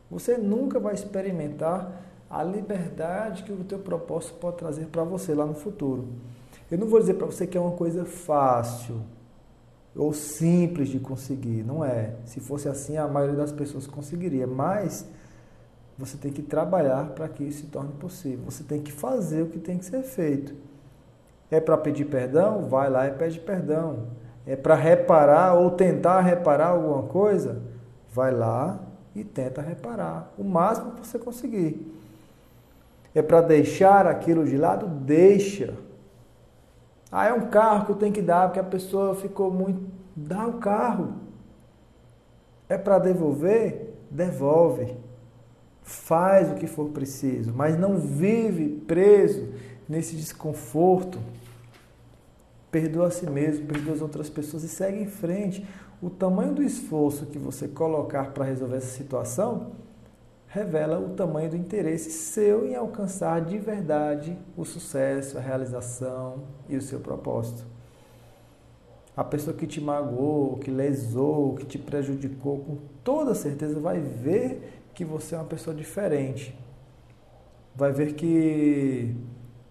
você 0.10 0.38
nunca 0.38 0.80
vai 0.80 0.94
experimentar 0.94 2.04
a 2.30 2.44
liberdade 2.44 3.42
que 3.42 3.52
o 3.52 3.64
teu 3.64 3.80
propósito 3.80 4.36
pode 4.36 4.58
trazer 4.58 4.86
para 4.86 5.04
você 5.04 5.34
lá 5.34 5.44
no 5.44 5.56
futuro. 5.56 6.08
Eu 6.70 6.78
não 6.78 6.86
vou 6.86 7.00
dizer 7.00 7.16
para 7.16 7.26
você 7.26 7.48
que 7.48 7.58
é 7.58 7.62
uma 7.62 7.72
coisa 7.72 8.06
fácil. 8.06 9.02
ou 9.96 10.14
simples 10.14 10.88
de 10.90 11.00
conseguir. 11.00 11.64
Não 11.64 11.84
é. 11.84 12.14
Se 12.26 12.40
fosse 12.40 12.70
assim, 12.70 12.96
a 12.96 13.08
maioria 13.08 13.36
das 13.36 13.52
pessoas 13.52 13.88
conseguiria. 13.88 14.46
Mas 14.46 15.08
você 15.98 16.16
tem 16.16 16.32
que 16.32 16.44
trabalhar 16.44 17.10
para 17.16 17.28
que 17.28 17.44
isso 17.44 17.62
se 17.62 17.68
torne 17.68 17.94
possível. 17.94 18.46
Você 18.46 18.64
tem 18.64 18.82
que 18.84 18.92
fazer 18.92 19.42
o 19.42 19.48
que 19.48 19.60
tem 19.60 19.80
que 19.80 19.86
ser 19.86 20.04
feito. 20.04 20.54
É 21.50 21.60
para 21.60 21.78
pedir 21.78 22.06
perdão? 22.06 22.70
Vai 22.70 22.88
lá 22.88 23.08
e 23.08 23.12
pede 23.12 23.40
perdão. 23.40 24.10
É 24.46 24.56
para 24.56 24.76
reparar 24.76 25.54
ou 25.54 25.72
tentar 25.72 26.22
reparar 26.22 26.68
alguma 26.68 27.04
coisa? 27.04 27.62
Vai 28.12 28.32
lá 28.32 28.80
e 29.16 29.24
tenta 29.24 29.62
reparar 29.62 30.32
o 30.38 30.44
máximo 30.44 30.92
que 30.92 31.08
você 31.08 31.18
conseguir. 31.18 31.94
É 33.16 33.22
para 33.22 33.42
deixar 33.42 34.08
aquilo 34.08 34.46
de 34.46 34.58
lado? 34.58 34.88
Deixa. 34.88 35.76
Ah, 37.12 37.28
é 37.28 37.34
um 37.34 37.48
carro 37.48 37.86
que 37.86 37.92
eu 37.92 37.96
tenho 37.96 38.14
que 38.14 38.22
dar 38.22 38.48
porque 38.48 38.60
a 38.60 38.64
pessoa 38.64 39.16
ficou 39.16 39.52
muito. 39.52 39.82
Dá 40.16 40.48
o 40.48 40.54
carro. 40.54 41.14
É 42.68 42.78
para 42.78 42.98
devolver? 42.98 43.94
Devolve. 44.10 44.98
Faz 45.84 46.52
o 46.52 46.56
que 46.56 46.66
for 46.66 46.90
preciso, 46.90 47.54
mas 47.54 47.78
não 47.78 47.98
vive 47.98 48.70
preso 48.88 49.50
nesse 49.88 50.16
desconforto. 50.16 51.20
Perdoa 52.74 53.06
a 53.06 53.12
si 53.12 53.30
mesmo, 53.30 53.68
perdoa 53.68 53.94
as 53.94 54.02
outras 54.02 54.32
pessoas 54.32 54.64
e 54.64 54.68
segue 54.68 55.00
em 55.00 55.06
frente. 55.06 55.64
O 56.02 56.10
tamanho 56.10 56.56
do 56.56 56.64
esforço 56.64 57.28
que 57.28 57.38
você 57.38 57.68
colocar 57.68 58.32
para 58.32 58.46
resolver 58.46 58.78
essa 58.78 58.98
situação 58.98 59.74
revela 60.48 60.98
o 60.98 61.10
tamanho 61.10 61.52
do 61.52 61.56
interesse 61.56 62.10
seu 62.10 62.66
em 62.66 62.74
alcançar 62.74 63.42
de 63.42 63.60
verdade 63.60 64.36
o 64.58 64.66
sucesso, 64.66 65.38
a 65.38 65.42
realização 65.42 66.46
e 66.68 66.76
o 66.76 66.82
seu 66.82 67.00
propósito. 67.00 67.64
A 69.16 69.24
pessoa 69.24 69.56
que 69.56 69.68
te 69.68 69.80
magoou, 69.80 70.58
que 70.58 70.72
lesou, 70.72 71.54
que 71.54 71.68
te 71.68 71.78
prejudicou, 71.78 72.58
com 72.58 72.78
toda 73.04 73.36
certeza 73.36 73.80
vai 73.80 74.00
ver 74.00 74.82
que 74.96 75.06
você 75.06 75.36
é 75.36 75.38
uma 75.38 75.46
pessoa 75.46 75.76
diferente. 75.76 76.58
Vai 77.76 77.92
ver 77.92 78.14
que 78.14 79.16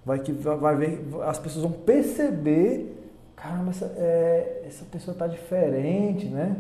vai 0.05 0.19
que 0.19 0.33
vai 0.33 0.77
ver 0.77 1.05
as 1.25 1.39
pessoas 1.39 1.65
vão 1.65 1.73
perceber, 1.73 3.13
caramba, 3.37 3.71
essa, 3.71 3.87
é, 3.97 4.65
essa 4.67 4.85
pessoa 4.85 5.13
está 5.13 5.27
diferente, 5.27 6.27
né? 6.27 6.57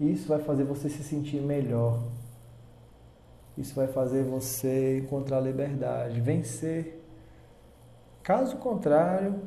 Isso 0.00 0.28
vai 0.28 0.38
fazer 0.38 0.64
você 0.64 0.88
se 0.88 1.02
sentir 1.02 1.40
melhor. 1.40 2.00
Isso 3.56 3.74
vai 3.74 3.88
fazer 3.88 4.22
você 4.22 4.98
encontrar 4.98 5.40
liberdade, 5.40 6.20
vencer. 6.20 7.04
Caso 8.22 8.56
contrário, 8.58 9.42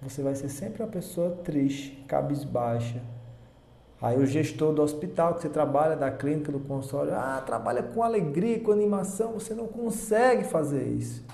você 0.00 0.22
vai 0.22 0.34
ser 0.36 0.48
sempre 0.48 0.82
uma 0.82 0.88
pessoa 0.88 1.30
triste, 1.42 2.04
cabisbaixa. 2.06 3.02
Aí 4.04 4.18
o 4.18 4.26
gestor 4.26 4.74
do 4.74 4.82
hospital 4.82 5.32
que 5.32 5.40
você 5.40 5.48
trabalha, 5.48 5.96
da 5.96 6.10
clínica, 6.10 6.52
do 6.52 6.60
consultório, 6.60 7.14
ah, 7.14 7.40
trabalha 7.40 7.82
com 7.82 8.02
alegria, 8.02 8.60
com 8.60 8.70
animação, 8.70 9.32
você 9.32 9.54
não 9.54 9.66
consegue 9.66 10.44
fazer 10.44 10.86
isso. 10.86 11.24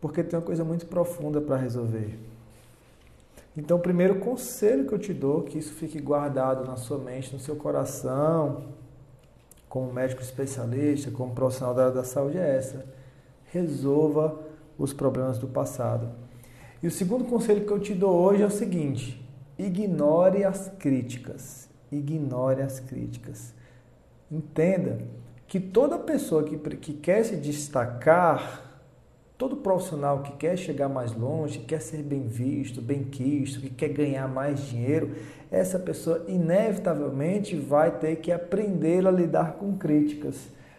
Porque 0.00 0.24
tem 0.24 0.38
uma 0.38 0.44
coisa 0.46 0.64
muito 0.64 0.86
profunda 0.86 1.38
para 1.38 1.56
resolver. 1.56 2.18
Então, 3.54 3.76
o 3.76 3.80
primeiro 3.80 4.18
conselho 4.20 4.86
que 4.86 4.94
eu 4.94 4.98
te 4.98 5.12
dou, 5.12 5.42
que 5.42 5.58
isso 5.58 5.74
fique 5.74 6.00
guardado 6.00 6.64
na 6.64 6.76
sua 6.76 6.96
mente, 6.96 7.34
no 7.34 7.38
seu 7.38 7.54
coração, 7.54 8.62
como 9.68 9.92
médico 9.92 10.22
especialista, 10.22 11.10
como 11.10 11.34
profissional 11.34 11.74
da 11.74 11.82
área 11.82 11.94
da 11.96 12.04
saúde 12.04 12.38
é 12.38 12.56
essa. 12.56 12.86
Resolva 13.52 14.38
os 14.78 14.94
problemas 14.94 15.36
do 15.36 15.48
passado. 15.48 16.08
E 16.82 16.86
o 16.86 16.90
segundo 16.90 17.24
conselho 17.24 17.66
que 17.66 17.70
eu 17.70 17.78
te 17.78 17.92
dou 17.92 18.16
hoje 18.18 18.42
é 18.42 18.46
o 18.46 18.50
seguinte: 18.50 19.19
ignore 19.66 20.44
as 20.44 20.70
críticas. 20.78 21.68
Ignore 21.90 22.62
as 22.62 22.80
críticas. 22.80 23.54
Entenda 24.30 24.98
que 25.46 25.58
toda 25.58 25.98
pessoa 25.98 26.44
que, 26.44 26.56
que 26.76 26.94
quer 26.94 27.24
se 27.24 27.36
destacar 27.36 28.70
Todo 29.40 29.56
profissional 29.56 30.18
que 30.18 30.32
quer 30.32 30.54
chegar 30.58 30.86
mais 30.86 31.14
longe, 31.16 31.60
que 31.60 31.64
quer 31.64 31.80
ser 31.80 32.02
bem 32.02 32.28
visto, 32.28 32.82
bem 32.82 33.04
quisto, 33.04 33.58
que 33.58 33.70
quer 33.70 33.88
ganhar 33.88 34.28
mais 34.28 34.60
dinheiro, 34.60 35.12
essa 35.50 35.78
pessoa 35.78 36.26
inevitavelmente 36.28 37.56
vai 37.56 37.90
ter 37.90 38.16
que 38.16 38.30
aprender 38.30 39.06
a 39.06 39.10
lidar 39.10 39.54
com 39.54 39.78
críticas. 39.78 40.36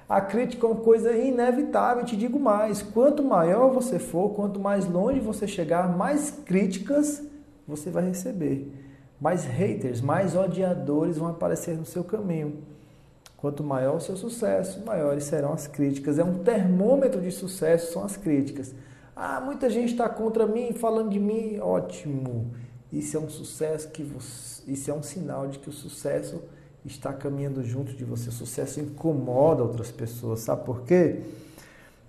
A 0.08 0.22
crítica 0.22 0.68
é 0.68 0.70
uma 0.70 0.80
coisa 0.80 1.12
inevitável, 1.12 2.06
te 2.06 2.16
digo 2.16 2.40
mais, 2.40 2.84
quanto 2.84 3.24
maior 3.24 3.74
você 3.74 3.98
for, 3.98 4.30
quanto 4.36 4.60
mais 4.60 4.88
longe 4.88 5.20
você 5.20 5.48
chegar, 5.48 5.98
mais 5.98 6.30
críticas 6.46 7.24
você 7.68 7.90
vai 7.90 8.06
receber. 8.08 8.72
Mais 9.20 9.46
haters, 9.46 10.02
mais 10.02 10.36
odiadores 10.36 11.18
vão 11.18 11.28
aparecer 11.28 11.78
no 11.78 11.86
seu 11.86 12.04
caminho. 12.04 12.64
Quanto 13.38 13.64
maior 13.64 13.96
o 13.96 14.00
seu 14.00 14.16
sucesso, 14.16 14.84
maiores 14.86 15.24
serão 15.24 15.54
as 15.54 15.68
críticas. 15.68 16.20
É 16.20 16.24
um 16.24 16.44
termômetro 16.44 17.22
de 17.22 17.32
sucesso, 17.32 17.94
são 17.94 18.04
as 18.04 18.16
críticas. 18.16 18.74
Ah, 19.16 19.42
muita 19.42 19.70
gente 19.70 19.92
está 19.92 20.08
contra 20.08 20.46
mim, 20.46 20.74
falando 20.74 21.10
de 21.10 21.20
mim. 21.20 21.60
Ótimo. 21.60 22.52
Isso 22.92 23.18
é 23.18 23.20
um 23.20 23.30
sucesso 23.30 23.90
que 23.90 24.04
você, 24.04 24.64
isso 24.72 24.92
é 24.92 24.94
um 24.94 25.02
sinal 25.02 25.48
de 25.48 25.60
que 25.60 25.70
o 25.70 25.72
sucesso 25.72 26.42
está 26.86 27.14
caminhando 27.14 27.64
junto 27.64 27.94
de 27.94 28.04
você. 28.04 28.30
O 28.30 28.32
sucesso 28.32 28.80
incomoda 28.80 29.64
outras 29.64 29.92
pessoas. 29.92 30.42
Sabe 30.42 30.66
por 30.66 30.82
quê? 30.82 31.22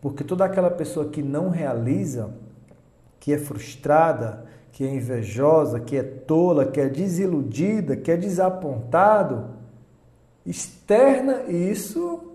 Porque 0.00 0.24
toda 0.24 0.44
aquela 0.44 0.70
pessoa 0.70 1.08
que 1.08 1.22
não 1.22 1.48
realiza, 1.48 2.34
que 3.20 3.32
é 3.32 3.38
frustrada, 3.38 4.44
que 4.72 4.84
é 4.84 4.94
invejosa, 4.94 5.78
que 5.78 5.96
é 5.96 6.02
tola, 6.02 6.64
que 6.64 6.80
é 6.80 6.88
desiludida, 6.88 7.94
que 7.94 8.10
é 8.10 8.16
desapontado, 8.16 9.50
externa 10.46 11.42
isso 11.42 12.32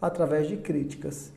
através 0.00 0.48
de 0.48 0.56
críticas. 0.56 1.30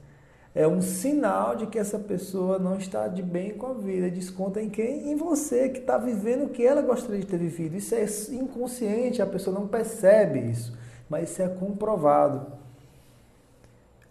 É 0.55 0.67
um 0.67 0.81
sinal 0.81 1.55
de 1.55 1.67
que 1.67 1.77
essa 1.77 1.99
pessoa 1.99 2.57
não 2.57 2.77
está 2.77 3.07
de 3.07 3.21
bem 3.21 3.53
com 3.53 3.67
a 3.67 3.73
vida. 3.73 4.09
Desconta 4.09 4.59
em 4.59 4.69
quem? 4.69 5.11
Em 5.11 5.15
você, 5.15 5.69
que 5.69 5.79
está 5.79 5.97
vivendo 5.97 6.45
o 6.45 6.49
que 6.49 6.65
ela 6.65 6.81
gostaria 6.81 7.19
de 7.19 7.27
ter 7.27 7.37
vivido. 7.37 7.75
Isso 7.75 7.93
é 7.93 8.05
inconsciente, 8.31 9.21
a 9.21 9.27
pessoa 9.27 9.53
não 9.53 9.67
percebe 9.67 10.39
isso, 10.39 10.75
mas 11.07 11.29
isso 11.29 11.43
é 11.43 11.47
comprovado. 11.47 12.47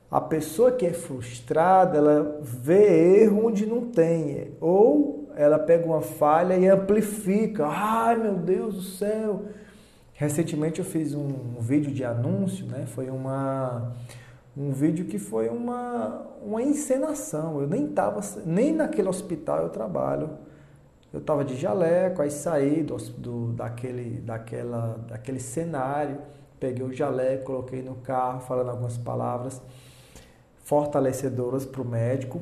A 0.08 0.20
pessoa 0.20 0.70
que 0.70 0.86
é 0.86 0.92
frustrada, 0.92 1.98
ela 1.98 2.38
vê 2.40 3.22
erro 3.22 3.46
onde 3.46 3.66
não 3.66 3.86
tem, 3.86 4.52
ou 4.60 5.25
ela 5.36 5.58
pega 5.58 5.86
uma 5.86 6.00
falha 6.00 6.56
e 6.56 6.66
amplifica. 6.66 7.66
Ai, 7.66 8.16
meu 8.16 8.34
Deus 8.34 8.74
do 8.74 8.82
céu, 8.82 9.44
Recentemente 10.16 10.78
eu 10.78 10.84
fiz 10.84 11.14
um, 11.14 11.60
vídeo 11.60 11.92
de 11.92 12.02
anúncio, 12.02 12.66
né? 12.66 12.86
Foi 12.86 13.10
uma 13.10 13.92
um 14.56 14.72
vídeo 14.72 15.04
que 15.04 15.18
foi 15.18 15.50
uma, 15.50 16.26
uma 16.42 16.62
encenação. 16.62 17.60
Eu 17.60 17.68
nem 17.68 17.84
estava 17.84 18.20
nem 18.46 18.72
naquele 18.72 19.08
hospital 19.08 19.64
eu 19.64 19.68
trabalho. 19.68 20.30
Eu 21.12 21.20
estava 21.20 21.44
de 21.44 21.54
jaleco, 21.54 22.22
aí 22.22 22.30
saí 22.30 22.82
do, 22.82 22.96
do, 22.96 23.52
daquele, 23.52 24.20
daquela, 24.20 24.98
daquele 25.06 25.38
cenário, 25.38 26.18
peguei 26.58 26.84
o 26.84 26.92
jaleco, 26.92 27.44
coloquei 27.44 27.82
no 27.82 27.96
carro, 27.96 28.40
falando 28.40 28.70
algumas 28.70 28.96
palavras 28.96 29.60
fortalecedoras 30.64 31.66
para 31.66 31.82
o 31.82 31.84
médico. 31.84 32.40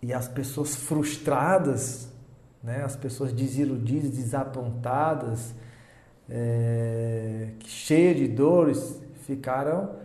E 0.00 0.12
as 0.12 0.28
pessoas 0.28 0.76
frustradas, 0.76 2.08
né? 2.62 2.82
as 2.84 2.96
pessoas 2.96 3.32
desiludidas, 3.32 4.10
desapontadas, 4.10 5.54
é, 6.28 7.48
cheia 7.64 8.14
de 8.14 8.28
dores, 8.28 9.00
ficaram. 9.26 9.96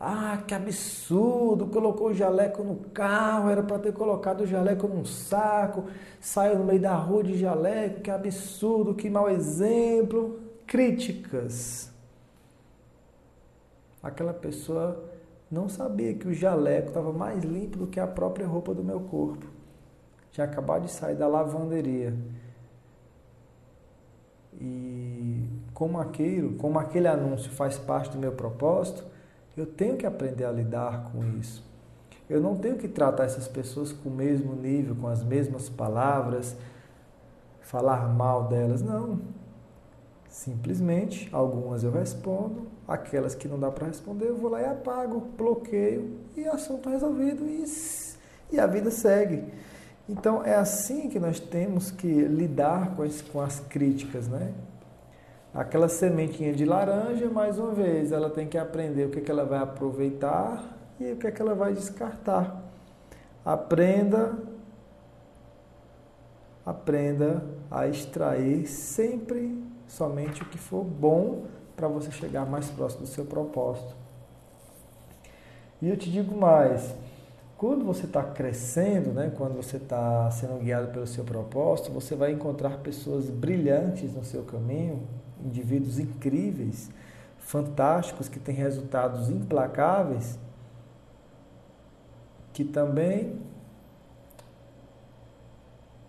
Ah, 0.00 0.42
que 0.46 0.54
absurdo! 0.54 1.66
Colocou 1.66 2.08
o 2.08 2.14
jaleco 2.14 2.62
no 2.62 2.76
carro, 2.76 3.50
era 3.50 3.62
para 3.62 3.78
ter 3.78 3.92
colocado 3.92 4.42
o 4.42 4.46
jaleco 4.46 4.86
num 4.86 5.04
saco, 5.04 5.86
saiu 6.20 6.58
no 6.58 6.64
meio 6.64 6.80
da 6.80 6.94
rua 6.94 7.24
de 7.24 7.36
jaleco, 7.36 8.02
que 8.02 8.10
absurdo, 8.10 8.94
que 8.94 9.10
mau 9.10 9.28
exemplo. 9.28 10.40
Críticas. 10.66 11.90
Aquela 14.02 14.34
pessoa 14.34 15.07
não 15.50 15.68
sabia 15.68 16.14
que 16.14 16.28
o 16.28 16.34
jaleco 16.34 16.88
estava 16.88 17.12
mais 17.12 17.42
limpo 17.42 17.78
do 17.78 17.86
que 17.86 17.98
a 17.98 18.06
própria 18.06 18.46
roupa 18.46 18.74
do 18.74 18.84
meu 18.84 19.00
corpo. 19.00 19.46
Tinha 20.30 20.44
acabado 20.44 20.84
de 20.84 20.90
sair 20.90 21.16
da 21.16 21.26
lavanderia. 21.26 22.14
E 24.60 25.44
como 25.72 25.98
aquilo, 25.98 26.54
como 26.54 26.78
aquele 26.78 27.08
anúncio 27.08 27.50
faz 27.50 27.78
parte 27.78 28.10
do 28.10 28.18
meu 28.18 28.32
propósito, 28.32 29.04
eu 29.56 29.64
tenho 29.64 29.96
que 29.96 30.06
aprender 30.06 30.44
a 30.44 30.52
lidar 30.52 31.10
com 31.10 31.24
isso. 31.38 31.64
Eu 32.28 32.40
não 32.40 32.56
tenho 32.56 32.76
que 32.76 32.86
tratar 32.86 33.24
essas 33.24 33.48
pessoas 33.48 33.90
com 33.90 34.10
o 34.10 34.12
mesmo 34.12 34.54
nível, 34.54 34.94
com 34.94 35.08
as 35.08 35.24
mesmas 35.24 35.68
palavras, 35.68 36.54
falar 37.62 38.06
mal 38.08 38.48
delas, 38.48 38.82
não. 38.82 39.20
Simplesmente, 40.28 41.28
algumas 41.32 41.82
eu 41.82 41.90
respondo, 41.90 42.66
aquelas 42.86 43.34
que 43.34 43.48
não 43.48 43.58
dá 43.58 43.70
para 43.70 43.86
responder, 43.86 44.28
eu 44.28 44.36
vou 44.36 44.50
lá 44.50 44.60
e 44.60 44.66
apago, 44.66 45.20
bloqueio 45.36 46.18
e 46.36 46.46
assunto 46.46 46.90
resolvido 46.90 47.46
e, 47.46 47.64
e 48.52 48.60
a 48.60 48.66
vida 48.66 48.90
segue. 48.90 49.44
Então 50.08 50.44
é 50.44 50.54
assim 50.54 51.08
que 51.08 51.18
nós 51.18 51.40
temos 51.40 51.90
que 51.90 52.06
lidar 52.06 52.94
com, 52.94 53.04
esse, 53.04 53.22
com 53.24 53.40
as 53.40 53.60
críticas, 53.60 54.28
né? 54.28 54.52
Aquela 55.52 55.88
sementinha 55.88 56.52
de 56.52 56.64
laranja, 56.64 57.28
mais 57.30 57.58
uma 57.58 57.72
vez, 57.72 58.12
ela 58.12 58.28
tem 58.28 58.46
que 58.46 58.58
aprender 58.58 59.06
o 59.06 59.10
que, 59.10 59.18
é 59.18 59.22
que 59.22 59.30
ela 59.30 59.46
vai 59.46 59.58
aproveitar 59.58 60.76
e 61.00 61.12
o 61.12 61.16
que, 61.16 61.26
é 61.26 61.30
que 61.30 61.40
ela 61.40 61.54
vai 61.54 61.72
descartar. 61.72 62.62
Aprenda, 63.44 64.38
aprenda 66.66 67.42
a 67.70 67.88
extrair 67.88 68.66
sempre 68.66 69.68
somente 69.88 70.42
o 70.42 70.46
que 70.46 70.58
for 70.58 70.84
bom 70.84 71.46
para 71.74 71.88
você 71.88 72.10
chegar 72.10 72.46
mais 72.46 72.70
próximo 72.70 73.02
do 73.02 73.08
seu 73.08 73.24
propósito. 73.24 73.96
E 75.80 75.88
eu 75.88 75.96
te 75.96 76.10
digo 76.10 76.36
mais, 76.36 76.94
quando 77.56 77.84
você 77.84 78.04
está 78.04 78.22
crescendo, 78.22 79.10
né, 79.10 79.32
quando 79.36 79.56
você 79.56 79.76
está 79.76 80.30
sendo 80.30 80.58
guiado 80.58 80.92
pelo 80.92 81.06
seu 81.06 81.24
propósito, 81.24 81.90
você 81.90 82.14
vai 82.14 82.32
encontrar 82.32 82.78
pessoas 82.78 83.30
brilhantes 83.30 84.12
no 84.12 84.24
seu 84.24 84.42
caminho, 84.42 85.02
indivíduos 85.44 85.98
incríveis, 85.98 86.90
fantásticos, 87.38 88.28
que 88.28 88.38
têm 88.38 88.54
resultados 88.54 89.30
implacáveis, 89.30 90.38
que 92.52 92.64
também 92.64 93.40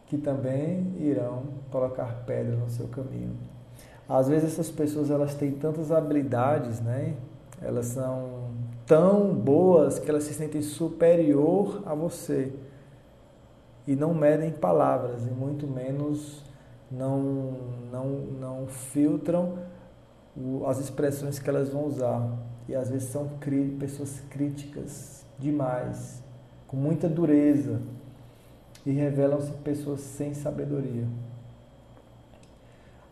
que 0.07 0.17
também 0.17 0.95
irão 0.97 1.43
colocar 1.69 2.23
pedra 2.25 2.55
no 2.55 2.67
seu 2.67 2.87
caminho. 2.87 3.37
Às 4.09 4.27
vezes 4.27 4.53
essas 4.53 4.71
pessoas 4.71 5.11
elas 5.11 5.35
têm 5.35 5.51
tantas 5.51 5.91
habilidades, 5.91 6.81
né? 6.81 7.13
Elas 7.61 7.85
são 7.85 8.49
tão 8.85 9.35
boas 9.35 9.99
que 9.99 10.09
elas 10.09 10.23
se 10.23 10.33
sentem 10.33 10.63
superior 10.63 11.83
a 11.85 11.93
você 11.93 12.51
e 13.85 13.95
não 13.95 14.13
medem 14.13 14.51
palavras 14.51 15.27
e 15.27 15.29
muito 15.29 15.67
menos 15.67 16.43
não 16.91 17.53
não 17.91 18.07
não 18.39 18.67
filtram 18.67 19.59
as 20.65 20.79
expressões 20.79 21.37
que 21.37 21.49
elas 21.49 21.69
vão 21.69 21.85
usar 21.85 22.31
e 22.67 22.75
às 22.75 22.89
vezes 22.89 23.09
são 23.09 23.29
pessoas 23.79 24.21
críticas 24.29 25.25
demais, 25.37 26.21
com 26.67 26.77
muita 26.77 27.07
dureza 27.09 27.81
e 28.85 28.91
revelam-se 28.91 29.51
pessoas 29.63 30.01
sem 30.01 30.33
sabedoria. 30.33 31.07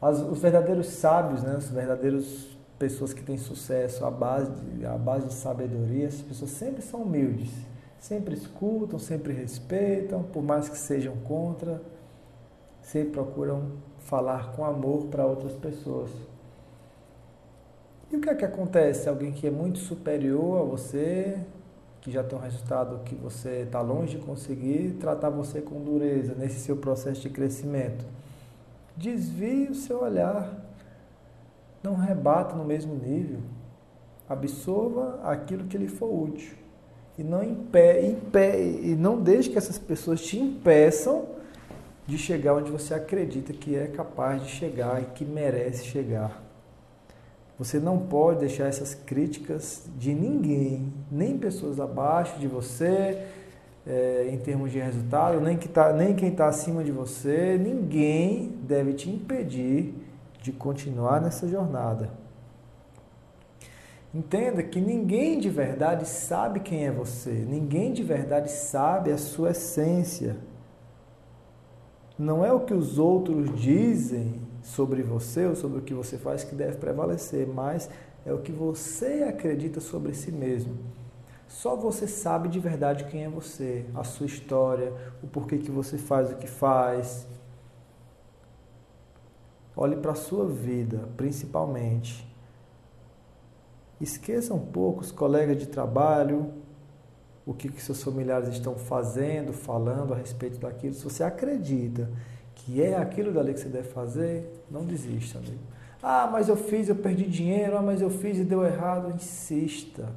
As, 0.01 0.19
os 0.19 0.39
verdadeiros 0.39 0.87
sábios, 0.87 1.41
né, 1.43 1.55
os 1.57 1.69
verdadeiros 1.69 2.57
pessoas 2.77 3.13
que 3.13 3.23
têm 3.23 3.37
sucesso 3.37 4.05
à 4.05 4.11
base 4.11 4.51
de, 4.51 4.85
à 4.85 4.97
base 4.97 5.27
de 5.27 5.33
sabedoria, 5.33 6.05
essas 6.05 6.21
pessoas 6.21 6.51
sempre 6.51 6.81
são 6.81 7.01
humildes, 7.01 7.51
sempre 7.99 8.35
escutam, 8.35 8.99
sempre 8.99 9.33
respeitam, 9.33 10.21
por 10.23 10.43
mais 10.43 10.69
que 10.69 10.77
sejam 10.77 11.15
contra, 11.17 11.81
sempre 12.81 13.11
procuram 13.11 13.71
falar 13.99 14.51
com 14.53 14.63
amor 14.63 15.07
para 15.07 15.25
outras 15.25 15.53
pessoas. 15.53 16.09
E 18.11 18.15
o 18.15 18.21
que 18.21 18.29
é 18.29 18.35
que 18.35 18.45
acontece? 18.45 19.09
Alguém 19.09 19.31
que 19.31 19.47
é 19.47 19.51
muito 19.51 19.79
superior 19.79 20.61
a 20.61 20.63
você, 20.63 21.37
que 21.99 22.09
já 22.09 22.23
tem 22.23 22.37
um 22.37 22.41
resultado 22.41 23.03
que 23.03 23.15
você 23.15 23.63
está 23.63 23.81
longe 23.81 24.17
de 24.17 24.23
conseguir, 24.23 24.95
tratar 24.99 25.29
você 25.29 25.59
com 25.59 25.81
dureza 25.81 26.33
nesse 26.33 26.59
seu 26.59 26.77
processo 26.77 27.21
de 27.21 27.29
crescimento. 27.29 28.05
Desvie 28.97 29.69
o 29.69 29.75
seu 29.75 30.01
olhar, 30.01 30.51
não 31.83 31.95
rebata 31.95 32.55
no 32.55 32.65
mesmo 32.65 32.95
nível. 32.95 33.39
Absorva 34.27 35.21
aquilo 35.23 35.65
que 35.65 35.77
lhe 35.77 35.87
for 35.87 36.07
útil. 36.07 36.57
E 37.17 37.23
não, 37.23 37.43
impe, 37.43 38.01
impe, 38.01 38.81
e 38.83 38.95
não 38.95 39.21
deixe 39.21 39.49
que 39.49 39.57
essas 39.57 39.77
pessoas 39.77 40.21
te 40.21 40.39
impeçam 40.39 41.25
de 42.07 42.17
chegar 42.17 42.55
onde 42.55 42.71
você 42.71 42.93
acredita 42.93 43.53
que 43.53 43.75
é 43.75 43.87
capaz 43.87 44.43
de 44.43 44.49
chegar 44.49 45.01
e 45.01 45.05
que 45.05 45.23
merece 45.23 45.85
chegar. 45.85 46.43
Você 47.59 47.79
não 47.79 47.99
pode 47.99 48.41
deixar 48.41 48.67
essas 48.67 48.93
críticas 48.93 49.83
de 49.97 50.13
ninguém, 50.13 50.93
nem 51.11 51.37
pessoas 51.37 51.79
abaixo 51.79 52.39
de 52.39 52.47
você, 52.47 53.27
é, 53.87 54.29
em 54.29 54.37
termos 54.37 54.71
de 54.71 54.79
resultado, 54.79 55.39
nem, 55.39 55.57
que 55.57 55.69
tá, 55.69 55.93
nem 55.93 56.13
quem 56.13 56.29
está 56.29 56.47
acima 56.47 56.83
de 56.83 56.91
você, 56.91 57.57
ninguém 57.57 58.49
deve 58.63 58.93
te 58.93 59.09
impedir 59.09 59.93
de 60.41 60.51
continuar 60.51 61.21
nessa 61.21 61.47
jornada. 61.47 62.09
Entenda 64.13 64.63
que 64.63 64.81
ninguém 64.81 65.39
de 65.39 65.49
verdade 65.49 66.07
sabe 66.07 66.59
quem 66.59 66.85
é 66.85 66.91
você, 66.91 67.31
ninguém 67.31 67.93
de 67.93 68.03
verdade 68.03 68.51
sabe 68.51 69.11
a 69.11 69.17
sua 69.17 69.51
essência. 69.51 70.37
Não 72.17 72.43
é 72.43 72.51
o 72.51 72.61
que 72.61 72.73
os 72.73 72.97
outros 72.97 73.53
dizem 73.59 74.41
sobre 74.61 75.03
você 75.03 75.45
ou 75.45 75.55
sobre 75.55 75.79
o 75.79 75.81
que 75.81 75.93
você 75.93 76.17
faz 76.17 76.43
que 76.43 76.55
deve 76.55 76.77
prevalecer, 76.77 77.47
mas 77.47 77.89
é 78.25 78.33
o 78.33 78.39
que 78.39 78.51
você 78.51 79.25
acredita 79.27 79.79
sobre 79.79 80.13
si 80.13 80.31
mesmo. 80.31 80.73
Só 81.47 81.75
você 81.75 82.07
sabe 82.07 82.49
de 82.49 82.59
verdade 82.59 83.05
quem 83.05 83.23
é 83.23 83.29
você, 83.29 83.85
a 83.95 84.03
sua 84.03 84.25
história, 84.25 84.93
o 85.23 85.27
porquê 85.27 85.57
que 85.57 85.71
você 85.71 85.97
faz 85.97 86.31
o 86.31 86.35
que 86.35 86.47
faz. 86.47 87.27
Olhe 89.75 89.95
para 89.95 90.11
a 90.11 90.15
sua 90.15 90.47
vida, 90.47 91.07
principalmente. 91.15 92.27
Esqueça 93.99 94.53
um 94.53 94.59
pouco 94.59 95.01
os 95.01 95.11
colegas 95.11 95.57
de 95.57 95.67
trabalho, 95.67 96.53
o 97.45 97.53
que, 97.53 97.69
que 97.69 97.81
seus 97.81 98.03
familiares 98.03 98.49
estão 98.49 98.75
fazendo, 98.75 99.53
falando 99.53 100.13
a 100.13 100.17
respeito 100.17 100.59
daquilo. 100.59 100.93
Se 100.93 101.03
você 101.03 101.23
acredita 101.23 102.09
que 102.53 102.81
é 102.81 102.97
aquilo 102.97 103.31
dali 103.31 103.53
que 103.53 103.59
você 103.59 103.69
deve 103.69 103.87
fazer, 103.87 104.51
não 104.69 104.83
desista, 104.83 105.37
amigo. 105.37 105.59
Ah, 106.03 106.27
mas 106.31 106.49
eu 106.49 106.57
fiz, 106.57 106.89
eu 106.89 106.95
perdi 106.95 107.25
dinheiro, 107.25 107.77
ah, 107.77 107.81
mas 107.81 108.01
eu 108.01 108.09
fiz 108.09 108.37
e 108.37 108.43
deu 108.43 108.63
errado. 108.65 109.13
Insista. 109.15 110.09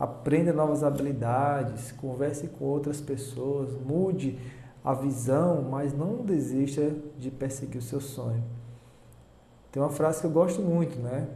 Aprenda 0.00 0.50
novas 0.50 0.82
habilidades, 0.82 1.92
converse 1.92 2.48
com 2.48 2.64
outras 2.64 3.02
pessoas, 3.02 3.74
mude 3.74 4.38
a 4.82 4.94
visão, 4.94 5.60
mas 5.60 5.92
não 5.92 6.24
desista 6.24 6.90
de 7.18 7.30
perseguir 7.30 7.76
o 7.76 7.82
seu 7.82 8.00
sonho. 8.00 8.42
Tem 9.70 9.82
uma 9.82 9.90
frase 9.90 10.22
que 10.22 10.26
eu 10.26 10.30
gosto 10.30 10.62
muito, 10.62 10.98
né? 10.98 11.28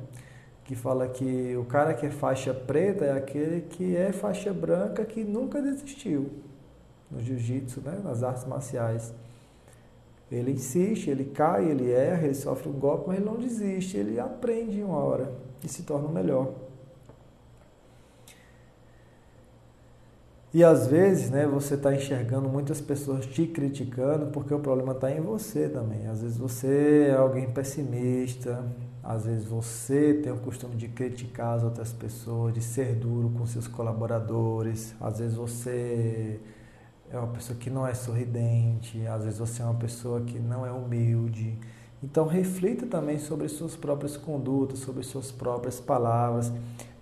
Que 0.64 0.74
fala 0.74 1.06
que 1.06 1.54
o 1.58 1.66
cara 1.66 1.92
que 1.92 2.06
é 2.06 2.10
faixa 2.10 2.54
preta 2.54 3.04
é 3.04 3.12
aquele 3.12 3.60
que 3.60 3.94
é 3.94 4.12
faixa 4.12 4.50
branca 4.50 5.04
que 5.04 5.22
nunca 5.22 5.60
desistiu 5.60 6.30
no 7.10 7.20
jiu-jitsu, 7.20 7.82
né? 7.82 8.00
nas 8.02 8.22
artes 8.22 8.46
marciais. 8.46 9.12
Ele 10.32 10.52
insiste, 10.52 11.10
ele 11.10 11.26
cai, 11.26 11.66
ele 11.66 11.92
erra, 11.92 12.24
ele 12.24 12.34
sofre 12.34 12.70
um 12.70 12.72
golpe, 12.72 13.08
mas 13.08 13.18
ele 13.18 13.26
não 13.26 13.36
desiste, 13.36 13.98
ele 13.98 14.18
aprende 14.18 14.82
uma 14.82 14.96
hora 14.96 15.30
e 15.62 15.68
se 15.68 15.82
torna 15.82 16.08
melhor. 16.08 16.63
E 20.54 20.62
às 20.62 20.86
vezes, 20.86 21.30
né, 21.30 21.48
você 21.48 21.74
está 21.74 21.92
enxergando 21.92 22.48
muitas 22.48 22.80
pessoas 22.80 23.26
te 23.26 23.44
criticando 23.44 24.26
porque 24.26 24.54
o 24.54 24.60
problema 24.60 24.92
está 24.92 25.10
em 25.10 25.20
você 25.20 25.68
também. 25.68 26.06
Às 26.06 26.22
vezes 26.22 26.36
você 26.36 27.08
é 27.10 27.16
alguém 27.16 27.50
pessimista, 27.50 28.64
às 29.02 29.26
vezes 29.26 29.46
você 29.46 30.14
tem 30.14 30.32
o 30.32 30.36
costume 30.36 30.76
de 30.76 30.86
criticar 30.86 31.56
as 31.56 31.64
outras 31.64 31.92
pessoas, 31.92 32.54
de 32.54 32.62
ser 32.62 32.94
duro 32.94 33.32
com 33.36 33.44
seus 33.46 33.66
colaboradores, 33.66 34.94
às 35.00 35.18
vezes 35.18 35.34
você 35.34 36.38
é 37.10 37.18
uma 37.18 37.32
pessoa 37.32 37.58
que 37.58 37.68
não 37.68 37.84
é 37.84 37.92
sorridente, 37.92 39.04
às 39.08 39.24
vezes 39.24 39.40
você 39.40 39.60
é 39.60 39.64
uma 39.64 39.74
pessoa 39.74 40.20
que 40.20 40.38
não 40.38 40.64
é 40.64 40.70
humilde. 40.70 41.58
Então 42.00 42.28
reflita 42.28 42.86
também 42.86 43.18
sobre 43.18 43.48
suas 43.48 43.74
próprias 43.74 44.16
condutas, 44.16 44.78
sobre 44.78 45.02
suas 45.02 45.32
próprias 45.32 45.80
palavras. 45.80 46.52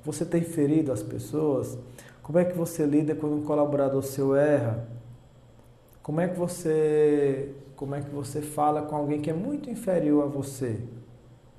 Você 0.07 0.25
tem 0.25 0.41
ferido 0.41 0.91
as 0.91 1.03
pessoas? 1.03 1.77
Como 2.23 2.39
é 2.39 2.45
que 2.45 2.57
você 2.57 2.87
lida 2.87 3.15
quando 3.15 3.35
um 3.35 3.45
colaborador 3.45 4.03
seu 4.03 4.37
erra? 4.37 4.87
Como 6.03 6.21
é 6.21 6.29
que 6.29 6.39
você, 6.39 7.55
como 7.75 7.95
é 7.95 8.01
que 8.01 8.11
você 8.11 8.41
fala 8.41 8.83
com 8.83 8.95
alguém 8.95 9.21
que 9.21 9.31
é 9.31 9.35
muito 9.35 9.69
inferior 9.69 10.25
a 10.25 10.27
você 10.27 10.83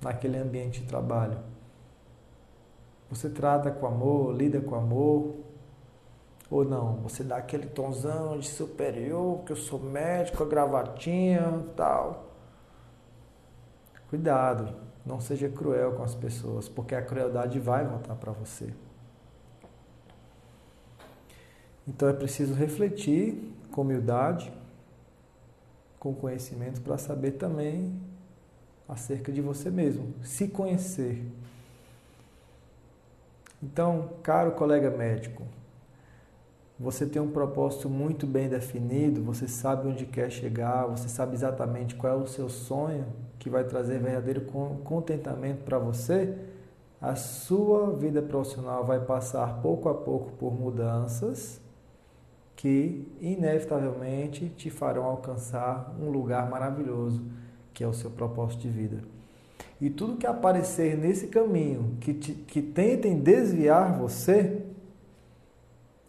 naquele 0.02 0.38
ambiente 0.38 0.82
de 0.82 0.88
trabalho? 0.88 1.38
Você 3.10 3.30
trata 3.30 3.72
com 3.72 3.86
amor, 3.86 4.34
lida 4.34 4.62
com 4.62 4.76
amor? 4.76 5.36
Ou 6.50 6.64
não? 6.64 6.96
Você 6.98 7.24
dá 7.24 7.38
aquele 7.38 7.68
tonzão 7.68 8.40
de 8.40 8.48
superior, 8.48 9.44
que 9.44 9.52
eu 9.52 9.56
sou 9.56 9.80
médico, 9.80 10.44
a 10.44 10.46
gravatinha, 10.46 11.64
tal. 11.76 12.32
Cuidado, 14.10 14.76
não 15.06 15.20
seja 15.20 15.50
cruel 15.50 15.94
com 15.94 16.04
as 16.04 16.16
pessoas, 16.16 16.70
porque 16.70 16.96
a 16.96 17.02
crueldade 17.02 17.60
vai 17.60 17.86
voltar 17.86 18.16
para 18.16 18.32
você. 18.32 18.74
Então 21.88 22.08
é 22.08 22.14
preciso 22.14 22.54
refletir 22.54 23.54
com 23.72 23.82
humildade, 23.82 24.52
com 26.00 26.14
conhecimento, 26.14 26.82
para 26.82 26.98
saber 26.98 27.32
também 27.32 27.94
acerca 28.88 29.32
de 29.32 29.42
você 29.42 29.70
mesmo, 29.70 30.14
se 30.24 30.48
conhecer. 30.48 31.26
Então, 33.62 34.10
caro 34.22 34.52
colega 34.52 34.90
médico, 34.90 35.44
você 36.78 37.06
tem 37.06 37.22
um 37.22 37.32
propósito 37.32 37.90
muito 37.90 38.28
bem 38.28 38.50
definido, 38.50 39.24
você 39.24 39.48
sabe 39.48 39.88
onde 39.88 40.06
quer 40.06 40.30
chegar, 40.30 40.86
você 40.86 41.08
sabe 41.08 41.34
exatamente 41.34 41.96
qual 41.96 42.20
é 42.20 42.22
o 42.22 42.28
seu 42.28 42.50
sonho 42.50 43.06
que 43.40 43.50
vai 43.50 43.64
trazer 43.64 44.00
verdadeiro 44.00 44.42
contentamento 44.84 45.64
para 45.64 45.80
você, 45.80 46.38
a 47.00 47.16
sua 47.16 47.92
vida 47.92 48.22
profissional 48.22 48.86
vai 48.86 49.00
passar 49.00 49.62
pouco 49.62 49.88
a 49.88 49.94
pouco 49.94 50.32
por 50.34 50.54
mudanças 50.54 51.63
que 52.64 53.06
inevitavelmente 53.20 54.48
te 54.56 54.70
farão 54.70 55.04
alcançar 55.04 55.94
um 56.00 56.10
lugar 56.10 56.50
maravilhoso, 56.50 57.22
que 57.74 57.84
é 57.84 57.88
o 57.88 57.94
seu 57.94 58.10
propósito 58.10 58.62
de 58.62 58.70
vida. 58.70 59.00
E 59.82 59.90
tudo 59.90 60.16
que 60.16 60.26
aparecer 60.26 60.98
nesse 60.98 61.28
caminho 61.28 61.98
que, 62.00 62.14
te, 62.14 62.32
que 62.32 62.62
tentem 62.62 63.20
desviar 63.20 64.00
você, 64.00 64.62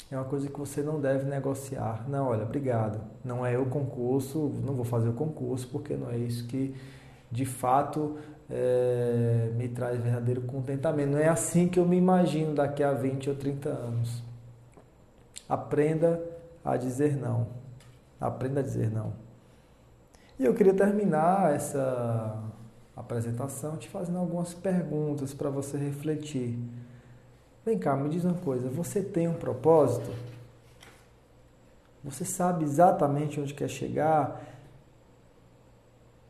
é 0.08 0.16
uma 0.16 0.26
coisa 0.26 0.48
que 0.48 0.56
você 0.56 0.80
não 0.80 1.00
deve 1.00 1.28
negociar. 1.28 2.08
Não, 2.08 2.28
olha, 2.28 2.44
obrigado. 2.44 3.00
Não 3.24 3.44
é 3.44 3.58
o 3.58 3.66
concurso, 3.66 4.38
não 4.64 4.74
vou 4.74 4.84
fazer 4.84 5.08
o 5.08 5.14
concurso 5.14 5.68
porque 5.72 5.96
não 5.96 6.08
é 6.08 6.18
isso 6.18 6.46
que 6.46 6.72
de 7.32 7.44
fato 7.44 8.16
é, 8.48 9.50
me 9.56 9.66
traz 9.66 9.98
verdadeiro 9.98 10.42
contentamento. 10.42 11.10
Não 11.10 11.18
é 11.18 11.26
assim 11.26 11.66
que 11.66 11.80
eu 11.80 11.84
me 11.84 11.96
imagino 11.96 12.54
daqui 12.54 12.84
a 12.84 12.92
20 12.92 13.30
ou 13.30 13.34
30 13.34 13.68
anos. 13.70 14.22
Aprenda 15.48 16.33
a 16.64 16.76
dizer 16.76 17.16
não. 17.16 17.48
Aprenda 18.20 18.60
a 18.60 18.62
dizer 18.62 18.90
não. 18.90 19.12
E 20.38 20.44
eu 20.44 20.54
queria 20.54 20.74
terminar 20.74 21.54
essa 21.54 22.42
apresentação 22.96 23.76
te 23.76 23.88
fazendo 23.88 24.18
algumas 24.18 24.54
perguntas 24.54 25.34
para 25.34 25.50
você 25.50 25.76
refletir. 25.76 26.58
Vem 27.64 27.78
cá, 27.78 27.96
me 27.96 28.08
diz 28.08 28.24
uma 28.24 28.34
coisa: 28.34 28.68
você 28.68 29.02
tem 29.02 29.28
um 29.28 29.34
propósito? 29.34 30.10
Você 32.02 32.24
sabe 32.24 32.64
exatamente 32.64 33.40
onde 33.40 33.54
quer 33.54 33.68
chegar? 33.68 34.42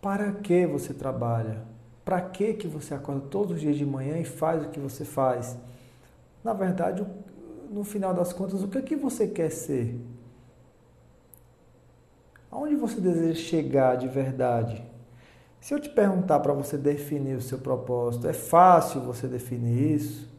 Para 0.01 0.33
que 0.33 0.67
você 0.67 0.95
trabalha? 0.95 1.63
Para 2.05 2.21
que 2.21 2.55
que 2.55 2.69
você 2.69 2.95
acorda 2.95 3.23
todos 3.23 3.57
os 3.57 3.61
dias 3.61 3.77
de 3.77 3.87
manhã 3.87 4.19
e 4.19 4.25
faz 4.25 4.63
o 4.63 4.69
que 4.69 4.79
você 4.79 5.05
faz? 5.05 5.57
Na 6.45 6.53
verdade, 6.53 7.05
no 7.71 7.83
final 7.83 8.13
das 8.13 8.33
contas, 8.33 8.63
o 8.63 8.69
que 8.69 8.79
é 8.79 8.83
que 8.83 8.95
você 8.95 9.27
quer 9.27 9.51
ser? 9.51 9.99
Aonde 12.55 12.77
você 12.77 13.01
deseja 13.01 13.35
chegar 13.35 13.97
de 13.97 14.07
verdade? 14.07 14.81
Se 15.61 15.75
eu 15.75 15.81
te 15.81 15.89
perguntar 15.89 16.39
para 16.39 16.53
você 16.53 16.79
definir 16.79 17.37
o 17.37 17.43
seu 17.43 17.59
propósito, 17.59 18.29
é 18.29 18.33
fácil 18.33 19.01
você 19.01 19.27
definir 19.27 19.97
isso? 19.97 20.33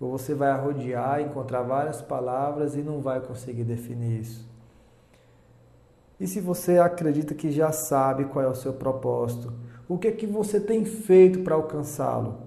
Ou 0.00 0.10
você 0.10 0.34
vai 0.34 0.50
arrodear, 0.50 1.20
encontrar 1.20 1.62
várias 1.62 2.02
palavras 2.02 2.74
e 2.74 2.82
não 2.82 3.00
vai 3.00 3.20
conseguir 3.20 3.62
definir 3.62 4.22
isso? 4.22 4.44
E 6.18 6.26
se 6.26 6.40
você 6.40 6.80
acredita 6.80 7.32
que 7.32 7.52
já 7.52 7.70
sabe 7.70 8.24
qual 8.24 8.44
é 8.44 8.48
o 8.48 8.54
seu 8.56 8.72
propósito, 8.72 9.52
o 9.88 9.96
que 9.96 10.08
é 10.08 10.12
que 10.12 10.26
você 10.26 10.58
tem 10.58 10.84
feito 10.84 11.44
para 11.44 11.54
alcançá-lo? 11.54 12.45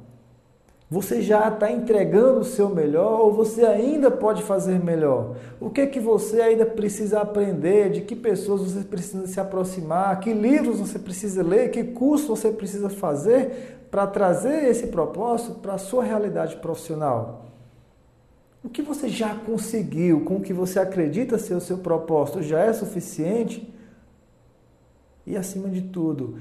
Você 0.92 1.22
já 1.22 1.50
está 1.50 1.72
entregando 1.72 2.40
o 2.40 2.44
seu 2.44 2.68
melhor 2.68 3.22
ou 3.22 3.32
você 3.32 3.64
ainda 3.64 4.10
pode 4.10 4.42
fazer 4.42 4.84
melhor? 4.84 5.36
O 5.60 5.70
que 5.70 5.86
que 5.86 6.00
você 6.00 6.42
ainda 6.42 6.66
precisa 6.66 7.22
aprender? 7.22 7.92
De 7.92 8.02
que 8.02 8.16
pessoas 8.16 8.62
você 8.62 8.84
precisa 8.84 9.28
se 9.28 9.40
aproximar? 9.40 10.20
Que 10.20 10.34
livros 10.34 10.80
você 10.80 10.98
precisa 10.98 11.44
ler? 11.44 11.70
Que 11.70 11.84
curso 11.84 12.36
você 12.36 12.50
precisa 12.50 12.90
fazer 12.90 13.86
para 13.92 14.08
trazer 14.08 14.68
esse 14.68 14.88
propósito 14.88 15.60
para 15.60 15.76
a 15.76 15.78
sua 15.78 16.04
realidade 16.04 16.56
profissional? 16.56 17.46
O 18.64 18.68
que 18.68 18.82
você 18.82 19.08
já 19.08 19.36
conseguiu 19.36 20.22
com 20.22 20.38
o 20.38 20.42
que 20.42 20.54
você 20.54 20.80
acredita 20.80 21.38
ser 21.38 21.54
o 21.54 21.62
seu 21.62 21.78
propósito 21.78 22.42
já 22.42 22.62
é 22.62 22.74
suficiente? 22.74 23.72
E 25.24 25.38
acima 25.38 25.70
de 25.70 25.84
tudo, 25.84 26.40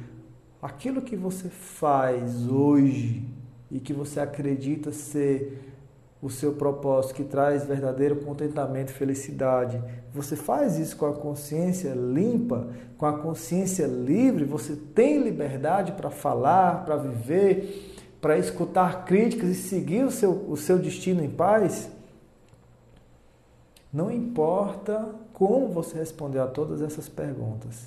aquilo 0.63 1.03
que 1.03 1.17
você 1.17 1.51
faz 1.51 2.49
hoje 2.49 3.37
e 3.71 3.81
que 3.81 3.93
você 3.93 4.21
acredita 4.21 4.93
ser 4.93 5.75
o 6.21 6.29
seu 6.29 6.55
propósito 6.55 7.15
que 7.15 7.25
traz 7.25 7.65
verdadeiro 7.65 8.17
contentamento 8.17 8.91
e 8.91 8.95
felicidade, 8.95 9.83
você 10.13 10.35
faz 10.35 10.79
isso 10.79 10.97
com 10.97 11.07
a 11.07 11.13
consciência 11.13 11.95
limpa, 11.95 12.69
com 12.97 13.07
a 13.07 13.19
consciência 13.19 13.87
livre, 13.87 14.45
você 14.45 14.75
tem 14.75 15.23
liberdade 15.23 15.93
para 15.93 16.11
falar, 16.11 16.85
para 16.85 16.97
viver, 16.97 17.97
para 18.21 18.37
escutar 18.37 19.05
críticas 19.05 19.51
e 19.51 19.55
seguir 19.55 20.05
o 20.05 20.11
seu, 20.11 20.33
o 20.51 20.57
seu 20.57 20.79
destino 20.79 21.23
em 21.23 21.31
paz? 21.31 21.89
Não 23.93 24.11
importa 24.11 25.15
como 25.33 25.69
você 25.69 25.99
responder 25.99 26.41
a 26.41 26.47
todas 26.47 26.83
essas 26.83 27.09
perguntas. 27.09 27.87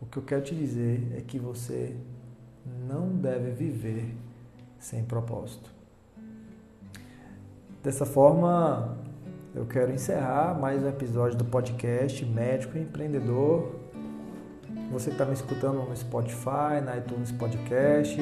O 0.00 0.04
que 0.04 0.18
eu 0.18 0.22
quero 0.22 0.42
te 0.42 0.54
dizer 0.54 1.14
é 1.16 1.22
que 1.22 1.38
você 1.38 1.96
não 2.66 3.08
deve 3.08 3.50
viver 3.50 4.14
sem 4.78 5.04
propósito. 5.04 5.70
Dessa 7.82 8.04
forma, 8.04 8.98
eu 9.54 9.64
quero 9.64 9.92
encerrar 9.92 10.58
mais 10.58 10.82
um 10.82 10.88
episódio 10.88 11.38
do 11.38 11.44
podcast 11.44 12.24
Médico 12.24 12.76
e 12.76 12.80
Empreendedor. 12.80 13.76
Você 14.90 15.10
que 15.10 15.14
está 15.14 15.24
me 15.24 15.34
escutando 15.34 15.82
no 15.82 15.96
Spotify, 15.96 16.80
na 16.84 16.96
iTunes 16.96 17.32
Podcast, 17.32 18.20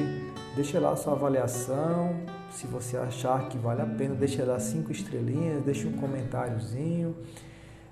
deixe 0.55 0.77
lá 0.79 0.95
sua 0.95 1.13
avaliação, 1.13 2.15
se 2.51 2.65
você 2.67 2.97
achar 2.97 3.49
que 3.49 3.57
vale 3.57 3.81
a 3.81 3.85
pena, 3.85 4.15
deixa 4.15 4.43
lá 4.45 4.59
cinco 4.59 4.91
estrelinhas, 4.91 5.63
deixa 5.63 5.87
um 5.87 5.93
comentáriozinho. 5.93 7.15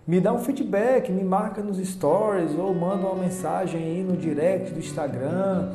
Me 0.05 0.19
dá 0.19 0.33
um 0.33 0.39
feedback, 0.39 1.11
me 1.11 1.23
marca 1.23 1.61
nos 1.61 1.77
stories 1.77 2.51
ou 2.57 2.73
manda 2.73 3.07
uma 3.07 3.23
mensagem 3.23 3.81
aí 3.81 4.03
no 4.03 4.17
direct 4.17 4.71
do 4.71 4.79
Instagram. 4.79 5.73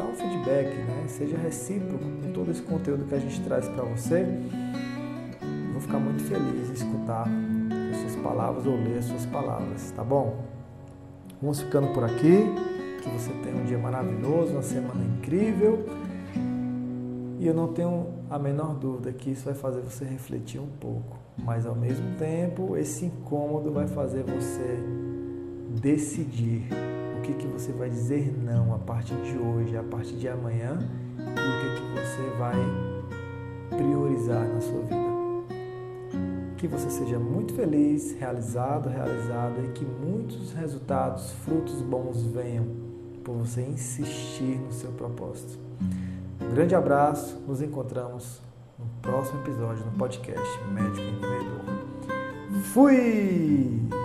Dá 0.00 0.06
um 0.06 0.14
feedback, 0.14 0.74
né? 0.78 1.04
Seja 1.08 1.36
recíproco 1.36 2.02
com 2.02 2.32
todo 2.32 2.50
esse 2.50 2.62
conteúdo 2.62 3.04
que 3.04 3.14
a 3.14 3.18
gente 3.18 3.38
traz 3.42 3.68
para 3.68 3.84
você. 3.84 4.26
Eu 5.42 5.72
vou 5.72 5.82
ficar 5.82 5.98
muito 5.98 6.22
feliz 6.22 6.70
em 6.70 6.72
escutar 6.72 7.28
as 7.90 7.96
suas 7.98 8.16
palavras 8.16 8.64
ou 8.64 8.76
ler 8.76 8.96
as 8.96 9.04
suas 9.04 9.26
palavras, 9.26 9.90
tá 9.90 10.02
bom? 10.02 10.42
Vamos 11.42 11.60
ficando 11.60 11.88
por 11.88 12.02
aqui. 12.02 12.46
Que 13.02 13.10
você 13.10 13.30
tenha 13.42 13.54
um 13.56 13.64
dia 13.66 13.76
maravilhoso, 13.76 14.52
uma 14.52 14.62
semana 14.62 15.04
incrível. 15.04 15.84
E 17.38 17.46
eu 17.46 17.52
não 17.52 17.68
tenho 17.68 18.06
a 18.30 18.38
menor 18.38 18.74
dúvida 18.76 19.12
que 19.12 19.30
isso 19.32 19.44
vai 19.44 19.54
fazer 19.54 19.82
você 19.82 20.06
refletir 20.06 20.62
um 20.62 20.70
pouco, 20.80 21.18
mas 21.36 21.66
ao 21.66 21.74
mesmo 21.74 22.16
tempo 22.16 22.74
esse 22.74 23.04
incômodo 23.04 23.70
vai 23.70 23.86
fazer 23.86 24.22
você 24.22 24.78
decidir 25.78 26.68
que, 27.34 27.34
que 27.34 27.46
você 27.46 27.72
vai 27.72 27.88
dizer 27.88 28.32
não 28.42 28.74
a 28.74 28.78
partir 28.78 29.14
de 29.16 29.36
hoje, 29.36 29.76
a 29.76 29.82
partir 29.82 30.14
de 30.14 30.28
amanhã 30.28 30.78
e 31.18 31.22
o 31.22 31.24
que, 31.24 31.80
que 31.80 32.00
você 32.00 32.22
vai 32.38 32.56
priorizar 33.68 34.48
na 34.48 34.60
sua 34.60 34.80
vida. 34.82 35.10
Que 36.56 36.66
você 36.66 36.90
seja 36.90 37.18
muito 37.18 37.54
feliz, 37.54 38.12
realizado, 38.18 38.88
realizada 38.88 39.60
e 39.62 39.68
que 39.72 39.84
muitos 39.84 40.52
resultados, 40.52 41.30
frutos 41.44 41.80
bons 41.80 42.22
venham 42.22 42.66
por 43.24 43.34
você 43.36 43.62
insistir 43.62 44.58
no 44.58 44.72
seu 44.72 44.90
propósito. 44.92 45.58
Um 46.40 46.54
grande 46.54 46.74
abraço, 46.74 47.38
nos 47.46 47.62
encontramos 47.62 48.40
no 48.78 48.86
próximo 49.00 49.40
episódio 49.40 49.84
do 49.84 49.96
podcast 49.96 50.64
Médico 50.72 51.00
Empreendedor. 51.00 51.60
Fui! 52.72 53.99